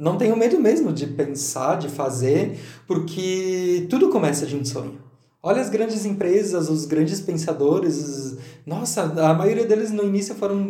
Não 0.00 0.16
tenho 0.16 0.36
medo 0.36 0.58
mesmo 0.58 0.92
de 0.92 1.06
pensar, 1.06 1.78
de 1.78 1.88
fazer, 1.88 2.58
porque 2.88 3.86
tudo 3.88 4.08
começa 4.08 4.44
de 4.44 4.56
um 4.56 4.64
sonho. 4.64 5.11
Olha 5.42 5.60
as 5.60 5.68
grandes 5.68 6.04
empresas, 6.04 6.68
os 6.70 6.84
grandes 6.84 7.20
pensadores. 7.20 7.96
os- 7.96 8.38
Nossa, 8.64 9.02
a 9.02 9.34
maioria 9.34 9.66
deles 9.66 9.90
no 9.90 10.04
início 10.04 10.34
foram. 10.36 10.64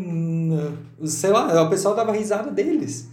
Sei 1.04 1.30
lá, 1.30 1.62
o 1.62 1.68
pessoal 1.68 1.94
dava 1.94 2.12
risada 2.12 2.50
deles. 2.50 3.08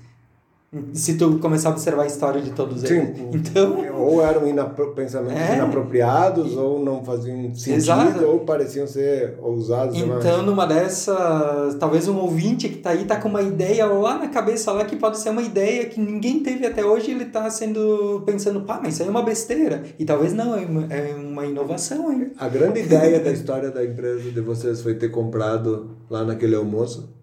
Se 0.94 1.18
tu 1.18 1.40
começar 1.40 1.70
a 1.70 1.72
observar 1.72 2.04
a 2.04 2.06
história 2.06 2.42
de 2.42 2.52
todos 2.52 2.84
eles. 2.84 3.18
Sim. 3.18 3.30
Então. 3.34 3.78
Ou 3.98 4.22
eram 4.22 4.48
inapro 4.48 4.92
pensamentos 4.94 5.42
É. 5.42 5.56
inapropriados, 5.56 6.56
ou 6.56 6.84
não 6.84 7.04
faziam 7.04 7.42
sentido, 7.56 7.76
Exato. 7.76 8.24
ou 8.26 8.40
pareciam 8.42 8.86
ser 8.86 9.36
ousados 9.42 9.96
demais. 9.96 10.24
Então, 10.24 10.44
numa 10.44 10.68
dessas, 10.68 11.74
talvez 11.80 12.08
um 12.08 12.18
ouvinte 12.18 12.70
que 12.70 12.78
tá 12.78 12.92
aí 12.92 13.06
tá 13.06 13.16
com 13.16 13.28
uma 13.30 13.42
ideia 13.42 13.86
lá 13.88 14.18
na 14.20 14.28
cabeça 14.28 14.72
lá 14.72 14.86
que 14.86 14.96
pode 14.96 15.18
ser 15.18 15.32
uma 15.32 15.42
ideia 15.42 15.86
que 15.86 16.00
ninguém 16.00 16.40
teve 16.42 16.66
até 16.68 16.86
hoje 16.86 17.12
ele 17.12 17.26
tá 17.26 17.50
sendo 17.50 18.22
pensando, 18.26 18.62
pá, 18.62 18.80
mas 18.82 18.94
isso 18.94 19.02
aí 19.02 19.08
é 19.08 19.12
uma 19.12 19.24
besteira. 19.24 19.84
E 19.98 20.06
talvez 20.06 20.34
não, 20.34 20.56
é 20.56 20.66
uma, 20.66 20.94
é 20.94 21.16
uma 21.16 21.46
inovação, 21.46 22.12
hein? 22.12 22.32
A 22.38 22.48
grande 22.48 22.82
ideia 22.82 23.20
da 23.20 23.32
história 23.32 23.72
da 23.72 23.84
empresa 23.84 24.30
de 24.30 24.42
vocês 24.42 24.82
foi 24.82 24.94
ter 24.94 25.10
comprado 25.10 25.98
lá 26.10 26.24
naquele 26.24 26.56
almoço. 26.56 27.18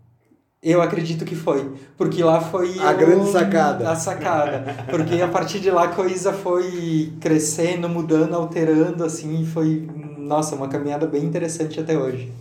Eu 0.69 0.83
acredito 0.83 1.25
que 1.25 1.37
foi, 1.37 1.73
porque 1.97 2.25
lá 2.25 2.41
foi 2.41 2.77
A 2.81 2.93
grande 2.93 3.31
sacada. 3.31 3.89
A 3.89 3.95
sacada, 3.95 4.65
porque 4.91 5.23
a 5.23 5.29
partir 5.29 5.61
de 5.61 5.71
lá 5.71 5.85
a 5.85 5.89
coisa 5.89 6.33
foi 6.33 7.13
crescendo, 7.21 7.89
mudando, 7.89 8.35
alterando 8.35 9.05
assim, 9.05 9.43
e 9.43 9.47
foi, 9.47 9.89
nossa, 10.19 10.57
uma 10.57 10.67
caminhada 10.67 11.07
bem 11.07 11.23
interessante 11.23 11.79
até 11.79 11.97
hoje. 11.97 12.33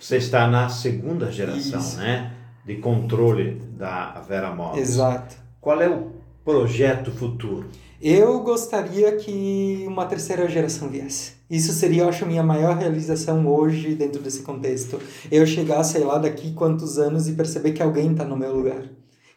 Você 0.00 0.18
está 0.18 0.46
na 0.46 0.68
segunda 0.68 1.32
geração, 1.32 1.80
Isso. 1.80 1.96
né? 1.96 2.30
De 2.64 2.76
controle 2.76 3.60
da 3.76 4.20
Vera 4.20 4.54
Móveis. 4.54 4.90
Exato. 4.90 5.34
Qual 5.60 5.82
é 5.82 5.88
o 5.88 6.12
projeto 6.44 7.10
futuro? 7.10 7.66
Eu 8.00 8.40
gostaria 8.40 9.16
que 9.16 9.84
uma 9.86 10.04
terceira 10.06 10.48
geração 10.48 10.88
viesse. 10.88 11.32
Isso 11.48 11.72
seria, 11.72 12.02
eu 12.02 12.08
acho, 12.08 12.26
minha 12.26 12.42
maior 12.42 12.76
realização 12.76 13.46
hoje 13.46 13.94
dentro 13.94 14.20
desse 14.20 14.42
contexto. 14.42 15.00
Eu 15.30 15.46
chegar, 15.46 15.82
sei 15.84 16.02
lá, 16.02 16.18
daqui 16.18 16.52
quantos 16.52 16.98
anos 16.98 17.28
e 17.28 17.32
perceber 17.32 17.72
que 17.72 17.82
alguém 17.82 18.12
está 18.12 18.24
no 18.24 18.36
meu 18.36 18.54
lugar. 18.54 18.82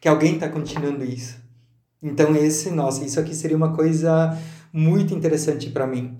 Que 0.01 0.07
alguém 0.07 0.33
está 0.33 0.49
continuando 0.49 1.05
isso. 1.05 1.37
Então, 2.01 2.35
esse, 2.35 2.71
nossa, 2.71 3.05
isso 3.05 3.19
aqui 3.19 3.35
seria 3.35 3.57
uma 3.57 3.73
coisa 3.73 4.37
muito 4.73 5.13
interessante 5.13 5.69
para 5.69 5.87
mim. 5.87 6.17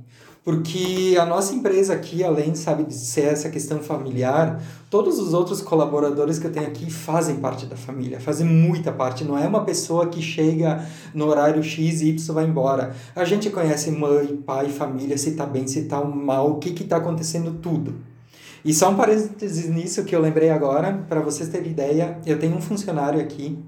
Porque 0.47 1.17
a 1.19 1.25
nossa 1.25 1.53
empresa 1.53 1.91
aqui, 1.91 2.23
além, 2.23 2.55
sabe, 2.55 2.85
de 2.85 2.93
ser 2.93 3.25
essa 3.25 3.49
questão 3.49 3.79
familiar, 3.79 4.63
todos 4.89 5.19
os 5.19 5.33
outros 5.33 5.61
colaboradores 5.61 6.39
que 6.39 6.47
eu 6.47 6.51
tenho 6.53 6.67
aqui 6.67 6.89
fazem 6.89 7.35
parte 7.35 7.65
da 7.65 7.75
família, 7.75 8.17
fazem 8.17 8.47
muita 8.47 8.89
parte. 8.89 9.25
Não 9.25 9.37
é 9.37 9.45
uma 9.45 9.65
pessoa 9.65 10.07
que 10.07 10.21
chega 10.21 10.87
no 11.13 11.25
horário 11.25 11.61
X 11.61 11.99
e 11.99 12.11
Y 12.11 12.33
vai 12.33 12.45
embora. 12.45 12.95
A 13.13 13.25
gente 13.25 13.49
conhece 13.49 13.91
mãe, 13.91 14.37
pai, 14.37 14.69
família, 14.69 15.17
se 15.17 15.31
tá 15.31 15.45
bem, 15.45 15.67
se 15.67 15.81
tá 15.81 16.01
mal, 16.01 16.51
o 16.51 16.59
que 16.59 16.71
que 16.71 16.85
tá 16.85 16.95
acontecendo, 16.95 17.59
tudo. 17.61 17.95
E 18.63 18.73
só 18.73 18.89
um 18.89 18.95
parênteses 18.95 19.69
nisso 19.69 20.05
que 20.05 20.15
eu 20.15 20.21
lembrei 20.21 20.49
agora, 20.49 21.03
para 21.09 21.19
vocês 21.19 21.49
terem 21.49 21.71
ideia, 21.71 22.19
eu 22.25 22.39
tenho 22.39 22.55
um 22.55 22.61
funcionário 22.61 23.19
aqui 23.19 23.59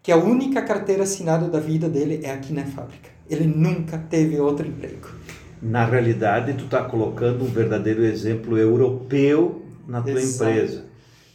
que 0.00 0.12
a 0.12 0.16
única 0.16 0.62
carteira 0.62 1.02
assinada 1.02 1.48
da 1.48 1.58
vida 1.58 1.88
dele 1.88 2.20
é 2.22 2.30
aqui 2.30 2.52
na 2.52 2.64
fábrica. 2.64 3.10
Ele 3.28 3.44
nunca 3.44 3.98
teve 3.98 4.38
outro 4.38 4.64
emprego. 4.64 5.08
Na 5.62 5.84
realidade, 5.84 6.54
tu 6.54 6.64
está 6.64 6.82
colocando 6.82 7.44
um 7.44 7.48
verdadeiro 7.48 8.04
exemplo 8.04 8.58
europeu 8.58 9.62
na 9.86 10.02
tua 10.02 10.12
Exato. 10.20 10.50
empresa. 10.50 10.84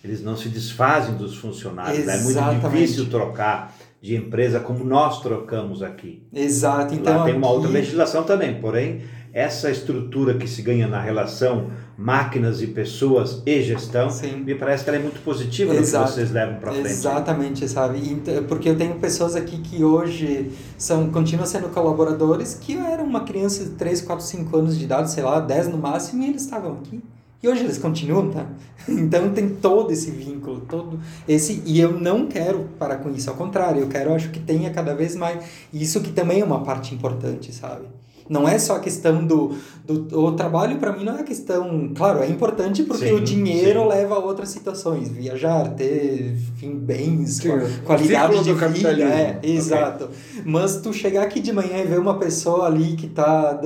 Eles 0.04 0.22
não 0.22 0.36
se 0.36 0.50
desfazem 0.50 1.16
dos 1.16 1.38
funcionários. 1.38 2.08
É 2.08 2.18
muito 2.24 2.70
difícil 2.70 3.10
trocar 3.10 3.74
de 4.02 4.16
empresa 4.16 4.60
como 4.60 4.84
nós 4.84 5.22
trocamos 5.22 5.82
aqui. 5.82 6.24
Exato. 6.34 6.94
Então 6.94 7.18
Lá 7.18 7.24
tem 7.26 7.36
uma 7.36 7.48
aqui- 7.48 7.56
outra 7.56 7.72
legislação 7.72 8.24
também, 8.24 8.60
porém, 8.62 9.02
essa 9.34 9.70
estrutura 9.70 10.34
que 10.36 10.48
se 10.48 10.62
ganha 10.62 10.88
na 10.88 11.02
relação 11.02 11.68
máquinas 11.98 12.62
e 12.62 12.68
pessoas 12.68 13.42
e 13.46 13.62
gestão, 13.62 14.10
Sim. 14.10 14.38
me 14.46 14.54
parece 14.56 14.84
que 14.84 14.90
ela 14.90 15.00
é 15.00 15.02
muito 15.02 15.20
positiva 15.24 15.74
no 15.74 15.80
Exato. 15.80 16.10
que 16.10 16.14
vocês 16.16 16.32
levam 16.32 16.56
para 16.60 16.72
frente. 16.72 16.88
Exatamente, 16.90 17.68
sabe? 17.68 17.98
Ent- 18.00 18.44
Porque 18.48 18.70
eu 18.70 18.76
tenho 18.78 18.96
pessoas 18.96 19.36
aqui 19.36 19.58
que 19.60 19.84
hoje 19.84 20.52
são 20.78 21.10
continuam 21.10 21.46
sendo 21.48 21.70
colaboradores 21.70 22.54
que 22.54 22.78
eram 22.78 23.04
uma 23.04 23.22
criança 23.22 23.64
de 23.64 23.72
3, 23.72 24.02
4, 24.02 24.24
5 24.26 24.58
anos 24.58 24.78
de 24.78 24.86
idade, 24.86 25.10
sei 25.12 25.24
lá, 25.24 25.40
10 25.40 25.70
no 25.70 25.78
máximo, 25.78 26.22
e 26.24 26.30
eles 26.30 26.44
estavam 26.44 26.74
aqui. 26.74 27.02
E 27.42 27.48
hoje 27.48 27.64
eles 27.64 27.78
continuam, 27.78 28.30
tá? 28.30 28.46
Então 28.90 29.32
tem 29.32 29.50
todo 29.50 29.92
esse 29.92 30.10
vínculo, 30.12 30.62
todo 30.62 31.00
esse 31.28 31.62
e 31.66 31.80
eu 31.80 32.00
não 32.00 32.28
quero 32.28 32.66
parar 32.80 32.98
com 32.98 33.10
isso, 33.10 33.30
ao 33.30 33.36
contrário, 33.36 33.82
eu 33.82 33.88
quero, 33.88 34.14
acho 34.14 34.30
que 34.30 34.40
tenha 34.40 34.70
cada 34.72 34.96
vez 34.96 35.16
mais 35.16 35.44
isso 35.74 36.00
que 36.02 36.12
também 36.12 36.40
é 36.42 36.46
uma 36.46 36.64
parte 36.64 36.96
importante, 36.96 37.54
sabe? 37.54 37.86
Não 38.30 38.48
é 38.48 38.60
só 38.60 38.76
a 38.76 38.80
questão 38.80 39.26
do, 39.26 39.56
do 39.86 40.20
o 40.20 40.32
trabalho 40.34 40.78
para 40.78 40.92
mim 40.92 41.04
não 41.04 41.18
é 41.18 41.24
questão, 41.24 41.92
claro, 41.96 42.22
é 42.22 42.28
importante 42.28 42.84
porque 42.84 43.08
Sim, 43.08 43.14
o 43.14 43.22
dinheiro 43.22 43.82
sim. 43.82 43.88
leva 43.88 44.16
a 44.16 44.20
outras 44.20 44.50
situações, 44.50 45.10
viajar, 45.10 45.70
ter 45.76 46.36
enfim, 46.56 46.76
bens, 46.76 47.38
Sim, 47.38 47.50
qualidade 47.86 48.44
de 48.44 48.54
vida, 48.54 49.04
é, 49.04 49.40
exato. 49.44 50.10
Mas 50.46 50.78
tu 50.78 50.92
chegar 50.92 51.24
aqui 51.24 51.40
de 51.40 51.54
manhã 51.54 51.78
e 51.78 51.86
ver 51.86 52.00
uma 52.00 52.18
pessoa 52.18 52.66
ali 52.66 52.96
que 52.96 53.08
tá 53.08 53.60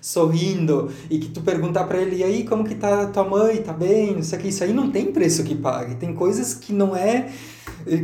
sorrindo 0.00 0.90
e 1.10 1.18
que 1.18 1.28
tu 1.28 1.40
perguntar 1.42 1.84
para 1.84 1.98
ele, 1.98 2.16
e 2.16 2.24
aí, 2.24 2.44
como 2.44 2.64
que 2.64 2.74
tá 2.74 3.06
tua 3.06 3.24
mãe? 3.24 3.58
Tá 3.58 3.72
bem? 3.72 4.16
Não 4.16 4.22
sei 4.22 4.38
o 4.38 4.42
que, 4.42 4.48
isso 4.48 4.64
aí 4.64 4.72
não 4.72 4.90
tem 4.90 5.12
preço 5.12 5.44
que 5.44 5.54
pague. 5.54 5.94
Tem 5.96 6.12
coisas 6.14 6.54
que 6.54 6.72
não 6.72 6.96
é 6.96 7.28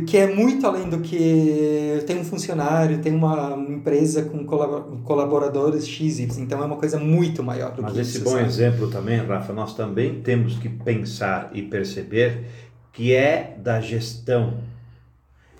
que 0.07 0.17
é 0.17 0.33
muito 0.33 0.65
além 0.65 0.89
do 0.89 0.99
que 0.99 2.03
tem 2.07 2.19
um 2.19 2.23
funcionário, 2.23 2.99
tem 2.99 3.13
uma 3.13 3.55
empresa 3.69 4.23
com 4.23 4.43
colabo- 4.45 4.97
colaboradores 5.03 5.87
X, 5.87 6.19
então 6.37 6.61
é 6.61 6.65
uma 6.65 6.77
coisa 6.77 6.97
muito 6.97 7.43
maior 7.43 7.71
do 7.73 7.81
Mas 7.83 7.93
que 7.93 7.99
esse 8.01 8.15
isso. 8.17 8.23
bom 8.23 8.31
sabe? 8.31 8.45
exemplo 8.45 8.89
também, 8.89 9.17
Rafa, 9.17 9.53
nós 9.53 9.75
também 9.75 10.21
temos 10.21 10.57
que 10.57 10.69
pensar 10.69 11.51
e 11.53 11.61
perceber 11.61 12.45
que 12.91 13.13
é 13.13 13.55
da 13.61 13.79
gestão. 13.81 14.55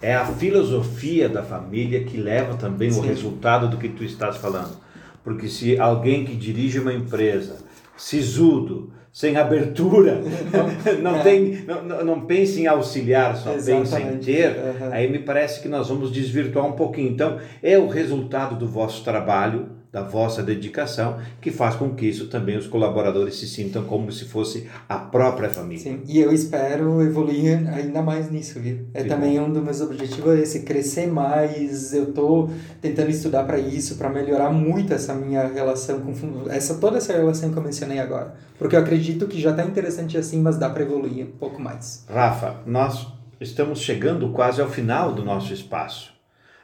É 0.01 0.13
a 0.15 0.25
filosofia 0.25 1.27
da 1.29 1.41
família 1.43 2.03
que 2.03 2.17
leva 2.17 2.55
também 2.55 2.89
o 2.89 2.93
Sim. 2.93 3.01
resultado 3.07 3.69
do 3.69 3.77
que 3.77 3.89
tu 3.89 4.03
estás 4.03 4.37
falando. 4.37 4.77
Porque 5.23 5.47
se 5.47 5.79
alguém 5.79 6.23
que 6.25 6.35
dirige 6.35 6.79
uma 6.79 6.93
empresa, 6.93 7.57
sisudo, 7.97 8.91
sem 9.15 9.37
abertura, 9.37 10.19
não, 11.01 11.23
tem, 11.23 11.63
não, 11.65 12.03
não, 12.03 12.21
pensa 12.25 12.59
em 12.59 12.67
auxiliar, 12.67 13.37
só 13.37 13.53
pensa 13.53 13.71
em 13.71 13.81
Exatamente. 13.81 14.25
ter, 14.25 14.47
Aham. 14.47 14.89
aí 14.91 15.09
me 15.09 15.19
parece 15.19 15.61
que 15.61 15.69
nós 15.69 15.87
vamos 15.87 16.11
desvirtuar 16.11 16.65
um 16.65 16.73
pouquinho. 16.73 17.13
Então, 17.13 17.39
é 17.63 17.77
o 17.77 17.87
resultado 17.87 18.57
do 18.57 18.67
vosso 18.67 19.05
trabalho, 19.05 19.69
da 19.95 20.01
vossa 20.01 20.43
dedicação, 20.43 21.19
que 21.39 21.49
faz 21.49 21.75
com 21.75 21.95
que 21.95 22.05
isso 22.05 22.27
também 22.27 22.57
os 22.57 22.67
colaboradores 22.67 23.39
se 23.39 23.47
sintam 23.47 23.85
como 23.85 24.11
se 24.11 24.25
fosse 24.25 24.67
a 24.89 24.97
própria 24.97 25.49
família. 25.49 25.81
Sim, 25.81 26.01
e 26.05 26.19
eu 26.19 26.33
espero 26.33 27.01
evoluir 27.01 27.65
ainda 27.73 28.01
mais 28.01 28.29
nisso, 28.29 28.59
viu? 28.59 28.79
É 28.93 29.03
Que 29.03 29.07
também 29.07 29.39
um 29.39 29.49
dos 29.49 29.63
meus 29.63 29.79
objetivos 29.79 30.37
é 30.37 30.41
esse, 30.41 30.63
crescer 30.63 31.07
mais. 31.07 31.93
Eu 31.93 32.11
tô 32.11 32.49
tentando 32.81 33.09
estudar 33.09 33.45
para 33.45 33.57
isso, 33.57 33.95
para 33.95 34.09
melhorar 34.09 34.49
muito 34.49 34.93
essa 34.93 35.15
minha 35.15 35.47
relação 35.47 36.01
com 36.01 36.13
essa 36.49 36.75
toda 36.75 36.97
essa 36.97 37.13
relação 37.13 37.49
que 37.49 37.57
eu 37.57 37.63
mencionei 37.63 37.99
agora, 37.99 38.35
porque 38.59 38.75
eu 38.75 38.81
acredito 38.81 39.27
que 39.27 39.39
já 39.39 39.53
tá 39.53 39.63
interessante 39.63 40.17
assim, 40.17 40.41
mas 40.41 40.57
dá 40.57 40.69
para 40.69 40.83
evoluir 40.83 41.25
um 41.25 41.37
pouco 41.39 41.61
mais. 41.61 42.03
Rafa, 42.09 42.57
nós 42.65 43.07
estamos 43.39 43.79
chegando 43.79 44.29
quase 44.33 44.59
ao 44.59 44.69
final 44.69 45.13
do 45.13 45.23
nosso 45.23 45.53
espaço. 45.53 46.14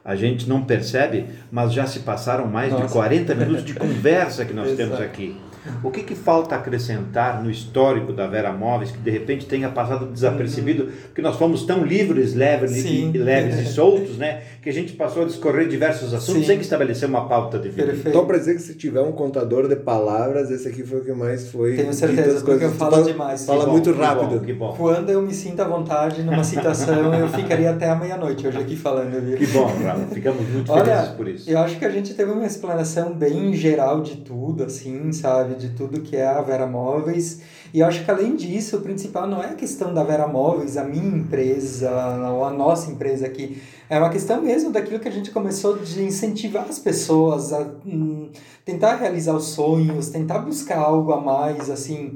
A 0.03 0.15
gente 0.15 0.49
não 0.49 0.63
percebe, 0.63 1.25
mas 1.51 1.71
já 1.73 1.85
se 1.85 1.99
passaram 1.99 2.47
mais 2.47 2.73
de 2.73 2.81
Nossa. 2.81 2.93
40 2.93 3.35
minutos 3.35 3.63
de 3.63 3.73
conversa 3.75 4.45
que 4.45 4.53
nós 4.53 4.75
temos 4.75 4.99
aqui. 4.99 5.37
O 5.83 5.91
que, 5.91 6.01
que 6.03 6.15
falta 6.15 6.55
acrescentar 6.55 7.43
no 7.43 7.49
histórico 7.49 8.11
da 8.13 8.27
Vera 8.27 8.51
Móveis 8.51 8.91
que 8.91 8.97
de 8.97 9.11
repente 9.11 9.45
tenha 9.45 9.69
passado 9.69 10.05
desapercebido, 10.05 10.89
porque 11.05 11.21
nós 11.21 11.35
fomos 11.35 11.63
tão 11.65 11.83
livres, 11.83 12.33
leves, 12.33 12.75
e, 12.77 12.81
Sim. 12.81 13.11
leves 13.11 13.59
e 13.59 13.65
soltos, 13.65 14.17
né? 14.17 14.41
Que 14.61 14.69
a 14.69 14.73
gente 14.73 14.93
passou 14.93 15.23
a 15.23 15.25
discorrer 15.25 15.67
diversos 15.67 16.13
assuntos 16.13 16.41
Sim. 16.41 16.47
sem 16.47 16.59
estabelecer 16.59 17.07
uma 17.07 17.27
pauta 17.27 17.59
de 17.59 17.69
vida. 17.69 17.85
Perfeito. 17.87 18.09
Então, 18.09 18.25
para 18.25 18.37
dizer 18.37 18.55
que 18.55 18.61
se 18.61 18.75
tiver 18.75 19.01
um 19.01 19.11
contador 19.11 19.67
de 19.67 19.75
palavras, 19.75 20.49
esse 20.49 20.67
aqui 20.67 20.83
foi 20.83 20.99
o 20.99 21.03
que 21.03 21.13
mais 21.13 21.49
foi. 21.49 21.75
Tenho 21.75 21.93
certeza, 21.93 22.43
porque 22.43 22.65
eu 22.65 22.71
falo 22.71 23.03
demais. 23.03 23.45
Fala 23.45 23.59
Que 23.59 23.65
bom, 23.65 23.71
muito 23.71 23.93
que 23.93 23.99
rápido. 23.99 24.39
bom, 24.39 24.45
Que 24.45 24.53
bom. 24.53 24.73
Quando 24.77 25.09
eu 25.09 25.21
me 25.21 25.33
sinto 25.33 25.59
à 25.61 25.65
vontade 25.67 26.23
numa 26.23 26.43
situação, 26.43 27.13
eu 27.13 27.27
ficaria 27.29 27.71
até 27.71 27.89
a 27.89 27.95
meia-noite 27.95 28.47
hoje 28.47 28.57
aqui 28.57 28.75
falando, 28.75 29.19
viu? 29.21 29.37
Que 29.37 29.47
bom, 29.47 29.65
Rafa. 29.83 30.05
Ficamos 30.13 30.47
muito 30.49 30.71
Olha, 30.71 30.85
felizes 30.85 31.09
por 31.15 31.27
isso. 31.27 31.49
Eu 31.49 31.59
acho 31.59 31.77
que 31.77 31.85
a 31.85 31.89
gente 31.89 32.13
teve 32.13 32.31
uma 32.31 32.45
explanação 32.45 33.13
bem 33.13 33.53
geral 33.53 34.01
de 34.01 34.17
tudo, 34.17 34.63
assim, 34.63 35.11
sabe? 35.11 35.50
De 35.55 35.69
tudo 35.69 36.01
que 36.01 36.15
é 36.15 36.27
a 36.27 36.41
Vera 36.41 36.67
Móveis. 36.67 37.41
E 37.73 37.79
eu 37.79 37.87
acho 37.87 38.03
que 38.03 38.11
além 38.11 38.35
disso, 38.35 38.77
o 38.77 38.81
principal 38.81 39.27
não 39.27 39.41
é 39.41 39.47
a 39.47 39.55
questão 39.55 39.93
da 39.93 40.03
Vera 40.03 40.27
Móveis, 40.27 40.77
a 40.77 40.83
minha 40.83 41.05
empresa, 41.05 41.91
ou 42.33 42.43
a 42.43 42.51
nossa 42.51 42.91
empresa 42.91 43.25
aqui. 43.25 43.61
É 43.89 43.97
uma 43.97 44.09
questão 44.09 44.41
mesmo 44.41 44.71
daquilo 44.71 44.99
que 44.99 45.07
a 45.07 45.11
gente 45.11 45.31
começou 45.31 45.77
de 45.77 46.03
incentivar 46.03 46.65
as 46.67 46.79
pessoas 46.79 47.53
a 47.53 47.61
hum, 47.85 48.29
tentar 48.65 48.95
realizar 48.95 49.35
os 49.35 49.45
sonhos, 49.45 50.09
tentar 50.09 50.39
buscar 50.39 50.79
algo 50.79 51.11
a 51.11 51.19
mais, 51.19 51.69
assim. 51.69 52.15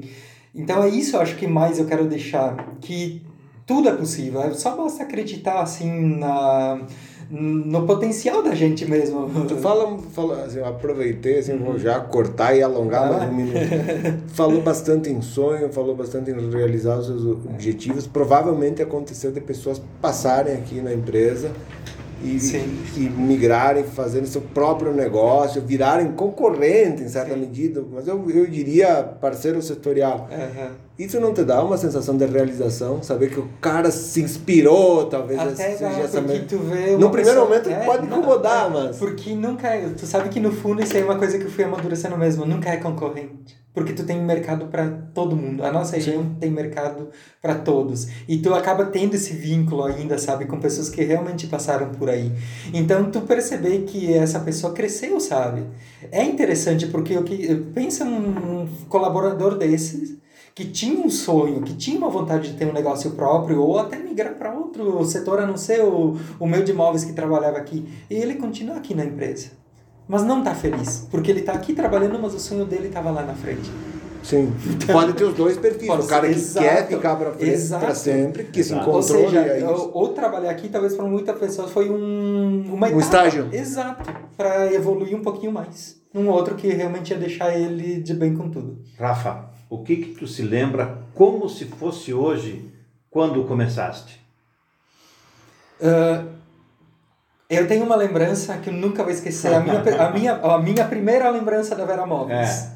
Então 0.54 0.82
é 0.82 0.88
isso, 0.88 1.16
eu 1.16 1.20
acho 1.20 1.36
que 1.36 1.46
mais 1.46 1.78
eu 1.78 1.86
quero 1.86 2.06
deixar, 2.06 2.76
que 2.80 3.22
tudo 3.66 3.88
é 3.88 3.92
possível, 3.92 4.40
é 4.40 4.54
só 4.54 4.76
basta 4.76 5.02
acreditar, 5.02 5.60
assim, 5.60 6.16
na, 6.16 6.80
no 7.30 7.86
potencial 7.86 8.42
da 8.42 8.54
gente 8.54 8.88
mesmo. 8.88 9.28
Tu 9.46 9.56
fala, 9.56 9.98
fala 10.12 10.44
assim, 10.44 10.58
eu 10.58 10.66
aproveitei, 10.66 11.38
assim, 11.38 11.56
vou 11.56 11.78
já 11.78 11.98
cortar 12.00 12.54
e 12.54 12.62
alongar 12.62 13.10
mais 13.12 13.30
um 13.30 13.34
minuto. 13.34 13.58
falou 14.28 14.62
bastante 14.62 15.10
em 15.10 15.20
sonho, 15.20 15.72
falou 15.72 15.94
bastante 15.94 16.30
em 16.30 16.50
realizar 16.50 16.98
os 16.98 17.06
seus 17.06 17.24
objetivos. 17.24 18.06
Provavelmente 18.06 18.82
aconteceu 18.82 19.32
de 19.32 19.40
pessoas 19.40 19.80
passarem 20.00 20.54
aqui 20.54 20.80
na 20.80 20.92
empresa 20.92 21.50
e, 22.26 22.40
Sim. 22.40 22.78
e 22.96 23.00
migrarem, 23.00 23.84
fazendo 23.84 24.26
seu 24.26 24.40
próprio 24.40 24.92
negócio, 24.92 25.62
virarem 25.62 26.12
concorrente 26.12 27.02
em 27.02 27.08
certa 27.08 27.34
Sim. 27.34 27.40
medida, 27.40 27.82
mas 27.92 28.06
eu, 28.08 28.28
eu 28.30 28.46
diria 28.46 29.02
parceiro 29.02 29.60
setorial. 29.62 30.28
Aham. 30.32 30.70
Isso 30.98 31.20
não 31.20 31.34
te 31.34 31.44
dá 31.44 31.62
uma 31.62 31.76
sensação 31.76 32.16
de 32.16 32.24
realização? 32.24 33.02
Saber 33.02 33.28
que 33.30 33.38
o 33.38 33.46
cara 33.60 33.90
se 33.90 34.22
inspirou, 34.22 35.04
talvez 35.06 35.38
Até 35.38 35.72
essa 35.72 36.22
porque 36.22 36.38
me- 36.38 36.44
tu 36.46 36.58
vê 36.58 36.90
uma 36.90 36.98
No 36.98 37.10
primeiro 37.10 37.40
pessoa- 37.42 37.44
momento 37.44 37.68
é, 37.70 37.84
pode 37.84 38.06
não, 38.06 38.18
incomodar, 38.18 38.66
é, 38.66 38.70
mas... 38.70 38.96
Porque 38.96 39.34
nunca 39.34 39.68
é, 39.68 39.90
tu 39.90 40.06
sabe 40.06 40.30
que 40.30 40.40
no 40.40 40.50
fundo 40.50 40.82
isso 40.82 40.96
aí 40.96 41.02
é 41.02 41.04
uma 41.04 41.16
coisa 41.18 41.38
que 41.38 41.44
eu 41.44 41.50
fui 41.50 41.64
amadurecendo 41.64 42.16
mesmo, 42.16 42.46
nunca 42.46 42.70
é 42.70 42.78
concorrente. 42.78 43.56
Porque 43.76 43.92
tu 43.92 44.04
tem 44.04 44.18
mercado 44.24 44.68
para 44.68 44.88
todo 45.12 45.36
mundo. 45.36 45.62
A 45.62 45.70
nossa 45.70 45.96
região 45.96 46.34
tem 46.40 46.50
mercado 46.50 47.10
para 47.42 47.56
todos. 47.56 48.08
E 48.26 48.38
tu 48.38 48.54
acaba 48.54 48.86
tendo 48.86 49.12
esse 49.12 49.34
vínculo 49.34 49.84
ainda, 49.84 50.16
sabe, 50.16 50.46
com 50.46 50.58
pessoas 50.58 50.88
que 50.88 51.04
realmente 51.04 51.46
passaram 51.46 51.90
por 51.90 52.08
aí. 52.08 52.32
Então 52.72 53.10
tu 53.10 53.20
perceber 53.20 53.80
que 53.80 54.14
essa 54.14 54.40
pessoa 54.40 54.72
cresceu, 54.72 55.20
sabe? 55.20 55.66
É 56.10 56.24
interessante 56.24 56.86
porque 56.86 57.18
o 57.18 57.22
que 57.22 57.54
pensa 57.74 58.02
um 58.02 58.66
colaborador 58.88 59.58
desses 59.58 60.16
que 60.54 60.64
tinha 60.64 60.98
um 60.98 61.10
sonho, 61.10 61.60
que 61.60 61.74
tinha 61.74 61.98
uma 61.98 62.08
vontade 62.08 62.52
de 62.52 62.56
ter 62.56 62.66
um 62.66 62.72
negócio 62.72 63.10
próprio 63.10 63.60
ou 63.60 63.78
até 63.78 63.98
migrar 63.98 64.36
para 64.36 64.54
outro 64.54 65.04
setor, 65.04 65.38
a 65.40 65.46
não 65.46 65.58
ser 65.58 65.84
o, 65.84 66.16
o 66.40 66.46
meu 66.46 66.64
de 66.64 66.72
imóveis 66.72 67.04
que 67.04 67.12
trabalhava 67.12 67.58
aqui. 67.58 67.86
E 68.08 68.14
ele 68.14 68.36
continua 68.36 68.76
aqui 68.76 68.94
na 68.94 69.04
empresa. 69.04 69.65
Mas 70.08 70.22
não 70.24 70.38
está 70.38 70.54
feliz, 70.54 71.06
porque 71.10 71.30
ele 71.30 71.40
está 71.40 71.52
aqui 71.52 71.72
trabalhando, 71.72 72.18
mas 72.18 72.34
o 72.34 72.38
sonho 72.40 72.64
dele 72.64 72.88
estava 72.88 73.10
lá 73.10 73.22
na 73.22 73.34
frente. 73.34 73.70
Sim. 74.22 74.52
Pode 74.90 75.12
ter 75.12 75.24
os 75.24 75.34
dois 75.34 75.56
perfis. 75.56 75.86
Pode 75.86 76.04
o 76.04 76.08
cara 76.08 76.26
que 76.28 76.34
exato, 76.34 76.66
quer 76.66 76.86
ficar 76.88 77.14
pra 77.16 77.32
frente 77.32 77.48
exato. 77.52 77.84
pra 77.84 77.94
sempre, 77.94 78.44
que 78.44 78.62
se 78.64 78.72
Exato. 78.72 78.90
Ou 78.90 78.98
encontrou 78.98 79.22
seja, 79.24 79.40
e 79.46 79.48
é 79.50 79.56
isso. 79.58 79.66
ou, 79.68 79.90
ou 79.94 80.08
trabalhar 80.10 80.50
aqui, 80.50 80.68
talvez 80.68 80.94
para 80.96 81.04
muitas 81.06 81.38
pessoas 81.38 81.70
foi 81.70 81.88
um, 81.90 82.62
uma 82.72 82.86
Um 82.86 82.90
etapa. 82.90 82.98
estágio. 83.00 83.48
Exato, 83.52 84.12
para 84.36 84.72
evoluir 84.72 85.14
um 85.16 85.22
pouquinho 85.22 85.52
mais. 85.52 86.00
Um 86.14 86.28
outro 86.28 86.54
que 86.56 86.68
realmente 86.68 87.10
ia 87.12 87.18
deixar 87.18 87.56
ele 87.56 88.00
de 88.00 88.14
bem 88.14 88.34
com 88.34 88.48
tudo. 88.50 88.78
Rafa, 88.98 89.44
o 89.70 89.82
que 89.84 89.96
que 89.96 90.14
tu 90.14 90.26
se 90.26 90.42
lembra 90.42 90.98
como 91.14 91.48
se 91.48 91.64
fosse 91.66 92.12
hoje 92.12 92.68
quando 93.10 93.44
começaste? 93.44 94.20
Ah, 95.80 96.24
eu 97.48 97.66
tenho 97.68 97.84
uma 97.84 97.96
lembrança 97.96 98.56
que 98.58 98.68
eu 98.70 98.74
nunca 98.74 99.02
vou 99.02 99.12
esquecer. 99.12 99.54
A 99.54 99.60
minha, 99.60 99.80
a 99.80 100.10
minha, 100.10 100.32
a 100.34 100.58
minha 100.58 100.84
primeira 100.84 101.28
lembrança 101.30 101.74
da 101.76 101.84
Vera 101.84 102.06
Móveis. 102.06 102.70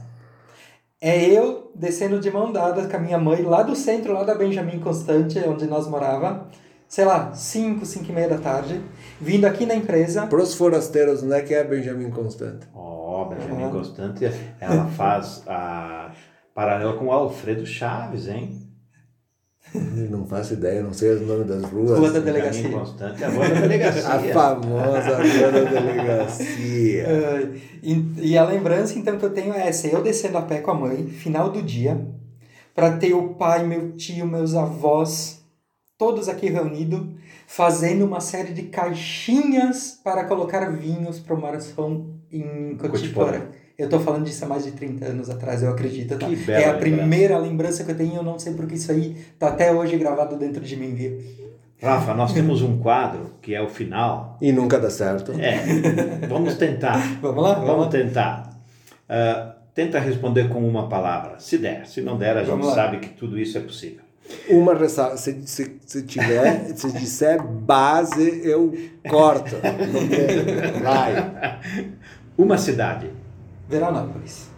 É. 1.00 1.24
eu 1.30 1.70
descendo 1.74 2.20
de 2.20 2.30
mão 2.30 2.52
dada 2.52 2.86
com 2.86 2.96
a 2.96 3.00
minha 3.00 3.18
mãe 3.18 3.42
lá 3.42 3.62
do 3.62 3.74
centro, 3.74 4.12
lá 4.12 4.22
da 4.22 4.34
Benjamin 4.34 4.78
Constante, 4.80 5.38
onde 5.46 5.66
nós 5.66 5.86
morava. 5.88 6.46
Sei 6.88 7.04
lá, 7.04 7.32
5, 7.32 7.86
5 7.86 8.10
e 8.10 8.12
meia 8.12 8.28
da 8.28 8.38
tarde. 8.38 8.80
Vindo 9.20 9.44
aqui 9.46 9.64
na 9.64 9.76
empresa. 9.76 10.26
Pros 10.26 10.54
forasteiros, 10.54 11.22
não 11.22 11.36
é 11.36 11.40
que 11.40 11.54
é 11.54 11.62
Benjamin 11.62 12.10
Constante. 12.10 12.66
Ó, 12.74 13.26
Benjamin 13.26 13.62
Uhum. 13.64 13.70
Constante, 13.70 14.28
ela 14.60 14.86
faz 14.88 15.42
a 15.46 16.10
paralelo 16.52 16.98
com 16.98 17.06
o 17.06 17.12
Alfredo 17.12 17.64
Chaves, 17.64 18.26
hein? 18.26 18.59
Não 20.10 20.26
faço 20.26 20.54
ideia, 20.54 20.82
não 20.82 20.92
sei 20.92 21.16
o 21.16 21.26
nome 21.26 21.44
das 21.44 21.62
ruas. 21.64 21.98
Rua 21.98 22.10
da 22.10 22.18
delegacia. 22.18 22.68
Constante, 22.70 23.22
a 23.22 23.28
rua 23.28 23.48
da 23.48 23.54
delegacia. 23.60 24.08
A 24.08 24.18
famosa 24.18 25.16
rua 25.16 25.52
da 25.52 25.70
delegacia. 25.70 27.06
Ah, 27.10 27.56
e, 27.82 28.12
e 28.18 28.38
a 28.38 28.44
lembrança 28.44 28.98
então 28.98 29.16
que 29.16 29.24
eu 29.24 29.30
tenho 29.30 29.54
é 29.54 29.68
essa, 29.68 29.86
eu 29.86 30.02
descendo 30.02 30.38
a 30.38 30.42
pé 30.42 30.60
com 30.60 30.70
a 30.70 30.74
mãe, 30.74 31.06
final 31.06 31.50
do 31.50 31.62
dia, 31.62 32.00
para 32.74 32.96
ter 32.96 33.14
o 33.14 33.34
pai, 33.34 33.66
meu 33.66 33.92
tio, 33.92 34.26
meus 34.26 34.54
avós, 34.54 35.40
todos 35.96 36.28
aqui 36.28 36.48
reunidos, 36.48 37.06
fazendo 37.46 38.04
uma 38.04 38.20
série 38.20 38.52
de 38.52 38.64
caixinhas 38.64 39.98
para 40.02 40.24
colocar 40.24 40.70
vinhos 40.70 41.18
para 41.18 41.34
uma 41.34 41.50
ação 41.50 42.06
em 42.30 42.76
Cotiporã. 42.76 42.90
Cotiporã. 42.90 43.59
Eu 43.80 43.88
tô 43.88 43.98
falando 43.98 44.24
disso 44.24 44.44
há 44.44 44.48
mais 44.48 44.64
de 44.64 44.72
30 44.72 45.06
anos 45.06 45.30
atrás, 45.30 45.62
eu 45.62 45.70
acredito, 45.70 46.16
tá? 46.18 46.26
Que 46.26 46.36
bela 46.36 46.58
É 46.60 46.64
a 46.64 46.72
lembrança. 46.72 46.78
primeira 46.96 47.38
lembrança 47.38 47.84
que 47.84 47.90
eu 47.90 47.96
tenho, 47.96 48.16
eu 48.16 48.22
não 48.22 48.38
sei 48.38 48.52
porque 48.52 48.74
isso 48.74 48.92
aí 48.92 49.16
tá 49.38 49.48
até 49.48 49.72
hoje 49.72 49.96
gravado 49.96 50.36
dentro 50.36 50.60
de 50.60 50.76
mim, 50.76 50.94
viu? 50.94 51.18
Rafa, 51.82 52.12
nós 52.12 52.32
temos 52.34 52.60
um 52.60 52.78
quadro 52.78 53.30
que 53.40 53.54
é 53.54 53.62
o 53.62 53.68
final. 53.68 54.36
E 54.40 54.52
nunca 54.52 54.78
dá 54.78 54.90
certo. 54.90 55.32
É, 55.40 56.26
vamos 56.28 56.56
tentar. 56.56 56.98
Vamos 57.22 57.42
lá? 57.42 57.54
Vamos 57.54 57.88
tentar. 57.88 58.50
Ah, 59.08 59.54
tenta 59.74 59.98
responder 59.98 60.50
com 60.50 60.58
uma 60.68 60.88
palavra, 60.90 61.36
se 61.38 61.56
der. 61.56 61.86
Se 61.86 62.02
não 62.02 62.18
der, 62.18 62.36
a 62.36 62.40
gente 62.40 62.50
Vamos 62.50 62.66
lá. 62.66 62.74
sabe 62.74 62.98
que 62.98 63.08
tudo 63.08 63.38
isso 63.38 63.56
é 63.56 63.62
possível. 63.62 64.00
Uma 64.50 64.74
ressalva, 64.74 65.16
se, 65.16 65.40
se, 65.46 65.76
se 65.86 66.02
tiver, 66.02 66.66
se 66.76 66.92
disser 66.92 67.42
base, 67.42 68.42
eu 68.44 68.72
corto. 69.08 69.56
Não 69.56 70.06
tem. 70.06 70.82
Vai. 70.82 71.58
Uma 72.36 72.58
cidade. 72.58 73.06
Veranópolis. 73.70 74.50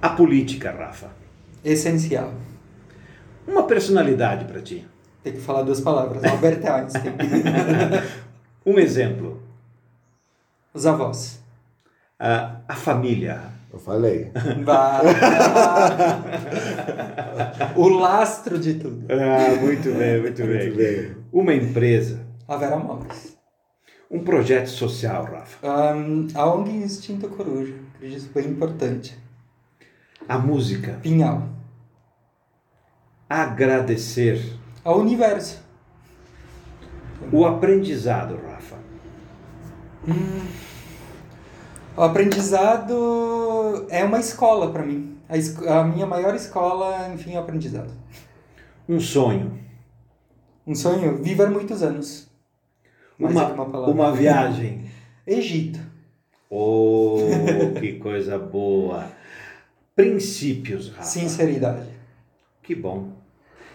A 0.00 0.08
política, 0.08 0.72
Rafa. 0.72 1.10
Essencial. 1.62 2.32
Uma 3.46 3.64
personalidade 3.64 4.46
para 4.46 4.62
ti. 4.62 4.88
Tem 5.22 5.34
que 5.34 5.40
falar 5.40 5.62
duas 5.62 5.80
palavras. 5.80 6.24
Albert 6.24 6.64
Einstein. 6.66 7.12
Um 8.64 8.78
exemplo. 8.78 9.42
Os 10.72 10.86
avós. 10.86 11.40
Ah, 12.16 12.60
a 12.68 12.76
família. 12.76 13.40
Eu 13.72 13.78
falei. 13.80 14.30
O 17.74 17.88
lastro 17.88 18.56
de 18.56 18.74
tudo. 18.74 19.04
Ah, 19.10 19.56
muito 19.60 19.92
bem, 19.92 20.20
muito 20.20 20.44
Muito 20.44 20.76
bem. 20.76 21.16
Uma 21.32 21.52
empresa. 21.52 22.24
A 22.46 22.56
Vera 22.56 22.76
Móveis. 22.76 23.36
Um 24.08 24.22
projeto 24.22 24.68
social, 24.68 25.24
Rafa. 25.24 25.66
Ahn, 25.66 26.28
a 26.32 26.46
ONG 26.46 26.70
Instinto 26.70 27.28
Coruja. 27.28 27.74
Acredito 28.02 28.32
bem 28.34 28.48
importante. 28.48 29.16
A 30.28 30.36
música. 30.36 30.98
Pinhal. 31.00 31.48
Agradecer. 33.30 34.58
Ao 34.82 34.98
universo. 34.98 35.62
O 37.32 37.46
aprendizado, 37.46 38.40
Rafa. 38.44 38.76
O 41.96 42.02
aprendizado 42.02 43.86
é 43.88 44.02
uma 44.02 44.18
escola 44.18 44.72
para 44.72 44.84
mim. 44.84 45.16
A, 45.28 45.78
a 45.78 45.84
minha 45.84 46.04
maior 46.04 46.34
escola, 46.34 47.08
enfim, 47.14 47.34
é 47.34 47.38
o 47.38 47.42
aprendizado. 47.42 47.92
Um 48.88 48.98
sonho. 48.98 49.60
Um 50.66 50.74
sonho, 50.74 51.22
viver 51.22 51.48
muitos 51.48 51.84
anos. 51.84 52.28
Mais 53.16 53.32
Uma, 53.32 53.52
uma 53.52 53.86
uma 53.86 54.12
viagem. 54.12 54.90
Egito. 55.24 55.91
Oh, 56.54 57.16
que 57.80 57.94
coisa 57.94 58.38
boa. 58.38 59.06
Princípios, 59.96 60.90
Rafa. 60.90 61.02
Sinceridade. 61.02 61.88
Que 62.62 62.74
bom. 62.74 63.08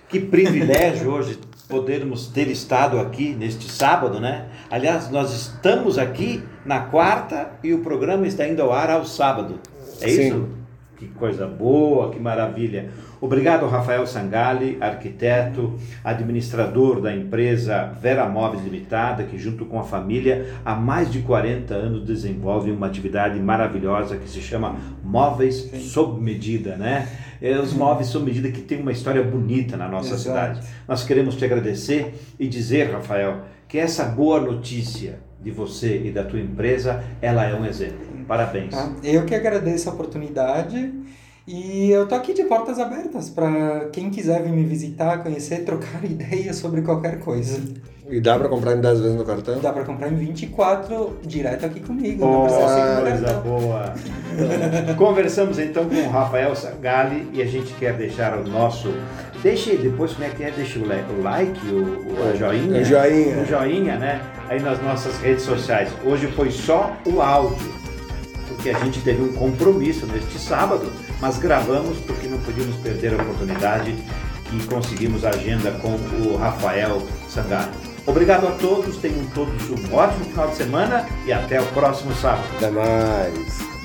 Que 0.08 0.20
privilégio 0.20 1.12
hoje 1.12 1.40
podermos 1.68 2.28
ter 2.28 2.48
estado 2.48 3.00
aqui 3.00 3.34
neste 3.34 3.68
sábado, 3.68 4.20
né? 4.20 4.48
Aliás, 4.70 5.10
nós 5.10 5.34
estamos 5.34 5.98
aqui 5.98 6.44
na 6.64 6.82
quarta 6.82 7.54
e 7.64 7.74
o 7.74 7.80
programa 7.80 8.28
está 8.28 8.48
indo 8.48 8.62
ao 8.62 8.72
ar 8.72 8.92
ao 8.92 9.08
sábado. 9.08 9.60
É 10.00 10.10
Sim. 10.10 10.28
isso? 10.28 10.57
Que 10.98 11.06
coisa 11.10 11.46
boa, 11.46 12.10
que 12.10 12.20
maravilha. 12.20 12.90
Obrigado, 13.22 13.68
Rafael 13.68 14.06
Sangali, 14.08 14.78
arquiteto, 14.82 15.76
administrador 16.04 17.00
da 17.00 17.16
empresa 17.16 17.94
Vera 18.02 18.28
Móveis 18.28 18.64
Limitada, 18.64 19.24
que 19.24 19.38
junto 19.38 19.66
com 19.66 19.80
a 19.80 19.84
família 19.84 20.48
há 20.66 20.74
mais 20.74 21.12
de 21.12 21.20
40 21.20 21.72
anos 21.76 22.04
desenvolve 22.04 22.72
uma 22.72 22.88
atividade 22.88 23.40
maravilhosa 23.40 24.18
que 24.18 24.28
se 24.28 24.42
chama 24.42 24.76
Móveis 25.04 25.70
sob 25.82 26.20
medida, 26.20 26.76
né? 26.76 27.08
É 27.40 27.60
os 27.60 27.72
móveis 27.74 28.08
sob 28.08 28.26
medida 28.26 28.50
que 28.50 28.62
tem 28.62 28.82
uma 28.82 28.92
história 28.92 29.22
bonita 29.22 29.78
na 29.78 29.88
nossa 29.88 30.16
Exato. 30.16 30.22
cidade. 30.24 30.68
Nós 30.88 31.04
queremos 31.04 31.36
te 31.36 31.46
agradecer 31.46 32.16
e 32.40 32.48
dizer, 32.48 32.92
Rafael, 32.92 33.44
que 33.68 33.78
essa 33.78 34.06
boa 34.06 34.40
notícia 34.40 35.20
de 35.42 35.52
você 35.52 36.02
e 36.06 36.12
da 36.12 36.24
tua 36.24 36.40
empresa, 36.40 37.04
ela 37.22 37.46
é 37.46 37.54
um 37.54 37.66
exemplo. 37.66 38.06
Parabéns. 38.28 38.72
Tá? 38.72 38.92
Eu 39.04 39.26
que 39.26 39.36
agradeço 39.36 39.90
a 39.90 39.94
oportunidade 39.94 40.94
e 41.48 41.90
eu 41.92 42.06
tô 42.06 42.16
aqui 42.16 42.34
de 42.34 42.44
portas 42.44 42.78
abertas 42.78 43.30
para 43.30 43.88
quem 43.94 44.10
quiser 44.10 44.44
vir 44.44 44.52
me 44.52 44.66
visitar, 44.66 45.24
conhecer, 45.24 45.64
trocar 45.64 46.04
ideias 46.06 46.58
sobre 46.58 46.82
qualquer 46.82 47.20
coisa. 47.20 47.62
E 48.10 48.22
dá 48.22 48.40
pra 48.40 48.48
comprar 48.48 48.76
em 48.76 48.82
10 48.82 49.00
vezes 49.02 49.16
no 49.18 49.26
cartão? 49.26 49.60
Dá 49.60 49.72
para 49.72 49.84
comprar 49.84 50.12
em 50.12 50.16
24 50.16 51.20
direto 51.24 51.66
aqui 51.66 51.82
comigo, 51.82 52.26
Oh, 52.26 52.48
não 52.48 53.02
coisa 53.02 53.34
boa. 53.42 53.94
Conversamos 54.98 55.60
então 55.60 55.90
com 55.90 55.96
o 55.96 56.10
Rafael 56.10 56.56
Sangali 56.56 57.30
e 57.34 57.42
a 57.42 57.46
gente 57.46 57.74
quer 57.74 57.94
deixar 57.98 58.38
o 58.38 58.48
nosso. 58.48 58.94
Deixe 59.48 59.78
depois 59.78 60.12
como 60.12 60.26
é 60.26 60.30
que 60.30 60.44
é, 60.44 60.52
deixa 60.52 60.78
o, 60.78 60.82
li- 60.82 61.06
o 61.18 61.24
like, 61.24 61.66
o, 61.68 61.78
o 61.78 62.30
a 62.30 62.36
joinha. 62.36 62.82
O 62.82 62.84
joinha. 62.84 63.38
O 63.38 63.46
joinha, 63.46 63.96
né? 63.96 64.22
Aí 64.50 64.62
nas 64.62 64.82
nossas 64.84 65.18
redes 65.20 65.46
sociais. 65.46 65.90
Hoje 66.04 66.28
foi 66.28 66.52
só 66.52 66.94
o 67.06 67.22
áudio, 67.22 67.72
porque 68.50 68.72
a 68.72 68.80
gente 68.80 69.00
teve 69.00 69.22
um 69.22 69.32
compromisso 69.32 70.06
neste 70.06 70.38
sábado, 70.38 70.92
mas 71.22 71.38
gravamos 71.38 71.98
porque 72.00 72.28
não 72.28 72.38
podíamos 72.40 72.76
perder 72.82 73.14
a 73.14 73.24
oportunidade 73.24 73.96
e 74.52 74.64
conseguimos 74.66 75.24
a 75.24 75.30
agenda 75.30 75.72
com 75.82 75.94
o 75.96 76.36
Rafael 76.36 77.02
Sangali. 77.30 77.72
Obrigado 78.06 78.50
a 78.50 78.52
todos, 78.52 78.98
tenham 78.98 79.24
todos 79.34 79.70
um 79.70 79.94
ótimo 79.96 80.26
final 80.26 80.50
de 80.50 80.56
semana 80.58 81.06
e 81.26 81.32
até 81.32 81.62
o 81.62 81.66
próximo 81.68 82.14
sábado. 82.16 82.44
Até 82.58 82.70
mais. 82.70 83.77